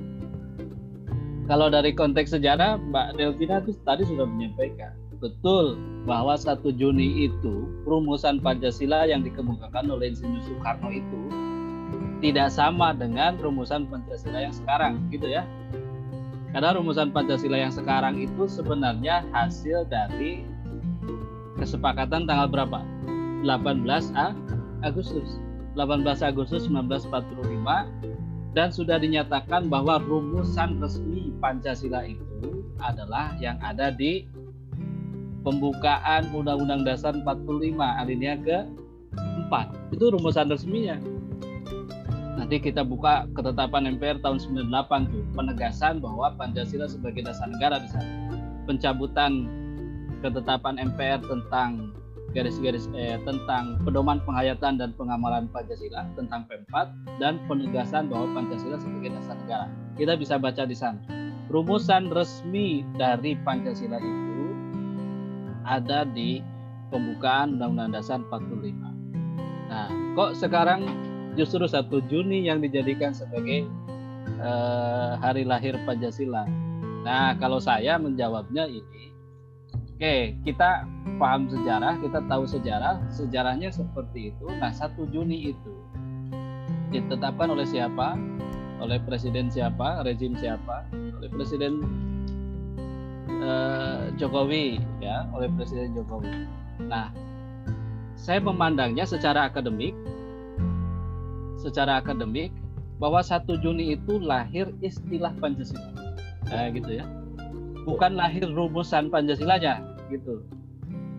Kalau 1.45 1.68
dari 1.68 1.92
konteks 1.92 2.32
sejarah 2.32 2.80
Mbak 2.80 3.20
Delvina 3.20 3.61
itu 3.61 3.76
tadi 3.84 4.09
sudah 4.09 4.24
menyampaikan 4.24 4.97
betul 5.20 5.80
bahwa 6.05 6.36
1 6.36 6.61
Juni 6.76 7.28
itu 7.28 7.68
rumusan 7.88 8.45
Pancasila 8.45 9.09
yang 9.09 9.24
dikemukakan 9.24 9.88
oleh 9.88 10.12
Insinyur 10.12 10.45
Soekarno 10.45 10.92
itu 10.92 11.20
tidak 12.20 12.53
sama 12.53 12.92
dengan 12.92 13.36
rumusan 13.40 13.88
Pancasila 13.88 14.45
yang 14.45 14.53
sekarang 14.53 15.01
gitu 15.09 15.28
ya. 15.28 15.49
Karena 16.53 16.76
rumusan 16.76 17.12
Pancasila 17.12 17.57
yang 17.57 17.72
sekarang 17.72 18.20
itu 18.20 18.45
sebenarnya 18.49 19.24
hasil 19.32 19.88
dari 19.88 20.45
kesepakatan 21.57 22.28
tanggal 22.28 22.49
berapa? 22.49 22.80
18 23.45 23.84
Agustus. 24.84 25.40
18 25.76 26.05
Agustus 26.20 26.68
1945 26.68 27.11
dan 28.55 28.71
sudah 28.71 29.03
dinyatakan 29.03 29.67
bahwa 29.67 29.99
rumusan 29.99 30.79
resmi 30.79 31.35
Pancasila 31.43 32.07
itu 32.07 32.63
adalah 32.79 33.35
yang 33.43 33.59
ada 33.59 33.91
di 33.91 34.31
pembukaan 35.43 36.31
Undang-Undang 36.31 36.87
Dasar 36.87 37.13
45 37.19 37.75
alinea 37.83 38.39
ke 38.39 38.65
4. 39.51 39.95
Itu 39.95 40.15
rumusan 40.15 40.49
resminya. 40.49 40.97
Nanti 42.35 42.63
kita 42.63 42.83
buka 42.83 43.27
ketetapan 43.35 43.95
MPR 43.99 44.19
tahun 44.23 44.39
98 44.43 45.11
tuh, 45.11 45.23
penegasan 45.35 46.03
bahwa 46.03 46.35
Pancasila 46.35 46.87
sebagai 46.87 47.27
dasar 47.27 47.51
negara 47.51 47.79
di 47.79 47.91
sana. 47.91 48.11
Pencabutan 48.67 49.47
ketetapan 50.23 50.81
MPR 50.95 51.21
tentang 51.27 51.95
garis-garis 52.35 52.91
eh, 52.99 53.16
tentang 53.22 53.78
pedoman 53.87 54.18
penghayatan 54.26 54.76
dan 54.76 54.91
pengamalan 54.99 55.47
Pancasila 55.55 56.03
tentang 56.18 56.45
P4 56.51 56.74
dan 57.22 57.39
penegasan 57.47 58.11
bahwa 58.11 58.35
Pancasila 58.35 58.76
sebagai 58.76 59.14
dasar 59.14 59.39
negara. 59.39 59.66
Kita 59.95 60.18
bisa 60.18 60.35
baca 60.37 60.66
di 60.66 60.74
sana. 60.74 60.99
Rumusan 61.49 62.11
resmi 62.11 62.82
dari 62.99 63.39
Pancasila 63.39 64.03
itu 64.03 64.45
ada 65.62 66.03
di 66.05 66.43
pembukaan 66.91 67.57
Undang-Undang 67.57 68.03
Dasar 68.03 68.18
45. 68.26 69.70
Nah, 69.70 69.89
kok 70.18 70.35
sekarang 70.35 70.85
justru 71.39 71.64
1 71.64 71.89
Juni 72.11 72.51
yang 72.51 72.59
dijadikan 72.59 73.14
sebagai 73.14 73.64
uh, 74.43 75.14
hari 75.22 75.47
lahir 75.47 75.78
Pancasila? 75.87 76.45
Nah, 77.07 77.39
kalau 77.39 77.62
saya 77.62 78.01
menjawabnya 78.01 78.66
ini 78.66 79.14
Oke, 79.95 80.34
kita 80.42 80.90
paham 81.22 81.47
sejarah, 81.47 82.03
kita 82.03 82.18
tahu 82.26 82.42
sejarah, 82.51 82.99
sejarahnya 83.14 83.70
seperti 83.70 84.34
itu. 84.34 84.51
Nah, 84.51 84.74
1 84.74 84.90
Juni 85.14 85.55
itu 85.55 85.72
ditetapkan 86.90 87.47
oleh 87.55 87.62
siapa? 87.62 88.18
Oleh 88.82 88.99
presiden 89.07 89.55
siapa? 89.55 90.03
Rezim 90.03 90.34
siapa? 90.34 90.82
Oleh 90.90 91.30
presiden 91.30 91.86
uh, 93.38 94.11
Jokowi 94.18 94.82
ya, 94.99 95.30
oleh 95.30 95.47
presiden 95.55 95.95
Jokowi. 95.95 96.42
Nah, 96.90 97.14
saya 98.18 98.42
memandangnya 98.42 99.07
secara 99.07 99.47
akademik 99.47 99.95
secara 101.62 102.03
akademik 102.03 102.51
bahwa 102.99 103.22
1 103.22 103.47
Juni 103.62 103.95
itu 103.95 104.18
lahir 104.18 104.74
istilah 104.82 105.30
Pancasila. 105.38 105.86
Nah, 106.51 106.66
gitu 106.74 106.99
ya. 106.99 107.07
Bukan 107.85 108.16
lahir 108.16 108.49
rumusan 108.49 109.12
Pancasilanya 109.12 109.85
gitu. 110.09 110.41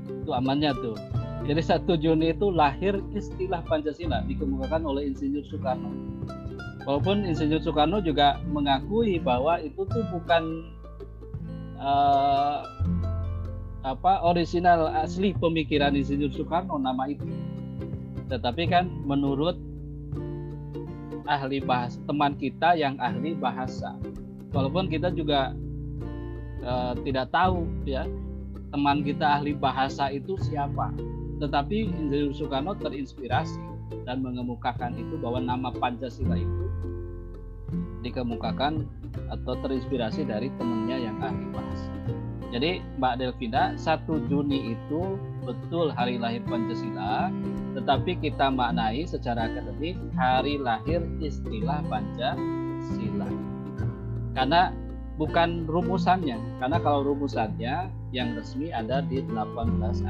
Itu 0.09 0.31
amannya 0.33 0.73
tuh. 0.81 0.97
Jadi 1.45 1.61
1 1.61 1.85
Juni 2.01 2.33
itu 2.33 2.49
lahir 2.49 2.97
istilah 3.13 3.61
Pancasila 3.69 4.25
dikemukakan 4.25 4.81
oleh 4.81 5.13
Insinyur 5.13 5.45
Soekarno. 5.45 5.93
Walaupun 6.89 7.21
Insinyur 7.29 7.61
Soekarno 7.61 8.01
juga 8.01 8.41
mengakui 8.49 9.21
bahwa 9.21 9.61
itu 9.61 9.85
tuh 9.85 10.01
bukan 10.09 10.73
uh, 11.77 12.65
apa 13.85 14.25
original 14.25 14.89
asli 14.89 15.37
pemikiran 15.37 15.93
Insinyur 15.93 16.33
Soekarno 16.33 16.81
nama 16.81 17.05
itu. 17.05 17.29
Tetapi 18.25 18.65
kan 18.65 18.89
menurut 19.05 19.53
ahli 21.29 21.61
bahasa 21.61 22.01
teman 22.09 22.33
kita 22.37 22.73
yang 22.73 22.97
ahli 23.01 23.37
bahasa 23.37 23.97
walaupun 24.53 24.89
kita 24.89 25.13
juga 25.13 25.53
uh, 26.65 26.93
tidak 27.05 27.31
tahu 27.31 27.63
ya 27.87 28.03
teman 28.73 29.05
kita 29.05 29.39
ahli 29.39 29.55
bahasa 29.55 30.11
itu 30.11 30.35
siapa 30.41 30.91
tetapi 31.39 31.91
Insinyur 31.91 32.35
Soekarno 32.35 32.75
terinspirasi 32.79 33.59
dan 34.07 34.23
mengemukakan 34.23 34.95
itu 34.95 35.15
bahwa 35.19 35.39
nama 35.43 35.69
Pancasila 35.71 36.35
itu 36.39 36.65
dikemukakan 38.05 38.85
atau 39.33 39.53
terinspirasi 39.65 40.29
dari 40.29 40.53
temannya 40.61 41.09
yang 41.09 41.17
ahli 41.19 41.45
bahasa. 41.49 41.91
Jadi 42.53 42.79
Mbak 43.01 43.13
Delvina 43.19 43.73
1 43.75 44.29
Juni 44.31 44.77
itu 44.77 45.17
betul 45.43 45.91
hari 45.91 46.21
lahir 46.21 46.45
Pancasila, 46.45 47.33
tetapi 47.75 48.21
kita 48.21 48.53
maknai 48.53 49.03
secara 49.03 49.49
akademik 49.49 49.97
hari 50.15 50.61
lahir 50.61 51.03
istilah 51.19 51.83
Pancasila. 51.89 53.27
Karena 54.37 54.71
bukan 55.15 55.63
rumusannya, 55.67 56.37
karena 56.59 56.77
kalau 56.79 57.07
rumusannya 57.07 57.87
yang 58.11 58.35
resmi 58.35 58.71
ada 58.71 58.99
di 59.03 59.23
18 59.23 60.05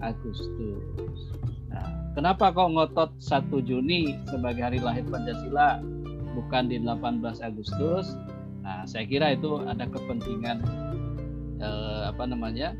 Agustus. 0.00 1.18
Nah, 1.68 2.12
kenapa 2.16 2.50
kok 2.50 2.72
ngotot 2.72 3.10
1 3.20 3.52
Juni 3.62 4.16
sebagai 4.28 4.64
hari 4.64 4.80
lahir 4.80 5.04
Pancasila 5.06 5.80
bukan 6.32 6.72
di 6.72 6.80
18 6.80 7.44
Agustus? 7.44 8.16
Nah, 8.64 8.84
saya 8.88 9.04
kira 9.04 9.36
itu 9.36 9.60
ada 9.64 9.84
kepentingan 9.88 10.64
eh, 11.60 12.02
apa 12.08 12.24
namanya 12.24 12.74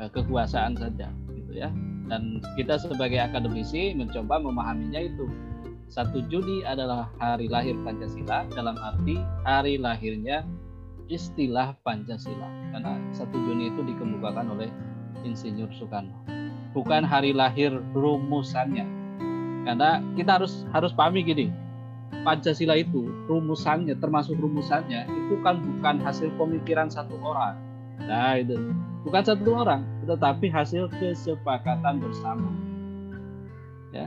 eh, 0.00 0.08
kekuasaan 0.10 0.76
saja 0.80 1.12
gitu 1.36 1.52
ya 1.52 1.68
dan 2.08 2.40
kita 2.56 2.76
sebagai 2.76 3.16
akademisi 3.16 3.96
mencoba 3.96 4.40
memahaminya 4.40 5.00
itu 5.00 5.28
satu 5.88 6.24
Juni 6.26 6.64
adalah 6.66 7.06
hari 7.22 7.46
lahir 7.46 7.76
Pancasila 7.86 8.48
dalam 8.50 8.74
arti 8.80 9.20
hari 9.46 9.78
lahirnya 9.78 10.42
istilah 11.08 11.76
Pancasila 11.84 12.48
karena 12.72 12.96
satu 13.12 13.36
Juni 13.36 13.72
itu 13.72 13.80
dikemukakan 13.84 14.56
oleh 14.56 14.68
Insinyur 15.24 15.68
Soekarno. 15.72 16.24
Bukan 16.74 17.06
hari 17.06 17.30
lahir 17.30 17.70
rumusannya. 17.94 18.86
Karena 19.64 20.04
kita 20.18 20.36
harus 20.36 20.68
harus 20.76 20.92
pahami 20.92 21.24
gini 21.24 21.48
Pancasila 22.22 22.78
itu 22.78 23.04
rumusannya 23.26 23.98
termasuk 24.00 24.38
rumusannya 24.38 25.04
itu 25.10 25.34
kan 25.42 25.58
bukan 25.60 25.98
hasil 25.98 26.30
pemikiran 26.40 26.86
satu 26.86 27.18
orang. 27.20 27.58
Nah 28.00 28.38
itu 28.38 28.56
bukan 29.02 29.22
satu 29.26 29.50
orang, 29.52 29.82
tetapi 30.06 30.46
hasil 30.48 30.86
kesepakatan 30.96 32.00
bersama. 32.00 32.48
Ya, 33.92 34.06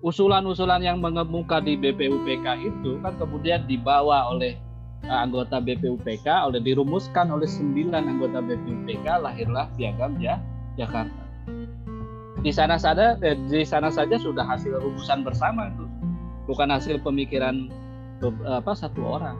usulan-usulan 0.00 0.80
yang 0.80 1.02
mengemuka 1.02 1.58
di 1.60 1.74
BPUPK 1.76 2.46
itu 2.64 2.98
kan 3.04 3.14
kemudian 3.20 3.68
dibawa 3.68 4.30
oleh 4.32 4.54
eh, 4.56 4.69
anggota 5.08 5.62
BPUPK, 5.62 6.26
oleh 6.28 6.60
dirumuskan 6.60 7.32
oleh 7.32 7.48
sembilan 7.48 8.04
anggota 8.04 8.44
BPUPK, 8.44 9.06
lahirlah 9.24 9.70
piagam 9.78 10.20
ya 10.20 10.36
Jakarta. 10.76 11.22
Di 12.40 12.52
sana 12.52 12.80
saja, 12.80 13.20
eh, 13.20 13.36
di 13.48 13.64
sana 13.64 13.92
saja 13.92 14.16
sudah 14.16 14.44
hasil 14.44 14.80
rumusan 14.80 15.24
bersama 15.24 15.68
itu, 15.72 15.84
bukan 16.48 16.72
hasil 16.72 17.00
pemikiran 17.00 17.68
apa 18.44 18.76
satu 18.76 19.00
orang 19.00 19.36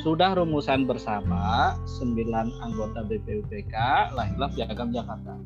sudah 0.00 0.34
rumusan 0.34 0.88
bersama 0.88 1.76
sembilan 1.84 2.48
anggota 2.64 3.04
BPUPK 3.04 3.74
lahirlah 4.16 4.50
piagam 4.56 4.88
Jakarta. 4.90 5.36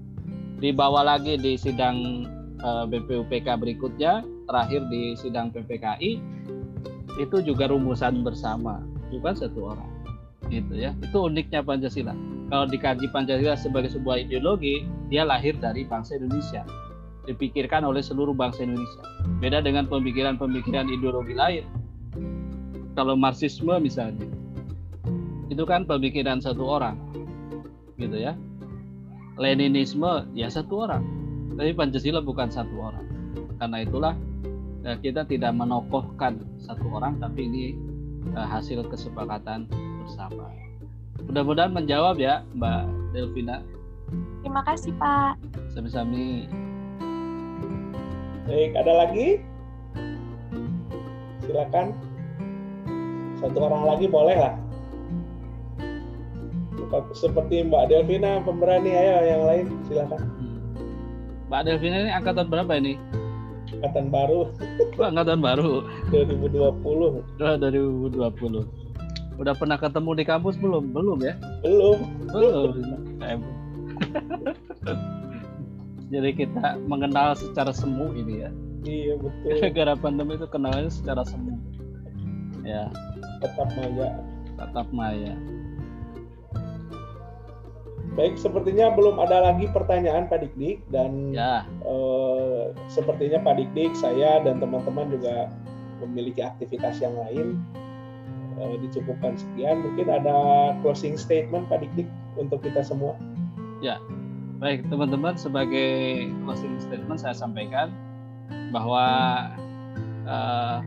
Dibawa 0.57 1.05
lagi 1.05 1.37
di 1.37 1.59
sidang 1.61 2.25
eh, 2.57 2.85
BPUPK 2.89 3.59
berikutnya, 3.59 4.25
terakhir 4.49 4.87
di 4.89 5.19
sidang 5.19 5.53
PPKI 5.53 6.11
itu 7.17 7.37
juga 7.45 7.69
rumusan 7.69 8.25
bersama, 8.25 8.81
bukan 9.13 9.35
satu 9.35 9.75
orang. 9.77 9.91
Gitu 10.47 10.75
ya. 10.79 10.95
Itu 11.03 11.27
uniknya 11.27 11.63
Pancasila. 11.63 12.15
Kalau 12.51 12.67
dikaji 12.71 13.11
Pancasila 13.11 13.59
sebagai 13.59 13.91
sebuah 13.91 14.23
ideologi, 14.27 14.87
dia 15.11 15.27
lahir 15.27 15.59
dari 15.59 15.83
bangsa 15.83 16.19
Indonesia. 16.19 16.63
Dipikirkan 17.27 17.83
oleh 17.83 18.03
seluruh 18.03 18.35
bangsa 18.35 18.63
Indonesia. 18.63 19.03
Beda 19.43 19.59
dengan 19.59 19.91
pemikiran-pemikiran 19.91 20.87
ideologi 20.87 21.35
lain. 21.35 21.67
Kalau 22.95 23.19
Marxisme 23.19 23.77
misalnya, 23.83 24.25
itu 25.51 25.63
kan 25.63 25.87
pemikiran 25.87 26.43
satu 26.43 26.67
orang 26.67 26.99
gitu 27.97 28.19
ya 28.19 28.35
Leninisme 29.37 30.27
ya 30.33 30.49
satu 30.49 30.89
orang 30.89 31.05
tapi 31.57 31.73
Pancasila 31.73 32.21
bukan 32.21 32.49
satu 32.53 32.75
orang 32.77 33.07
karena 33.57 33.79
itulah 33.85 34.15
ya, 34.85 34.97
kita 35.01 35.25
tidak 35.25 35.53
menokohkan 35.57 36.41
satu 36.61 36.85
orang 36.93 37.17
tapi 37.21 37.49
ini 37.49 37.65
uh, 38.35 38.49
hasil 38.49 38.83
kesepakatan 38.91 39.71
bersama. 40.03 40.51
Mudah-mudahan 41.27 41.73
menjawab 41.75 42.19
ya 42.19 42.43
Mbak 42.57 42.83
Delvina. 43.15 43.63
Terima 44.43 44.63
kasih 44.63 44.95
Pak. 44.99 45.39
Sami-sami. 45.75 46.51
Baik 48.47 48.73
ada 48.79 48.93
lagi? 49.07 49.43
Silakan. 51.47 51.95
Satu 53.43 53.59
orang 53.61 53.85
lagi 53.85 54.07
boleh 54.09 54.37
lah. 54.39 54.55
Seperti 57.13 57.67
Mbak 57.67 57.91
Delvina 57.91 58.41
pemberani 58.47 58.95
ayo 58.95 59.15
yang 59.27 59.43
lain 59.45 59.67
silakan. 59.91 60.23
Mbak 61.51 61.63
Delvina 61.67 61.97
ini 62.07 62.13
angkatan 62.15 62.47
berapa 62.47 62.73
ini 62.79 62.95
angkatan 63.81 64.07
baru. 64.09 64.41
Angkatan 64.97 65.39
baru. 65.41 65.71
2020 66.13 66.65
oh, 66.85 67.23
2020 67.39 68.87
udah 69.37 69.53
pernah 69.53 69.77
ketemu 69.77 70.11
di 70.17 70.25
kampus 70.25 70.57
belum? 70.57 70.97
Belum 70.97 71.19
ya? 71.21 71.37
Belum. 71.61 71.99
Belum. 72.33 72.73
Jadi 76.13 76.31
kita 76.39 76.81
mengenal 76.87 77.37
secara 77.37 77.75
semu 77.75 78.17
ini 78.17 78.47
ya. 78.47 78.51
Iya 78.87 79.15
betul. 79.19 79.51
Gara 79.75 79.95
pandemi 79.99 80.39
itu 80.39 80.47
kenalnya 80.49 80.89
secara 80.89 81.21
semu. 81.27 81.59
Ya. 82.65 82.89
Tetap 83.45 83.69
maya. 83.77 84.09
Tetap 84.57 84.87
maya 84.95 85.37
Baik, 88.17 88.41
sepertinya 88.41 88.97
belum 88.97 89.21
ada 89.21 89.53
lagi 89.53 89.69
pertanyaan 89.69 90.25
Pak 90.25 90.41
Dikdik 90.41 90.81
dan 90.89 91.37
ya. 91.37 91.69
uh, 91.85 92.73
sepertinya 92.89 93.45
Pak 93.45 93.61
Dikdik, 93.61 93.93
saya 93.93 94.41
dan 94.41 94.57
teman-teman 94.57 95.13
juga 95.13 95.53
memiliki 96.01 96.41
aktivitas 96.41 97.05
yang 97.05 97.13
lain. 97.13 97.61
Uh, 98.57 98.81
dicukupkan 98.81 99.37
sekian. 99.37 99.85
Mungkin 99.85 100.09
ada 100.09 100.37
closing 100.81 101.21
statement 101.21 101.69
Pak 101.69 101.85
Dikdik 101.85 102.09
untuk 102.41 102.65
kita 102.65 102.81
semua. 102.81 103.21
Ya, 103.85 104.01
baik 104.65 104.89
teman-teman 104.89 105.37
sebagai 105.37 106.33
closing 106.49 106.81
statement 106.81 107.21
saya 107.21 107.37
sampaikan 107.37 107.93
bahwa 108.73 109.05
uh, 110.25 110.81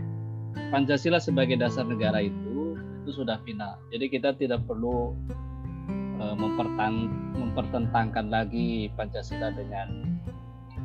Pancasila 0.74 1.22
sebagai 1.22 1.62
dasar 1.62 1.86
negara 1.86 2.26
itu 2.26 2.74
itu 3.06 3.12
sudah 3.14 3.38
final. 3.46 3.78
Jadi 3.94 4.06
kita 4.10 4.34
tidak 4.34 4.66
perlu 4.66 5.14
uh, 6.20 6.36
mempertentangkan 7.36 8.28
lagi 8.30 8.92
Pancasila 8.94 9.50
dengan 9.56 10.20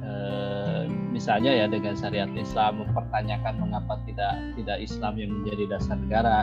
uh, 0.00 0.86
misalnya 1.10 1.52
ya 1.52 1.66
dengan 1.68 1.98
syariat 1.98 2.30
Islam 2.34 2.86
mempertanyakan 2.86 3.58
mengapa 3.60 4.00
tidak 4.06 4.34
tidak 4.56 4.78
Islam 4.80 5.12
yang 5.18 5.30
menjadi 5.42 5.64
dasar 5.78 5.98
negara. 5.98 6.38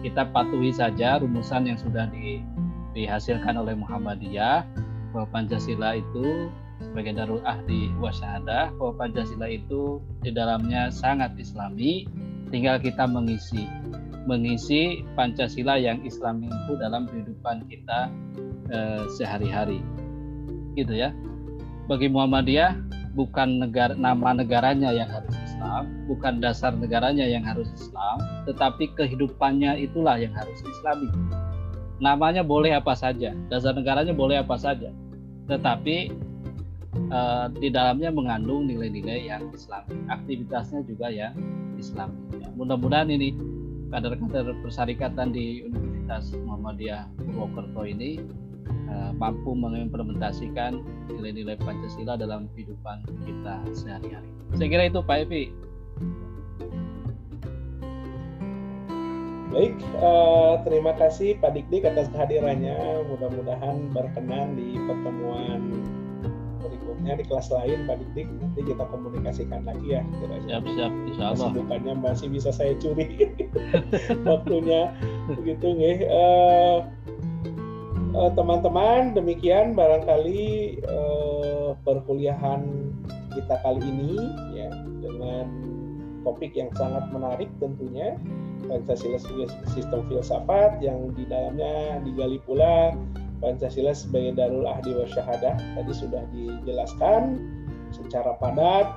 Kita 0.00 0.28
patuhi 0.30 0.70
saja 0.70 1.18
rumusan 1.18 1.66
yang 1.66 1.78
sudah 1.80 2.06
di, 2.14 2.38
dihasilkan 2.94 3.58
oleh 3.58 3.74
Muhammadiyah 3.74 4.62
bahwa 5.10 5.26
Pancasila 5.34 5.98
itu 5.98 6.52
sebagai 6.78 7.16
darul 7.16 7.40
ahdi 7.42 7.88
wasyahadah 7.98 8.76
bahwa 8.76 8.92
Pancasila 9.00 9.48
itu 9.48 9.98
di 10.20 10.30
dalamnya 10.30 10.92
sangat 10.92 11.32
islami 11.40 12.04
tinggal 12.52 12.76
kita 12.78 13.08
mengisi 13.08 13.64
mengisi 14.26 15.06
Pancasila 15.14 15.78
yang 15.78 16.02
Islam 16.02 16.42
itu 16.44 16.72
dalam 16.78 17.06
kehidupan 17.06 17.66
kita 17.70 18.10
eh, 18.70 19.02
sehari-hari 19.14 19.80
gitu 20.76 20.92
ya 20.92 21.14
bagi 21.86 22.10
Muhammadiyah 22.10 22.74
bukan 23.16 23.64
negara 23.64 23.96
nama 23.96 24.36
negaranya 24.36 24.92
yang 24.92 25.08
harus 25.08 25.32
Islam, 25.56 25.88
bukan 26.04 26.38
dasar 26.44 26.76
negaranya 26.76 27.24
yang 27.24 27.40
harus 27.40 27.72
Islam, 27.72 28.20
tetapi 28.44 28.92
kehidupannya 28.92 29.80
itulah 29.80 30.20
yang 30.20 30.36
harus 30.36 30.60
Islami. 30.60 31.08
Namanya 31.96 32.44
boleh 32.44 32.76
apa 32.76 32.92
saja, 32.92 33.32
dasar 33.48 33.72
negaranya 33.72 34.12
boleh 34.12 34.44
apa 34.44 34.60
saja, 34.60 34.92
tetapi 35.48 36.12
uh, 37.08 37.48
di 37.56 37.72
dalamnya 37.72 38.12
mengandung 38.12 38.68
nilai-nilai 38.68 39.32
yang 39.32 39.48
Islam. 39.56 39.88
Aktivitasnya 40.12 40.84
juga 40.84 41.08
yang 41.08 41.32
Islam. 41.80 42.12
Ya, 42.36 42.52
mudah-mudahan 42.52 43.08
ini 43.08 43.32
kader-kader 43.96 44.52
persyarikatan 44.60 45.32
di 45.32 45.64
Universitas 45.64 46.36
Muhammadiyah 46.44 47.08
Purwokerto 47.16 47.88
ini 47.88 48.20
uh, 48.92 49.16
mampu 49.16 49.56
mengimplementasikan 49.56 50.84
nilai-nilai 51.08 51.56
Pancasila 51.56 52.20
dalam 52.20 52.44
kehidupan 52.52 53.08
kita 53.24 53.56
sehari-hari. 53.72 54.28
Saya 54.52 54.68
kira 54.68 54.92
itu 54.92 55.00
Pak 55.00 55.16
Evi. 55.24 55.48
Baik, 59.48 59.80
uh, 60.04 60.60
terima 60.68 60.92
kasih 61.00 61.40
Pak 61.40 61.56
Dikdik 61.56 61.88
atas 61.88 62.12
kehadirannya. 62.12 62.76
Mudah-mudahan 63.08 63.96
berkenan 63.96 64.60
di 64.60 64.76
pertemuan 64.76 65.72
berikutnya 66.60 67.12
di 67.20 67.24
kelas 67.28 67.48
lain 67.52 67.84
Pak 67.84 68.00
Dik 68.14 68.28
nanti 68.40 68.60
kita 68.64 68.84
komunikasikan 68.88 69.62
lagi 69.64 69.98
ya 69.98 70.02
siap 70.46 70.64
siap 70.64 70.92
insya 71.08 71.24
Allah. 71.32 71.48
Kesibukannya 71.52 71.94
masih 72.00 72.28
bisa 72.32 72.50
saya 72.52 72.72
curi. 72.78 73.36
Waktunya 74.28 74.92
begitu 75.32 75.66
nih 75.76 76.06
uh, 76.08 76.78
uh, 78.16 78.30
teman-teman 78.32 79.12
demikian 79.12 79.76
barangkali 79.76 80.80
uh, 80.86 81.76
perkuliahan 81.84 82.92
kita 83.36 83.60
kali 83.60 83.82
ini 83.84 84.16
ya 84.56 84.70
dengan 85.04 85.46
topik 86.24 86.56
yang 86.56 86.72
sangat 86.74 87.04
menarik 87.12 87.50
tentunya. 87.60 88.16
Pancasila 88.66 89.20
sebagai 89.20 89.52
sistem 89.70 90.02
filsafat 90.10 90.82
yang 90.82 91.14
di 91.14 91.22
dalamnya 91.28 92.02
digali 92.02 92.42
pula 92.42 92.98
Pancasila 93.38 93.92
sebagai 93.92 94.36
darul 94.36 94.64
ahdi 94.64 94.96
wa 94.96 95.06
syahadah 95.08 95.54
tadi 95.56 95.92
sudah 95.92 96.22
dijelaskan 96.32 97.40
secara 97.92 98.34
padat, 98.40 98.88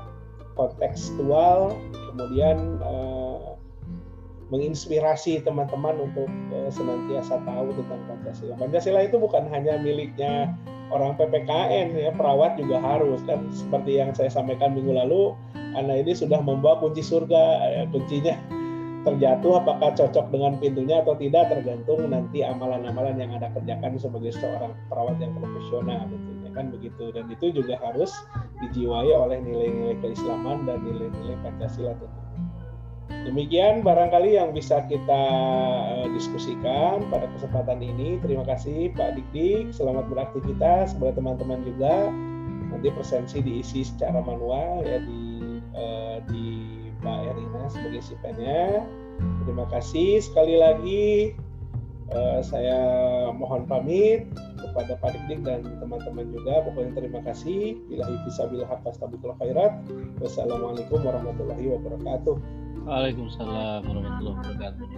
kontekstual, 0.55 1.75
kemudian 2.11 2.79
uh, 2.83 3.55
menginspirasi 4.49 5.45
teman-teman 5.45 6.09
untuk 6.09 6.27
uh, 6.51 6.69
senantiasa 6.73 7.39
tahu 7.45 7.69
tentang 7.77 8.01
Pancasila. 8.09 8.53
Pancasila 8.57 8.99
itu 9.05 9.21
bukan 9.21 9.45
hanya 9.53 9.77
miliknya 9.77 10.57
orang 10.89 11.13
PPKN 11.15 11.93
ya, 11.93 12.11
perawat 12.17 12.57
juga 12.57 12.81
harus 12.81 13.21
kan 13.29 13.45
seperti 13.53 14.01
yang 14.01 14.09
saya 14.17 14.33
sampaikan 14.33 14.73
minggu 14.73 14.97
lalu, 14.97 15.37
anak 15.77 16.01
ini 16.01 16.17
sudah 16.17 16.41
membawa 16.41 16.81
kunci 16.81 17.05
surga, 17.05 17.43
ya, 17.69 17.83
kuncinya 17.93 18.58
terjatuh 19.07 19.63
apakah 19.63 19.95
cocok 19.95 20.27
dengan 20.31 20.59
pintunya 20.59 20.99
atau 20.99 21.15
tidak 21.15 21.47
tergantung 21.47 22.11
nanti 22.11 22.43
amalan-amalan 22.43 23.15
yang 23.15 23.31
Anda 23.31 23.47
kerjakan 23.55 23.95
sebagai 23.95 24.35
seorang 24.35 24.75
perawat 24.91 25.15
yang 25.23 25.31
profesional 25.39 26.03
tentunya 26.11 26.49
kan 26.51 26.65
begitu 26.73 27.13
dan 27.15 27.31
itu 27.31 27.55
juga 27.55 27.79
harus 27.79 28.11
dijiwai 28.59 29.11
oleh 29.15 29.39
nilai-nilai 29.39 29.95
keislaman 30.03 30.67
dan 30.67 30.83
nilai-nilai 30.83 31.37
Pancasila 31.45 31.95
tentunya. 31.95 32.29
Demikian 33.09 33.81
barangkali 33.81 34.37
yang 34.37 34.53
bisa 34.53 34.85
kita 34.85 35.23
uh, 35.97 36.05
diskusikan 36.13 37.03
pada 37.09 37.25
kesempatan 37.35 37.81
ini. 37.81 38.21
Terima 38.21 38.45
kasih 38.45 38.93
Pak 38.93 39.17
Dik-Dik, 39.17 39.73
selamat 39.73 40.07
beraktivitas 40.13 40.93
kepada 40.93 41.17
teman-teman 41.17 41.65
juga. 41.65 42.13
Nanti 42.69 42.87
presensi 42.93 43.41
diisi 43.41 43.81
secara 43.81 44.21
manual 44.21 44.85
ya 44.85 45.01
di 45.01 45.57
uh, 45.73 46.17
di 46.29 46.78
Mbak 46.99 47.19
Erina 47.31 47.63
sebagai 47.71 48.03
sipennya. 48.03 48.83
Terima 49.43 49.65
kasih 49.71 50.19
sekali 50.23 50.55
lagi. 50.59 51.35
Uh, 52.09 52.41
saya 52.41 52.73
mohon 53.37 53.69
pamit 53.69 54.25
kepada 54.57 54.97
Pak 54.97 55.13
Dik 55.29 55.45
dan 55.45 55.61
teman-teman 55.77 56.33
juga. 56.33 56.65
Pokoknya 56.65 56.97
terima 56.97 57.21
kasih. 57.21 57.77
Bila 57.85 58.09
bila 58.49 58.65
hafaz 58.65 58.97
tabikul 58.97 59.37
khairat. 59.37 59.85
Wassalamualaikum 60.17 61.05
warahmatullahi 61.05 61.69
wabarakatuh. 61.69 62.33
Waalaikumsalam 62.89 63.85
warahmatullahi 63.85 64.41
wabarakatuh. 64.41 64.89